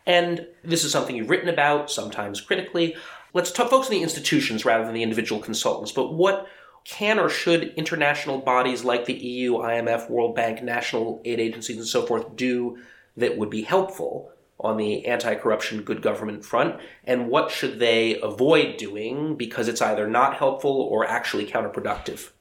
And 0.06 0.48
this 0.64 0.84
is 0.84 0.92
something 0.92 1.16
you've 1.16 1.30
written 1.30 1.50
about, 1.50 1.90
sometimes 1.90 2.42
critically. 2.42 2.96
Let's 3.34 3.52
talk, 3.52 3.70
focus 3.70 3.88
on 3.88 3.94
the 3.94 4.02
institutions 4.02 4.66
rather 4.66 4.84
than 4.84 4.94
the 4.94 5.04
individual 5.04 5.42
consultants. 5.42 5.92
But 5.92 6.14
what 6.14 6.48
can 6.84 7.20
or 7.20 7.30
should 7.30 7.74
international 7.76 8.40
bodies 8.40 8.84
like 8.84 9.06
the 9.06 9.14
EU, 9.14 9.54
IMF, 9.54 10.10
World 10.10 10.36
Bank, 10.36 10.62
national 10.62 11.22
aid 11.24 11.40
agencies, 11.40 11.78
and 11.78 11.88
so 11.88 12.06
forth 12.06 12.36
do 12.36 12.78
that 13.16 13.38
would 13.38 13.50
be 13.50 13.62
helpful 13.62 14.33
on 14.60 14.78
the 14.78 15.06
anti 15.06 15.36
corruption 15.36 15.82
good 15.84 16.02
government 16.02 16.46
front, 16.46 16.80
and 17.04 17.30
what 17.30 17.52
should 17.52 17.80
they 17.80 18.20
avoid 18.22 18.78
doing 18.78 19.36
because 19.36 19.68
it's 19.68 19.82
either 19.82 20.08
not 20.08 20.38
helpful 20.38 20.72
or 20.72 21.06
actually 21.06 21.46
counterproductive? 21.46 22.32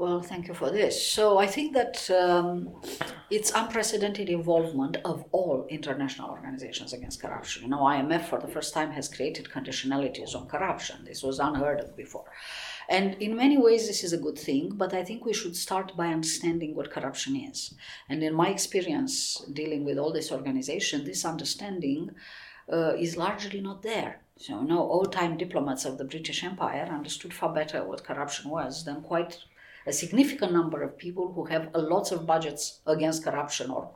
Well, 0.00 0.22
thank 0.22 0.48
you 0.48 0.54
for 0.54 0.70
this. 0.70 1.06
So 1.06 1.36
I 1.36 1.46
think 1.46 1.74
that 1.74 2.10
um, 2.10 2.70
it's 3.28 3.52
unprecedented 3.54 4.30
involvement 4.30 4.96
of 5.04 5.26
all 5.30 5.66
international 5.68 6.30
organizations 6.30 6.94
against 6.94 7.20
corruption. 7.20 7.64
You 7.64 7.68
know, 7.68 7.80
IMF 7.80 8.24
for 8.24 8.38
the 8.38 8.48
first 8.48 8.72
time 8.72 8.90
has 8.92 9.08
created 9.14 9.50
conditionalities 9.50 10.34
on 10.34 10.46
corruption. 10.48 11.04
This 11.04 11.22
was 11.22 11.38
unheard 11.38 11.80
of 11.80 11.94
before. 11.98 12.24
And 12.90 13.14
in 13.22 13.36
many 13.36 13.56
ways, 13.56 13.86
this 13.86 14.02
is 14.02 14.12
a 14.12 14.18
good 14.18 14.36
thing, 14.36 14.72
but 14.74 14.92
I 14.92 15.04
think 15.04 15.24
we 15.24 15.32
should 15.32 15.56
start 15.56 15.96
by 15.96 16.08
understanding 16.08 16.74
what 16.74 16.90
corruption 16.90 17.36
is. 17.36 17.72
And 18.08 18.20
in 18.24 18.34
my 18.34 18.48
experience 18.48 19.40
dealing 19.52 19.84
with 19.84 19.96
all 19.96 20.12
this 20.12 20.32
organization, 20.32 21.04
this 21.04 21.24
understanding 21.24 22.10
uh, 22.70 22.94
is 22.98 23.16
largely 23.16 23.60
not 23.60 23.82
there. 23.82 24.22
So, 24.36 24.62
no, 24.62 24.78
old 24.78 25.12
time 25.12 25.36
diplomats 25.36 25.84
of 25.84 25.98
the 25.98 26.04
British 26.04 26.42
Empire 26.42 26.88
understood 26.90 27.32
far 27.32 27.54
better 27.54 27.84
what 27.84 28.02
corruption 28.02 28.50
was 28.50 28.84
than 28.84 29.02
quite 29.02 29.38
a 29.86 29.92
significant 29.92 30.52
number 30.52 30.82
of 30.82 30.98
people 30.98 31.32
who 31.32 31.44
have 31.44 31.70
a 31.74 31.80
lots 31.80 32.10
of 32.10 32.26
budgets 32.26 32.80
against 32.86 33.24
corruption 33.24 33.70
or 33.70 33.90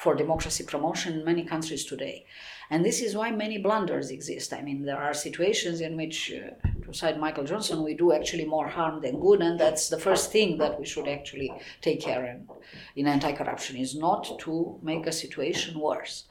for 0.00 0.14
democracy 0.14 0.64
promotion 0.64 1.12
in 1.12 1.24
many 1.24 1.44
countries 1.44 1.84
today. 1.84 2.24
And 2.70 2.84
this 2.84 3.00
is 3.00 3.14
why 3.14 3.30
many 3.30 3.58
blunders 3.58 4.10
exist. 4.10 4.52
I 4.52 4.62
mean, 4.62 4.84
there 4.84 4.96
are 4.96 5.14
situations 5.14 5.80
in 5.80 5.96
which, 5.96 6.32
uh, 6.32 6.68
cite 6.92 7.18
Michael 7.18 7.44
Johnston, 7.44 7.82
we 7.82 7.94
do 7.94 8.12
actually 8.12 8.44
more 8.44 8.68
harm 8.68 9.00
than 9.00 9.20
good, 9.20 9.40
and 9.40 9.58
that's 9.58 9.88
the 9.88 9.98
first 9.98 10.32
thing 10.32 10.58
that 10.58 10.78
we 10.78 10.86
should 10.86 11.08
actually 11.08 11.52
take 11.80 12.00
care 12.00 12.24
in, 12.24 12.48
in 12.96 13.06
anti 13.06 13.32
corruption 13.32 13.76
is 13.76 13.94
not 13.94 14.38
to 14.40 14.78
make 14.82 15.06
a 15.06 15.12
situation 15.12 15.78
worse. 15.78 16.24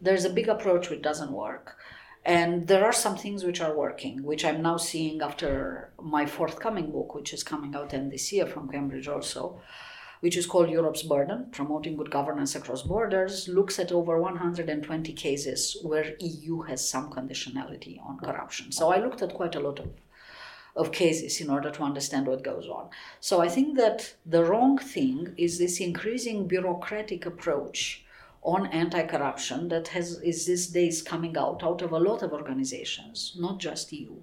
There's 0.00 0.24
a 0.24 0.30
big 0.30 0.48
approach 0.48 0.90
which 0.90 1.02
doesn't 1.02 1.32
work. 1.32 1.76
And 2.24 2.66
there 2.66 2.84
are 2.84 2.92
some 2.92 3.16
things 3.16 3.44
which 3.44 3.60
are 3.60 3.74
working, 3.74 4.22
which 4.22 4.44
I'm 4.44 4.62
now 4.62 4.76
seeing 4.76 5.22
after 5.22 5.92
my 6.00 6.26
forthcoming 6.26 6.90
book, 6.92 7.14
which 7.14 7.32
is 7.32 7.42
coming 7.42 7.74
out 7.74 7.94
end 7.94 8.12
this 8.12 8.30
year 8.30 8.46
from 8.46 8.68
Cambridge 8.68 9.08
also, 9.08 9.60
which 10.20 10.36
is 10.36 10.46
called 10.46 10.70
Europe's 10.70 11.02
Burden 11.02 11.46
Promoting 11.50 11.96
Good 11.96 12.10
Governance 12.10 12.54
Across 12.54 12.82
Borders, 12.82 13.48
looks 13.48 13.78
at 13.78 13.92
over 13.92 14.20
120 14.20 15.12
cases 15.14 15.76
where 15.82 16.14
EU 16.20 16.62
has 16.62 16.88
some 16.88 17.10
conditionality 17.10 17.98
on 18.06 18.18
corruption. 18.18 18.70
So 18.70 18.92
I 18.92 18.98
looked 18.98 19.22
at 19.22 19.34
quite 19.34 19.54
a 19.54 19.60
lot 19.60 19.78
of 19.78 19.90
of 20.76 20.92
cases 20.92 21.40
in 21.40 21.50
order 21.50 21.70
to 21.70 21.82
understand 21.82 22.26
what 22.26 22.44
goes 22.44 22.68
on. 22.68 22.88
So 23.20 23.40
I 23.40 23.48
think 23.48 23.76
that 23.76 24.14
the 24.24 24.44
wrong 24.44 24.78
thing 24.78 25.34
is 25.36 25.58
this 25.58 25.80
increasing 25.80 26.46
bureaucratic 26.46 27.26
approach 27.26 28.04
on 28.42 28.66
anti-corruption 28.68 29.68
that 29.68 29.88
has 29.88 30.18
is 30.20 30.46
these 30.46 30.68
days 30.68 31.02
coming 31.02 31.36
out 31.36 31.62
out 31.62 31.82
of 31.82 31.92
a 31.92 31.98
lot 31.98 32.22
of 32.22 32.32
organizations, 32.32 33.36
not 33.38 33.58
just 33.58 33.92
EU, 33.92 34.14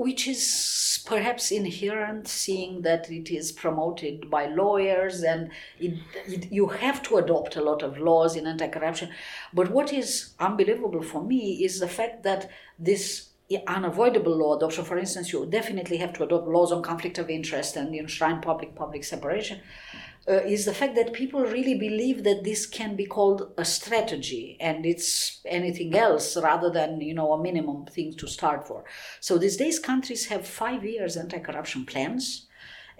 which 0.00 0.26
is 0.26 1.04
perhaps 1.04 1.50
inherent, 1.50 2.26
seeing 2.26 2.80
that 2.80 3.10
it 3.10 3.30
is 3.30 3.52
promoted 3.52 4.30
by 4.30 4.46
lawyers 4.46 5.22
and 5.22 5.50
it, 5.78 5.92
it, 6.26 6.50
you 6.50 6.68
have 6.68 7.02
to 7.02 7.18
adopt 7.18 7.54
a 7.56 7.60
lot 7.60 7.82
of 7.82 7.98
laws 7.98 8.34
in 8.34 8.46
anti 8.46 8.66
corruption. 8.68 9.10
But 9.52 9.70
what 9.70 9.92
is 9.92 10.32
unbelievable 10.38 11.02
for 11.02 11.22
me 11.22 11.62
is 11.62 11.80
the 11.80 11.88
fact 11.88 12.22
that 12.22 12.48
this 12.78 13.28
unavoidable 13.66 14.34
law 14.34 14.56
adoption, 14.56 14.86
for 14.86 14.96
instance, 14.96 15.34
you 15.34 15.44
definitely 15.44 15.98
have 15.98 16.14
to 16.14 16.24
adopt 16.24 16.48
laws 16.48 16.72
on 16.72 16.82
conflict 16.82 17.18
of 17.18 17.28
interest 17.28 17.76
and 17.76 17.94
enshrine 17.94 18.40
public 18.40 18.74
public 18.74 19.04
separation 19.04 19.60
uh, 20.28 20.42
is 20.44 20.64
the 20.64 20.74
fact 20.74 20.94
that 20.94 21.12
people 21.12 21.40
really 21.42 21.74
believe 21.74 22.24
that 22.24 22.44
this 22.44 22.66
can 22.66 22.96
be 22.96 23.06
called 23.06 23.52
a 23.56 23.64
strategy 23.64 24.56
and 24.60 24.84
it's 24.84 25.40
anything 25.46 25.94
else 25.94 26.36
rather 26.36 26.70
than 26.70 27.00
you 27.00 27.14
know 27.14 27.32
a 27.32 27.42
minimum 27.42 27.86
thing 27.86 28.12
to 28.14 28.26
start 28.26 28.66
for. 28.66 28.84
So 29.20 29.38
these 29.38 29.56
days 29.56 29.78
countries 29.78 30.26
have 30.26 30.46
five 30.46 30.84
years 30.84 31.16
anti-corruption 31.16 31.86
plans 31.86 32.46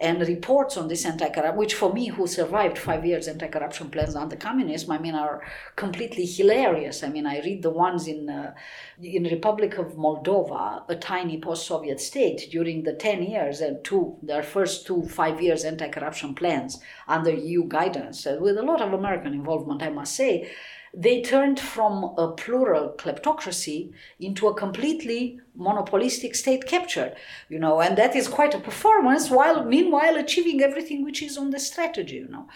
and 0.00 0.26
reports 0.26 0.78
on 0.78 0.88
this 0.88 1.04
anti-corruption, 1.04 1.58
which 1.58 1.74
for 1.74 1.92
me, 1.92 2.06
who 2.06 2.26
survived 2.26 2.78
five 2.78 3.04
years 3.04 3.28
anti-corruption 3.28 3.90
plans 3.90 4.16
under 4.16 4.34
communism, 4.34 4.92
I 4.92 4.98
mean, 4.98 5.14
are 5.14 5.42
completely 5.76 6.24
hilarious. 6.24 7.04
I 7.04 7.10
mean, 7.10 7.26
I 7.26 7.40
read 7.40 7.62
the 7.62 7.70
ones 7.70 8.08
in 8.08 8.30
uh, 8.30 8.54
in 9.02 9.24
Republic 9.24 9.76
of 9.76 9.96
Moldova, 9.96 10.84
a 10.88 10.96
tiny 10.96 11.38
post-Soviet 11.38 12.00
state, 12.00 12.48
during 12.50 12.82
the 12.82 12.94
ten 12.94 13.22
years 13.22 13.60
and 13.60 13.84
two 13.84 14.16
their 14.22 14.42
first 14.42 14.86
two 14.86 15.02
five 15.02 15.42
years 15.42 15.64
anti-corruption 15.64 16.34
plans 16.34 16.80
under 17.06 17.30
EU 17.30 17.64
guidance, 17.68 18.26
uh, 18.26 18.38
with 18.40 18.56
a 18.56 18.62
lot 18.62 18.80
of 18.80 18.94
American 18.94 19.34
involvement, 19.34 19.82
I 19.82 19.90
must 19.90 20.16
say 20.16 20.50
they 20.92 21.22
turned 21.22 21.60
from 21.60 22.14
a 22.18 22.32
plural 22.32 22.94
kleptocracy 22.98 23.92
into 24.18 24.48
a 24.48 24.54
completely 24.54 25.38
monopolistic 25.54 26.34
state 26.34 26.66
capture, 26.66 27.14
you 27.48 27.58
know 27.58 27.80
and 27.80 27.96
that 27.98 28.16
is 28.16 28.28
quite 28.28 28.54
a 28.54 28.58
performance 28.58 29.30
while 29.30 29.64
meanwhile 29.64 30.16
achieving 30.16 30.62
everything 30.62 31.04
which 31.04 31.22
is 31.22 31.36
on 31.36 31.50
the 31.50 31.58
strategy 31.58 32.16
you 32.16 32.28
know. 32.28 32.48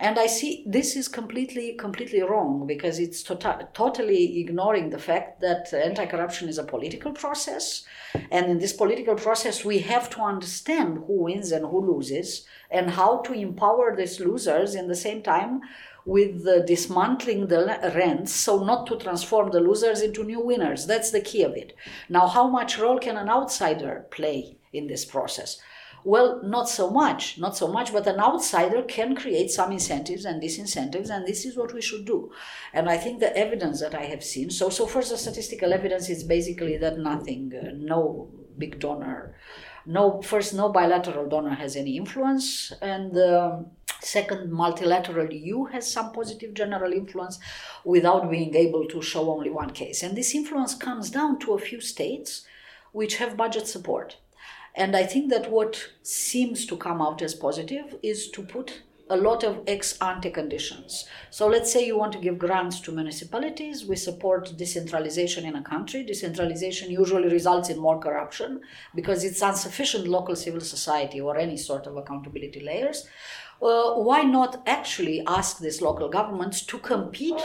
And 0.00 0.18
i 0.18 0.26
see 0.26 0.64
this 0.66 0.94
is 0.94 1.08
completely 1.08 1.74
completely 1.74 2.22
wrong 2.22 2.66
because 2.66 2.98
it's 2.98 3.22
tota- 3.22 3.68
totally 3.72 4.40
ignoring 4.40 4.90
the 4.90 4.98
fact 4.98 5.40
that 5.40 5.72
anti-corruption 5.72 6.48
is 6.48 6.58
a 6.58 6.64
political 6.64 7.12
process. 7.12 7.84
And 8.30 8.46
in 8.46 8.58
this 8.58 8.72
political 8.72 9.14
process 9.14 9.64
we 9.64 9.78
have 9.80 10.08
to 10.10 10.20
understand 10.20 11.04
who 11.06 11.24
wins 11.24 11.52
and 11.52 11.66
who 11.66 11.80
loses 11.92 12.46
and 12.70 12.90
how 12.90 13.18
to 13.22 13.32
empower 13.32 13.96
these 13.96 14.20
losers 14.20 14.74
in 14.74 14.88
the 14.88 14.94
same 14.94 15.22
time 15.22 15.62
with 16.08 16.46
dismantling 16.66 17.48
the 17.48 17.92
rents 17.94 18.32
so 18.32 18.64
not 18.64 18.86
to 18.86 18.96
transform 18.96 19.50
the 19.50 19.60
losers 19.60 20.00
into 20.00 20.24
new 20.24 20.40
winners. 20.40 20.86
That's 20.86 21.10
the 21.10 21.20
key 21.20 21.42
of 21.42 21.54
it. 21.54 21.76
Now 22.08 22.26
how 22.26 22.48
much 22.48 22.78
role 22.78 22.98
can 22.98 23.18
an 23.18 23.28
outsider 23.28 24.06
play 24.10 24.56
in 24.72 24.86
this 24.86 25.04
process? 25.04 25.58
Well 26.04 26.40
not 26.42 26.66
so 26.70 26.88
much 26.90 27.38
not 27.38 27.58
so 27.58 27.68
much 27.68 27.92
but 27.92 28.06
an 28.06 28.20
outsider 28.20 28.82
can 28.84 29.16
create 29.16 29.50
some 29.50 29.70
incentives 29.70 30.24
and 30.24 30.42
disincentives 30.42 31.10
and 31.10 31.26
this 31.26 31.44
is 31.44 31.58
what 31.58 31.74
we 31.74 31.82
should 31.82 32.06
do. 32.06 32.32
And 32.72 32.88
i 32.88 32.96
think 32.96 33.20
the 33.20 33.36
evidence 33.36 33.80
that 33.80 33.94
i 33.94 34.04
have 34.04 34.24
seen 34.24 34.48
so 34.48 34.70
so 34.70 34.86
first 34.86 35.10
the 35.10 35.18
statistical 35.18 35.74
evidence 35.74 36.08
is 36.08 36.24
basically 36.24 36.78
that 36.78 36.98
nothing 36.98 37.52
uh, 37.54 37.72
no 37.76 38.30
big 38.56 38.80
donor 38.80 39.34
no 39.84 40.22
first 40.22 40.54
no 40.54 40.70
bilateral 40.70 41.28
donor 41.28 41.54
has 41.54 41.76
any 41.76 41.96
influence 41.98 42.72
and 42.80 43.18
um, 43.18 43.66
Second, 44.00 44.52
multilateral 44.52 45.32
EU 45.32 45.64
has 45.66 45.90
some 45.90 46.12
positive 46.12 46.54
general 46.54 46.92
influence 46.92 47.38
without 47.84 48.30
being 48.30 48.54
able 48.54 48.86
to 48.86 49.02
show 49.02 49.30
only 49.30 49.50
one 49.50 49.70
case. 49.70 50.02
And 50.02 50.16
this 50.16 50.34
influence 50.34 50.74
comes 50.74 51.10
down 51.10 51.38
to 51.40 51.54
a 51.54 51.58
few 51.58 51.80
states 51.80 52.46
which 52.92 53.16
have 53.16 53.36
budget 53.36 53.66
support. 53.66 54.16
And 54.74 54.96
I 54.96 55.04
think 55.04 55.30
that 55.30 55.50
what 55.50 55.90
seems 56.02 56.64
to 56.66 56.76
come 56.76 57.02
out 57.02 57.22
as 57.22 57.34
positive 57.34 57.96
is 58.02 58.30
to 58.30 58.42
put 58.42 58.82
a 59.10 59.16
lot 59.16 59.42
of 59.42 59.62
ex 59.66 59.96
ante 60.00 60.30
conditions. 60.30 61.06
So 61.30 61.46
let's 61.46 61.72
say 61.72 61.86
you 61.86 61.96
want 61.96 62.12
to 62.12 62.18
give 62.18 62.38
grants 62.38 62.80
to 62.80 62.92
municipalities, 62.92 63.86
we 63.86 63.96
support 63.96 64.52
decentralization 64.56 65.44
in 65.46 65.56
a 65.56 65.62
country. 65.62 66.02
Decentralization 66.04 66.90
usually 66.90 67.28
results 67.28 67.70
in 67.70 67.78
more 67.78 67.98
corruption 67.98 68.60
because 68.94 69.24
it's 69.24 69.42
insufficient 69.42 70.06
local 70.06 70.36
civil 70.36 70.60
society 70.60 71.20
or 71.20 71.38
any 71.38 71.56
sort 71.56 71.86
of 71.86 71.96
accountability 71.96 72.60
layers 72.60 73.06
uh, 73.60 73.94
why 73.94 74.22
not 74.22 74.62
actually 74.66 75.22
ask 75.26 75.58
these 75.58 75.82
local 75.82 76.08
governments 76.08 76.62
to 76.62 76.78
compete 76.78 77.40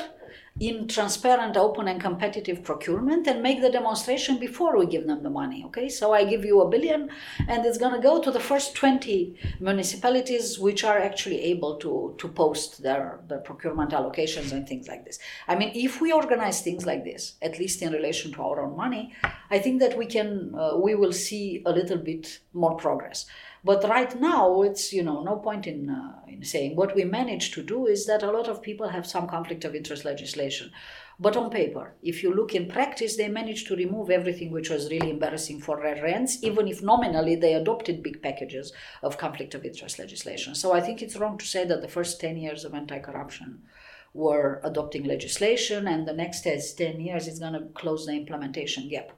in 0.59 0.87
transparent, 0.87 1.57
open, 1.57 1.87
and 1.87 1.99
competitive 1.99 2.63
procurement 2.63 3.25
and 3.25 3.41
make 3.41 3.59
the 3.59 3.71
demonstration 3.71 4.37
before 4.37 4.77
we 4.77 4.85
give 4.85 5.07
them 5.07 5.23
the 5.23 5.29
money. 5.29 5.63
Okay, 5.65 5.89
so 5.89 6.13
I 6.13 6.25
give 6.25 6.45
you 6.45 6.61
a 6.61 6.69
billion, 6.69 7.09
and 7.47 7.65
it's 7.65 7.79
going 7.79 7.93
to 7.93 7.99
go 7.99 8.21
to 8.21 8.29
the 8.29 8.39
first 8.39 8.75
20 8.75 9.35
municipalities 9.59 10.59
which 10.59 10.83
are 10.83 10.99
actually 10.99 11.41
able 11.41 11.77
to, 11.77 12.13
to 12.19 12.27
post 12.27 12.83
their, 12.83 13.21
their 13.27 13.39
procurement 13.39 13.91
allocations 13.91 14.51
and 14.51 14.67
things 14.67 14.87
like 14.87 15.05
this. 15.05 15.17
I 15.47 15.55
mean, 15.55 15.71
if 15.73 15.99
we 15.99 16.11
organize 16.11 16.61
things 16.61 16.85
like 16.85 17.03
this, 17.03 17.33
at 17.41 17.57
least 17.57 17.81
in 17.81 17.91
relation 17.91 18.31
to 18.33 18.43
our 18.43 18.61
own 18.61 18.77
money, 18.77 19.15
I 19.49 19.57
think 19.57 19.79
that 19.79 19.97
we 19.97 20.05
can, 20.05 20.53
uh, 20.55 20.77
we 20.77 20.93
will 20.93 21.13
see 21.13 21.63
a 21.65 21.71
little 21.71 21.97
bit 21.97 22.39
more 22.53 22.75
progress. 22.75 23.25
But 23.65 23.87
right 23.87 24.13
now, 24.19 24.61
it's 24.61 24.91
you 24.91 25.03
know 25.03 25.23
no 25.23 25.37
point 25.37 25.67
in 25.67 25.89
uh, 25.89 26.19
in 26.27 26.43
saying 26.43 26.75
what 26.75 26.95
we 26.95 27.05
managed 27.05 27.53
to 27.53 27.63
do 27.63 27.87
is 27.87 28.05
that 28.07 28.23
a 28.23 28.31
lot 28.31 28.49
of 28.49 28.61
people 28.61 28.89
have 28.89 29.07
some 29.07 29.27
conflict 29.27 29.63
of 29.63 29.73
interest 29.73 30.03
legislation. 30.03 30.71
But 31.19 31.37
on 31.37 31.49
paper, 31.49 31.93
if 32.01 32.23
you 32.23 32.33
look 32.33 32.55
in 32.55 32.67
practice, 32.67 33.15
they 33.15 33.29
managed 33.29 33.67
to 33.67 33.75
remove 33.75 34.09
everything 34.09 34.51
which 34.51 34.69
was 34.69 34.89
really 34.89 35.11
embarrassing 35.11 35.61
for 35.61 35.79
rents, 35.79 36.43
even 36.43 36.67
if 36.67 36.81
nominally 36.81 37.35
they 37.35 37.53
adopted 37.53 38.03
big 38.03 38.21
packages 38.21 38.73
of 39.03 39.17
conflict 39.17 39.53
of 39.53 39.63
interest 39.63 39.99
legislation. 39.99 40.55
So 40.55 40.73
I 40.73 40.81
think 40.81 41.01
it's 41.01 41.15
wrong 41.15 41.37
to 41.37 41.45
say 41.45 41.65
that 41.65 41.81
the 41.81 41.87
first 41.87 42.19
10 42.19 42.37
years 42.37 42.65
of 42.65 42.73
anti 42.73 42.99
corruption 42.99 43.61
were 44.13 44.59
adopting 44.63 45.03
legislation 45.05 45.87
and 45.87 46.07
the 46.07 46.13
next 46.13 46.41
10 46.41 46.99
years 46.99 47.27
is 47.27 47.39
going 47.39 47.53
to 47.53 47.67
close 47.73 48.05
the 48.05 48.13
implementation 48.13 48.89
gap 48.89 49.11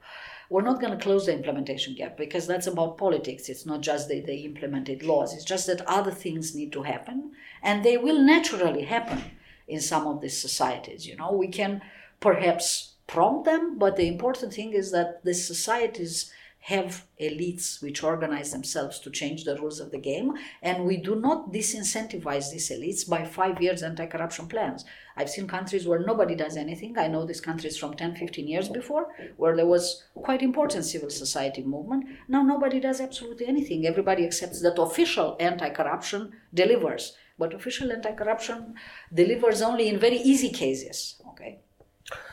we're 0.48 0.62
not 0.62 0.80
going 0.80 0.96
to 0.96 1.02
close 1.02 1.26
the 1.26 1.32
implementation 1.32 1.94
gap 1.94 2.16
because 2.16 2.46
that's 2.46 2.66
about 2.66 2.98
politics. 2.98 3.48
It's 3.48 3.66
not 3.66 3.80
just 3.80 4.08
that 4.08 4.26
they 4.26 4.36
implemented 4.36 5.02
laws, 5.02 5.34
it's 5.34 5.44
just 5.44 5.66
that 5.66 5.86
other 5.86 6.10
things 6.10 6.54
need 6.54 6.72
to 6.72 6.82
happen 6.82 7.32
and 7.62 7.84
they 7.84 7.96
will 7.96 8.20
naturally 8.20 8.84
happen 8.84 9.22
in 9.66 9.80
some 9.80 10.06
of 10.06 10.20
these 10.20 10.38
societies. 10.38 11.06
You 11.06 11.16
know, 11.16 11.32
we 11.32 11.48
can 11.48 11.82
perhaps 12.20 12.94
prompt 13.06 13.44
them, 13.44 13.78
but 13.78 13.96
the 13.96 14.08
important 14.08 14.54
thing 14.54 14.72
is 14.72 14.90
that 14.92 15.24
the 15.24 15.34
societies 15.34 16.32
have 16.66 17.06
elites 17.20 17.80
which 17.80 18.02
organize 18.02 18.50
themselves 18.50 18.98
to 18.98 19.08
change 19.08 19.44
the 19.44 19.54
rules 19.54 19.78
of 19.78 19.92
the 19.92 19.98
game, 19.98 20.32
and 20.62 20.84
we 20.84 20.96
do 20.96 21.14
not 21.14 21.52
disincentivize 21.52 22.50
these 22.50 22.70
elites 22.70 23.08
by 23.08 23.24
five 23.24 23.62
years 23.62 23.84
anti 23.84 24.04
corruption 24.04 24.48
plans. 24.48 24.84
I've 25.16 25.30
seen 25.30 25.46
countries 25.46 25.86
where 25.86 26.00
nobody 26.00 26.34
does 26.34 26.56
anything. 26.56 26.98
I 26.98 27.06
know 27.06 27.24
these 27.24 27.40
countries 27.40 27.78
from 27.78 27.94
10, 27.94 28.16
15 28.16 28.48
years 28.48 28.68
before, 28.68 29.06
where 29.36 29.54
there 29.54 29.68
was 29.68 30.02
quite 30.16 30.42
important 30.42 30.84
civil 30.84 31.08
society 31.08 31.62
movement. 31.62 32.06
Now 32.26 32.42
nobody 32.42 32.80
does 32.80 33.00
absolutely 33.00 33.46
anything. 33.46 33.86
Everybody 33.86 34.24
accepts 34.24 34.60
that 34.62 34.82
official 34.82 35.36
anti 35.38 35.70
corruption 35.70 36.32
delivers. 36.52 37.12
But 37.38 37.54
official 37.54 37.92
anti 37.92 38.10
corruption 38.12 38.74
delivers 39.14 39.62
only 39.62 39.88
in 39.88 40.00
very 40.00 40.16
easy 40.16 40.50
cases. 40.50 41.15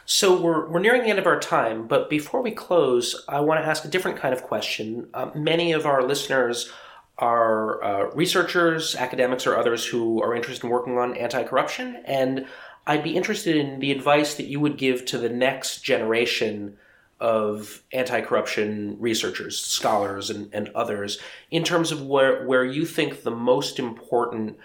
So 0.06 0.40
we're, 0.40 0.70
we're 0.70 0.80
nearing 0.80 1.04
the 1.04 1.10
end 1.10 1.20
of 1.20 1.26
our 1.26 1.40
time, 1.40 1.88
but 1.88 2.10
before 2.10 2.42
we 2.42 2.52
close, 2.52 3.24
I 3.28 3.40
want 3.40 3.62
to 3.62 3.68
ask 3.68 3.86
a 3.86 3.88
different 3.88 4.18
kind 4.18 4.34
of 4.34 4.44
question. 4.44 5.08
Uh, 5.14 5.32
many 5.34 5.72
of 5.72 5.86
our 5.86 6.04
listeners 6.04 6.72
are 7.18 7.84
uh, 7.84 8.10
researchers, 8.14 8.96
academics, 8.96 9.48
or 9.48 9.56
others 9.56 9.86
who 9.86 10.22
are 10.22 10.36
interested 10.36 10.66
in 10.66 10.72
working 10.72 10.98
on 10.98 11.16
anti 11.16 11.44
corruption, 11.44 12.04
and 12.06 12.46
I'd 12.86 13.04
be 13.04 13.16
interested 13.16 13.56
in 13.56 13.80
the 13.80 13.92
advice 13.92 14.36
that 14.36 14.48
you 14.48 14.60
would 14.60 14.78
give 14.78 15.06
to 15.06 15.18
the 15.18 15.30
next 15.30 15.84
generation 15.84 16.78
of 17.20 17.82
anti 17.94 18.20
corruption 18.22 18.98
researchers, 19.00 19.58
scholars, 19.58 20.30
and, 20.30 20.54
and 20.54 20.70
others 20.70 21.20
in 21.50 21.64
terms 21.64 21.92
of 21.92 22.06
where, 22.06 22.46
where 22.46 22.66
you 22.66 22.86
think 22.86 23.24
the 23.24 23.32
most 23.32 23.80
important 23.80 24.58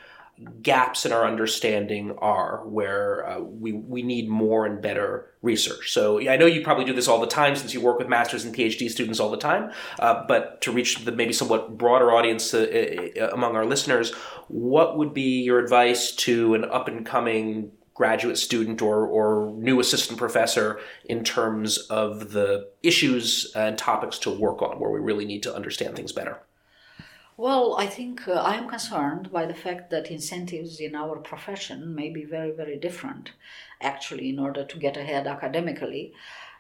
gaps 0.62 1.04
in 1.04 1.12
our 1.12 1.24
understanding 1.24 2.16
are 2.18 2.62
where 2.66 3.28
uh, 3.28 3.40
we, 3.40 3.72
we 3.72 4.02
need 4.02 4.28
more 4.28 4.66
and 4.66 4.80
better 4.80 5.32
research. 5.42 5.92
So 5.92 6.20
I 6.28 6.36
know 6.36 6.46
you 6.46 6.62
probably 6.62 6.84
do 6.84 6.92
this 6.92 7.08
all 7.08 7.20
the 7.20 7.26
time 7.26 7.56
since 7.56 7.74
you 7.74 7.80
work 7.80 7.98
with 7.98 8.08
masters 8.08 8.44
and 8.44 8.54
PhD 8.54 8.90
students 8.90 9.20
all 9.20 9.30
the 9.30 9.36
time, 9.36 9.72
uh, 9.98 10.24
but 10.26 10.60
to 10.62 10.72
reach 10.72 11.04
the 11.04 11.12
maybe 11.12 11.32
somewhat 11.32 11.76
broader 11.76 12.12
audience 12.12 12.54
uh, 12.54 13.10
uh 13.20 13.28
among 13.32 13.56
our 13.56 13.66
listeners, 13.66 14.12
what 14.48 14.96
would 14.96 15.12
be 15.12 15.42
your 15.42 15.58
advice 15.58 16.12
to 16.12 16.54
an 16.54 16.64
up 16.64 16.88
and 16.88 17.04
coming 17.04 17.72
graduate 17.94 18.38
student 18.38 18.80
or, 18.80 19.06
or 19.06 19.52
new 19.56 19.80
assistant 19.80 20.18
professor 20.18 20.78
in 21.06 21.24
terms 21.24 21.78
of 21.90 22.30
the 22.30 22.70
issues 22.82 23.52
and 23.56 23.76
topics 23.76 24.20
to 24.20 24.30
work 24.30 24.62
on 24.62 24.78
where 24.78 24.90
we 24.90 25.00
really 25.00 25.24
need 25.24 25.42
to 25.42 25.54
understand 25.54 25.96
things 25.96 26.12
better? 26.12 26.38
Well, 27.38 27.74
I 27.78 27.86
think 27.86 28.28
uh, 28.28 28.32
I 28.34 28.56
am 28.56 28.68
concerned 28.68 29.32
by 29.32 29.46
the 29.46 29.54
fact 29.54 29.88
that 29.90 30.10
incentives 30.10 30.78
in 30.78 30.94
our 30.94 31.16
profession 31.16 31.94
may 31.94 32.10
be 32.10 32.24
very, 32.24 32.50
very 32.50 32.76
different, 32.76 33.32
actually, 33.80 34.28
in 34.28 34.38
order 34.38 34.62
to 34.66 34.78
get 34.78 34.96
ahead 34.98 35.26
academically. 35.26 36.12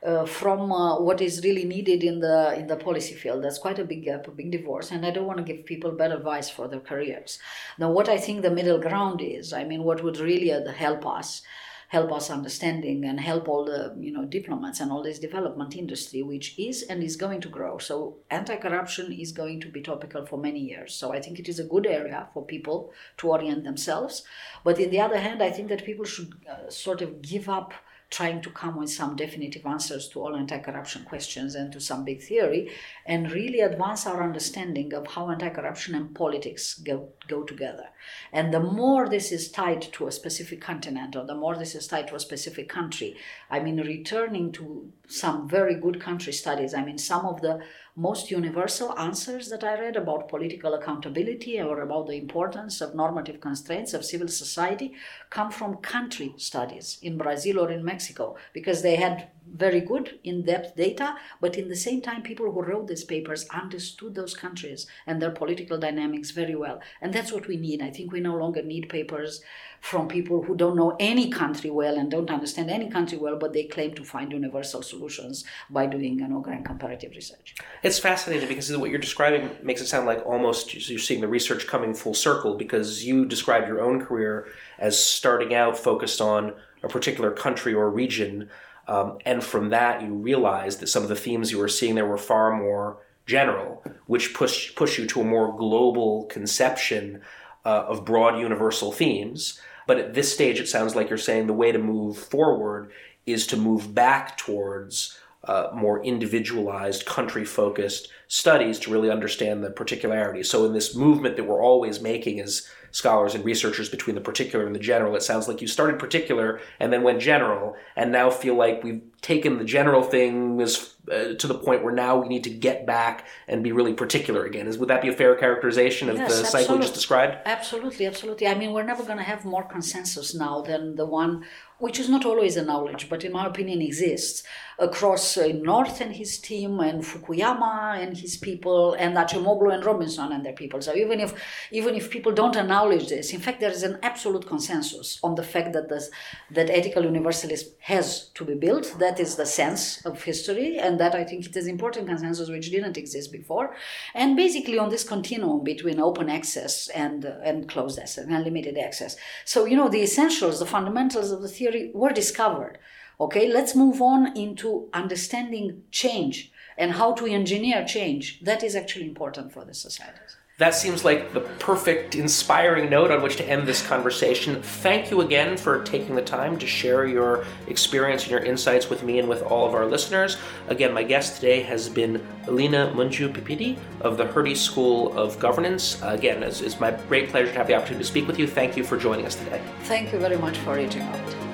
uh, 0.02 0.24
from 0.26 0.70
uh, 0.72 1.00
what 1.00 1.20
is 1.20 1.42
really 1.44 1.64
needed 1.64 2.04
in 2.04 2.20
the 2.20 2.54
in 2.58 2.66
the 2.68 2.76
policy 2.76 3.14
field. 3.14 3.42
That's 3.42 3.58
quite 3.58 3.78
a 3.78 3.84
big 3.84 4.04
gap, 4.04 4.28
a 4.28 4.30
big 4.30 4.50
divorce, 4.50 4.90
and 4.92 5.04
I 5.04 5.10
don't 5.10 5.26
want 5.26 5.38
to 5.38 5.44
give 5.52 5.66
people 5.66 5.90
bad 5.92 6.12
advice 6.12 6.48
for 6.50 6.68
their 6.68 6.80
careers. 6.80 7.38
Now, 7.78 7.90
what 7.90 8.08
I 8.08 8.18
think 8.18 8.42
the 8.42 8.50
middle 8.50 8.78
ground 8.78 9.20
is, 9.20 9.52
I 9.52 9.64
mean, 9.64 9.82
what 9.84 10.02
would 10.04 10.18
really 10.18 10.52
uh, 10.52 10.70
help 10.72 11.06
us 11.06 11.42
help 11.88 12.12
us 12.12 12.30
understanding 12.30 13.04
and 13.04 13.18
help 13.18 13.48
all 13.48 13.64
the 13.64 13.94
you 13.98 14.12
know 14.12 14.24
diplomats 14.24 14.80
and 14.80 14.92
all 14.92 15.02
this 15.02 15.18
development 15.18 15.74
industry 15.74 16.22
which 16.22 16.58
is 16.58 16.82
and 16.82 17.02
is 17.02 17.16
going 17.16 17.40
to 17.40 17.48
grow. 17.48 17.78
So 17.78 18.18
anti-corruption 18.30 19.12
is 19.12 19.32
going 19.32 19.60
to 19.62 19.68
be 19.68 19.80
topical 19.80 20.26
for 20.26 20.38
many 20.38 20.60
years. 20.60 20.94
So 20.94 21.12
i 21.12 21.20
think 21.20 21.38
it 21.38 21.48
is 21.48 21.58
a 21.58 21.70
good 21.74 21.86
area 21.86 22.28
for 22.32 22.44
people 22.44 22.92
to 23.18 23.28
orient 23.28 23.64
themselves. 23.64 24.22
But 24.64 24.78
in 24.78 24.90
the 24.90 25.00
other 25.00 25.18
hand 25.18 25.42
i 25.42 25.50
think 25.50 25.68
that 25.68 25.84
people 25.84 26.04
should 26.04 26.34
uh, 26.50 26.70
sort 26.70 27.02
of 27.02 27.22
give 27.22 27.48
up 27.48 27.72
trying 28.10 28.40
to 28.42 28.50
come 28.50 28.76
with 28.76 28.90
some 28.90 29.16
definitive 29.16 29.66
answers 29.66 30.08
to 30.08 30.20
all 30.20 30.34
anti-corruption 30.34 31.04
questions 31.04 31.54
and 31.54 31.72
to 31.72 31.80
some 31.80 32.04
big 32.04 32.22
theory 32.22 32.70
and 33.04 33.32
really 33.32 33.60
advance 33.60 34.06
our 34.06 34.22
understanding 34.22 34.94
of 34.94 35.06
how 35.08 35.30
anti-corruption 35.30 35.94
and 35.94 36.14
politics 36.14 36.74
go, 36.74 37.10
go 37.28 37.42
together. 37.42 37.88
And 38.32 38.52
the 38.52 38.60
more 38.60 39.08
this 39.08 39.30
is 39.30 39.50
tied 39.50 39.82
to 39.82 40.06
a 40.06 40.12
specific 40.12 40.60
continent 40.60 41.16
or 41.16 41.24
the 41.24 41.34
more 41.34 41.56
this 41.56 41.74
is 41.74 41.86
tied 41.86 42.08
to 42.08 42.14
a 42.14 42.20
specific 42.20 42.68
country 42.68 43.16
i 43.50 43.58
mean 43.60 43.78
returning 43.78 44.52
to 44.52 44.90
some 45.06 45.48
very 45.48 45.74
good 45.74 46.00
country 46.00 46.32
studies 46.32 46.74
i 46.74 46.84
mean 46.84 46.98
some 46.98 47.24
of 47.26 47.40
the 47.40 47.60
most 47.98 48.30
universal 48.30 48.96
answers 48.96 49.48
that 49.48 49.64
I 49.64 49.76
read 49.80 49.96
about 49.96 50.28
political 50.28 50.74
accountability 50.74 51.60
or 51.60 51.80
about 51.80 52.06
the 52.06 52.12
importance 52.14 52.80
of 52.80 52.94
normative 52.94 53.40
constraints 53.40 53.92
of 53.92 54.04
civil 54.04 54.28
society 54.28 54.94
come 55.30 55.50
from 55.50 55.78
country 55.78 56.32
studies 56.36 56.98
in 57.02 57.18
Brazil 57.18 57.58
or 57.58 57.72
in 57.72 57.84
Mexico 57.84 58.36
because 58.52 58.82
they 58.82 58.94
had 58.94 59.30
very 59.52 59.80
good 59.80 60.20
in-depth 60.22 60.76
data 60.76 61.16
but 61.40 61.56
in 61.56 61.68
the 61.68 61.74
same 61.74 62.00
time 62.00 62.22
people 62.22 62.48
who 62.52 62.62
wrote 62.62 62.86
these 62.86 63.02
papers 63.02 63.48
understood 63.48 64.14
those 64.14 64.34
countries 64.34 64.86
and 65.04 65.20
their 65.20 65.32
political 65.32 65.76
dynamics 65.76 66.30
very 66.30 66.54
well. 66.54 66.80
And 67.00 67.12
that's 67.12 67.32
what 67.32 67.48
we 67.48 67.56
need. 67.56 67.82
I 67.82 67.90
think 67.90 68.12
we 68.12 68.20
no 68.20 68.36
longer 68.36 68.62
need 68.62 68.88
papers 68.88 69.40
from 69.80 70.08
people 70.08 70.42
who 70.42 70.56
don't 70.56 70.76
know 70.76 70.96
any 70.98 71.30
country 71.30 71.70
well 71.70 71.96
and 71.96 72.10
don't 72.10 72.30
understand 72.30 72.70
any 72.70 72.90
country 72.90 73.18
well 73.18 73.36
but 73.36 73.52
they 73.52 73.64
claim 73.64 73.94
to 73.94 74.04
find 74.04 74.32
universal 74.32 74.82
solutions 74.82 75.44
by 75.70 75.86
doing 75.86 76.18
you 76.18 76.28
know 76.28 76.40
grand 76.40 76.64
comparative 76.64 77.12
research. 77.14 77.54
It's 77.82 77.98
fascinating 77.98 78.48
because 78.48 78.76
what 78.76 78.90
you're 78.90 78.98
describing 78.98 79.50
makes 79.62 79.80
it 79.80 79.86
sound 79.86 80.06
like 80.06 80.24
almost 80.26 80.88
you're 80.88 80.98
seeing 80.98 81.20
the 81.20 81.28
research 81.28 81.66
coming 81.66 81.94
full 81.94 82.14
circle 82.14 82.56
because 82.56 83.04
you 83.04 83.24
describe 83.24 83.66
your 83.66 83.80
own 83.80 84.00
career 84.04 84.48
as 84.78 85.02
starting 85.02 85.54
out 85.54 85.78
focused 85.78 86.20
on 86.20 86.54
a 86.82 86.88
particular 86.88 87.30
country 87.30 87.74
or 87.74 87.90
region 87.90 88.48
um, 88.88 89.18
and 89.26 89.44
from 89.44 89.68
that, 89.68 90.02
you 90.02 90.14
realized 90.14 90.80
that 90.80 90.86
some 90.86 91.02
of 91.02 91.10
the 91.10 91.14
themes 91.14 91.52
you 91.52 91.58
were 91.58 91.68
seeing 91.68 91.94
there 91.94 92.06
were 92.06 92.18
far 92.18 92.56
more 92.56 92.98
general, 93.26 93.84
which 94.06 94.32
push 94.32 94.74
push 94.74 94.98
you 94.98 95.06
to 95.06 95.20
a 95.20 95.24
more 95.24 95.54
global 95.54 96.24
conception 96.24 97.20
uh, 97.64 97.84
of 97.88 98.04
broad 98.04 98.38
universal 98.38 98.92
themes. 98.92 99.60
But 99.86 99.98
at 99.98 100.14
this 100.14 100.32
stage, 100.32 100.60
it 100.60 100.68
sounds 100.68 100.94
like 100.94 101.08
you're 101.08 101.18
saying 101.18 101.46
the 101.46 101.52
way 101.54 101.72
to 101.72 101.78
move 101.78 102.18
forward 102.18 102.90
is 103.26 103.46
to 103.48 103.56
move 103.56 103.94
back 103.94 104.36
towards 104.36 105.18
uh, 105.44 105.68
more 105.74 106.02
individualized, 106.04 107.06
country 107.06 107.44
focused 107.44 108.08
studies 108.26 108.78
to 108.80 108.90
really 108.90 109.10
understand 109.10 109.62
the 109.62 109.70
particularities. 109.70 110.50
So, 110.50 110.66
in 110.66 110.72
this 110.72 110.94
movement 110.94 111.36
that 111.36 111.44
we're 111.44 111.62
always 111.62 112.00
making 112.00 112.40
as 112.40 112.68
scholars 112.90 113.34
and 113.34 113.44
researchers 113.44 113.88
between 113.88 114.14
the 114.14 114.20
particular 114.20 114.66
and 114.66 114.74
the 114.74 114.80
general, 114.80 115.16
it 115.16 115.22
sounds 115.22 115.48
like 115.48 115.60
you 115.60 115.68
started 115.68 115.98
particular 115.98 116.60
and 116.80 116.92
then 116.92 117.02
went 117.02 117.20
general, 117.20 117.76
and 117.96 118.12
now 118.12 118.30
feel 118.30 118.54
like 118.54 118.82
we've 118.82 119.02
taken 119.20 119.58
the 119.58 119.64
general 119.64 120.02
things 120.02 120.94
uh, 121.10 121.34
to 121.34 121.46
the 121.46 121.54
point 121.54 121.82
where 121.82 121.92
now 121.92 122.16
we 122.16 122.28
need 122.28 122.44
to 122.44 122.50
get 122.50 122.86
back 122.86 123.26
and 123.48 123.64
be 123.64 123.72
really 123.72 123.92
particular 123.92 124.44
again. 124.44 124.66
Is 124.66 124.78
would 124.78 124.88
that 124.88 125.02
be 125.02 125.08
a 125.08 125.12
fair 125.12 125.34
characterization 125.34 126.08
of 126.08 126.16
yes, 126.16 126.38
the 126.38 126.44
cycle 126.46 126.76
you 126.76 126.82
just 126.82 126.94
described? 126.94 127.36
Absolutely, 127.44 128.06
absolutely. 128.06 128.46
I 128.46 128.54
mean, 128.54 128.72
we're 128.72 128.84
never 128.84 129.02
going 129.02 129.18
to 129.18 129.24
have 129.24 129.44
more 129.44 129.64
consensus 129.64 130.34
now 130.34 130.60
than 130.60 130.96
the 130.96 131.06
one 131.06 131.44
which 131.78 132.00
is 132.00 132.08
not 132.08 132.24
always 132.24 132.56
a 132.56 132.64
knowledge, 132.64 133.08
but 133.08 133.24
in 133.24 133.32
my 133.32 133.46
opinion 133.46 133.80
exists 133.80 134.42
across 134.78 135.36
uh, 135.36 135.48
North 135.48 136.00
and 136.00 136.14
his 136.14 136.38
team, 136.38 136.80
and 136.80 137.02
Fukuyama 137.02 138.00
and 138.00 138.16
his 138.16 138.36
people, 138.36 138.94
and 138.94 139.16
Acemoglu 139.16 139.72
and 139.74 139.84
Robinson 139.84 140.32
and 140.32 140.44
their 140.44 140.52
people. 140.52 140.80
So 140.80 140.94
even 140.94 141.20
if 141.20 141.34
even 141.70 141.94
if 141.94 142.10
people 142.10 142.32
don't 142.32 142.56
acknowledge 142.56 143.08
this, 143.08 143.32
in 143.32 143.40
fact, 143.40 143.60
there 143.60 143.70
is 143.70 143.82
an 143.82 143.98
absolute 144.02 144.46
consensus 144.46 145.18
on 145.22 145.34
the 145.34 145.42
fact 145.42 145.72
that 145.72 145.88
this, 145.88 146.10
that 146.50 146.70
ethical 146.70 147.04
universalism 147.04 147.68
has 147.80 148.28
to 148.34 148.44
be 148.44 148.54
built. 148.54 148.96
That 148.98 149.18
is 149.20 149.36
the 149.36 149.46
sense 149.46 150.04
of 150.04 150.22
history, 150.22 150.78
and 150.78 150.98
that 151.00 151.14
I 151.14 151.24
think 151.24 151.46
it 151.46 151.56
is 151.56 151.66
important 151.66 152.08
consensus 152.08 152.48
which 152.48 152.70
didn't 152.70 152.96
exist 152.96 153.32
before. 153.32 153.74
And 154.14 154.36
basically 154.36 154.78
on 154.78 154.90
this 154.90 155.04
continuum 155.04 155.64
between 155.64 156.00
open 156.00 156.28
access 156.28 156.88
and 156.88 157.24
uh, 157.24 157.36
and 157.42 157.68
closed 157.68 157.98
access 157.98 158.26
and 158.26 158.44
limited 158.44 158.78
access. 158.78 159.16
So 159.44 159.64
you 159.64 159.76
know 159.76 159.88
the 159.88 160.02
essentials, 160.02 160.60
the 160.60 160.66
fundamentals 160.66 161.30
of 161.30 161.42
the 161.42 161.48
theory 161.48 161.67
were 161.94 162.10
discovered 162.10 162.78
Okay, 163.20 163.48
let's 163.48 163.74
move 163.74 164.00
on 164.00 164.36
into 164.36 164.88
understanding 164.92 165.82
change 165.90 166.52
and 166.76 166.92
how 166.92 167.12
to 167.14 167.26
engineer 167.26 167.84
change. 167.84 168.40
That 168.42 168.62
is 168.62 168.76
actually 168.76 169.06
important 169.06 169.52
for 169.52 169.64
the 169.64 169.74
societies. 169.74 170.36
That 170.58 170.74
seems 170.74 171.04
like 171.04 171.32
the 171.32 171.40
perfect, 171.40 172.16
inspiring 172.16 172.90
note 172.90 173.12
on 173.12 173.22
which 173.22 173.36
to 173.36 173.48
end 173.48 173.66
this 173.66 173.84
conversation. 173.84 174.60
Thank 174.60 175.10
you 175.10 175.20
again 175.20 175.56
for 175.56 175.82
taking 175.84 176.16
the 176.16 176.22
time 176.22 176.58
to 176.58 176.66
share 176.66 177.06
your 177.06 177.44
experience 177.68 178.22
and 178.22 178.32
your 178.32 178.40
insights 178.40 178.90
with 178.90 179.04
me 179.04 179.20
and 179.20 179.28
with 179.28 179.42
all 179.42 179.66
of 179.66 179.74
our 179.74 179.86
listeners. 179.86 180.36
Again, 180.68 180.92
my 180.92 181.04
guest 181.04 181.36
today 181.36 181.62
has 181.62 181.88
been 181.88 182.24
Alina 182.48 182.92
Mungiu-Pippidi 182.94 183.78
of 184.00 184.16
the 184.16 184.26
Hertie 184.26 184.56
School 184.56 185.16
of 185.16 185.38
Governance. 185.38 186.00
Again, 186.02 186.42
it's, 186.42 186.60
it's 186.60 186.80
my 186.80 186.90
great 187.08 187.30
pleasure 187.30 187.52
to 187.52 187.58
have 187.58 187.68
the 187.68 187.74
opportunity 187.74 188.04
to 188.04 188.08
speak 188.08 188.26
with 188.26 188.38
you. 188.38 188.46
Thank 188.48 188.76
you 188.76 188.82
for 188.82 188.96
joining 188.96 189.26
us 189.26 189.36
today. 189.36 189.60
Thank 189.84 190.12
you 190.12 190.18
very 190.18 190.38
much 190.38 190.58
for 190.58 190.74
reaching 190.74 191.02
out. 191.02 191.47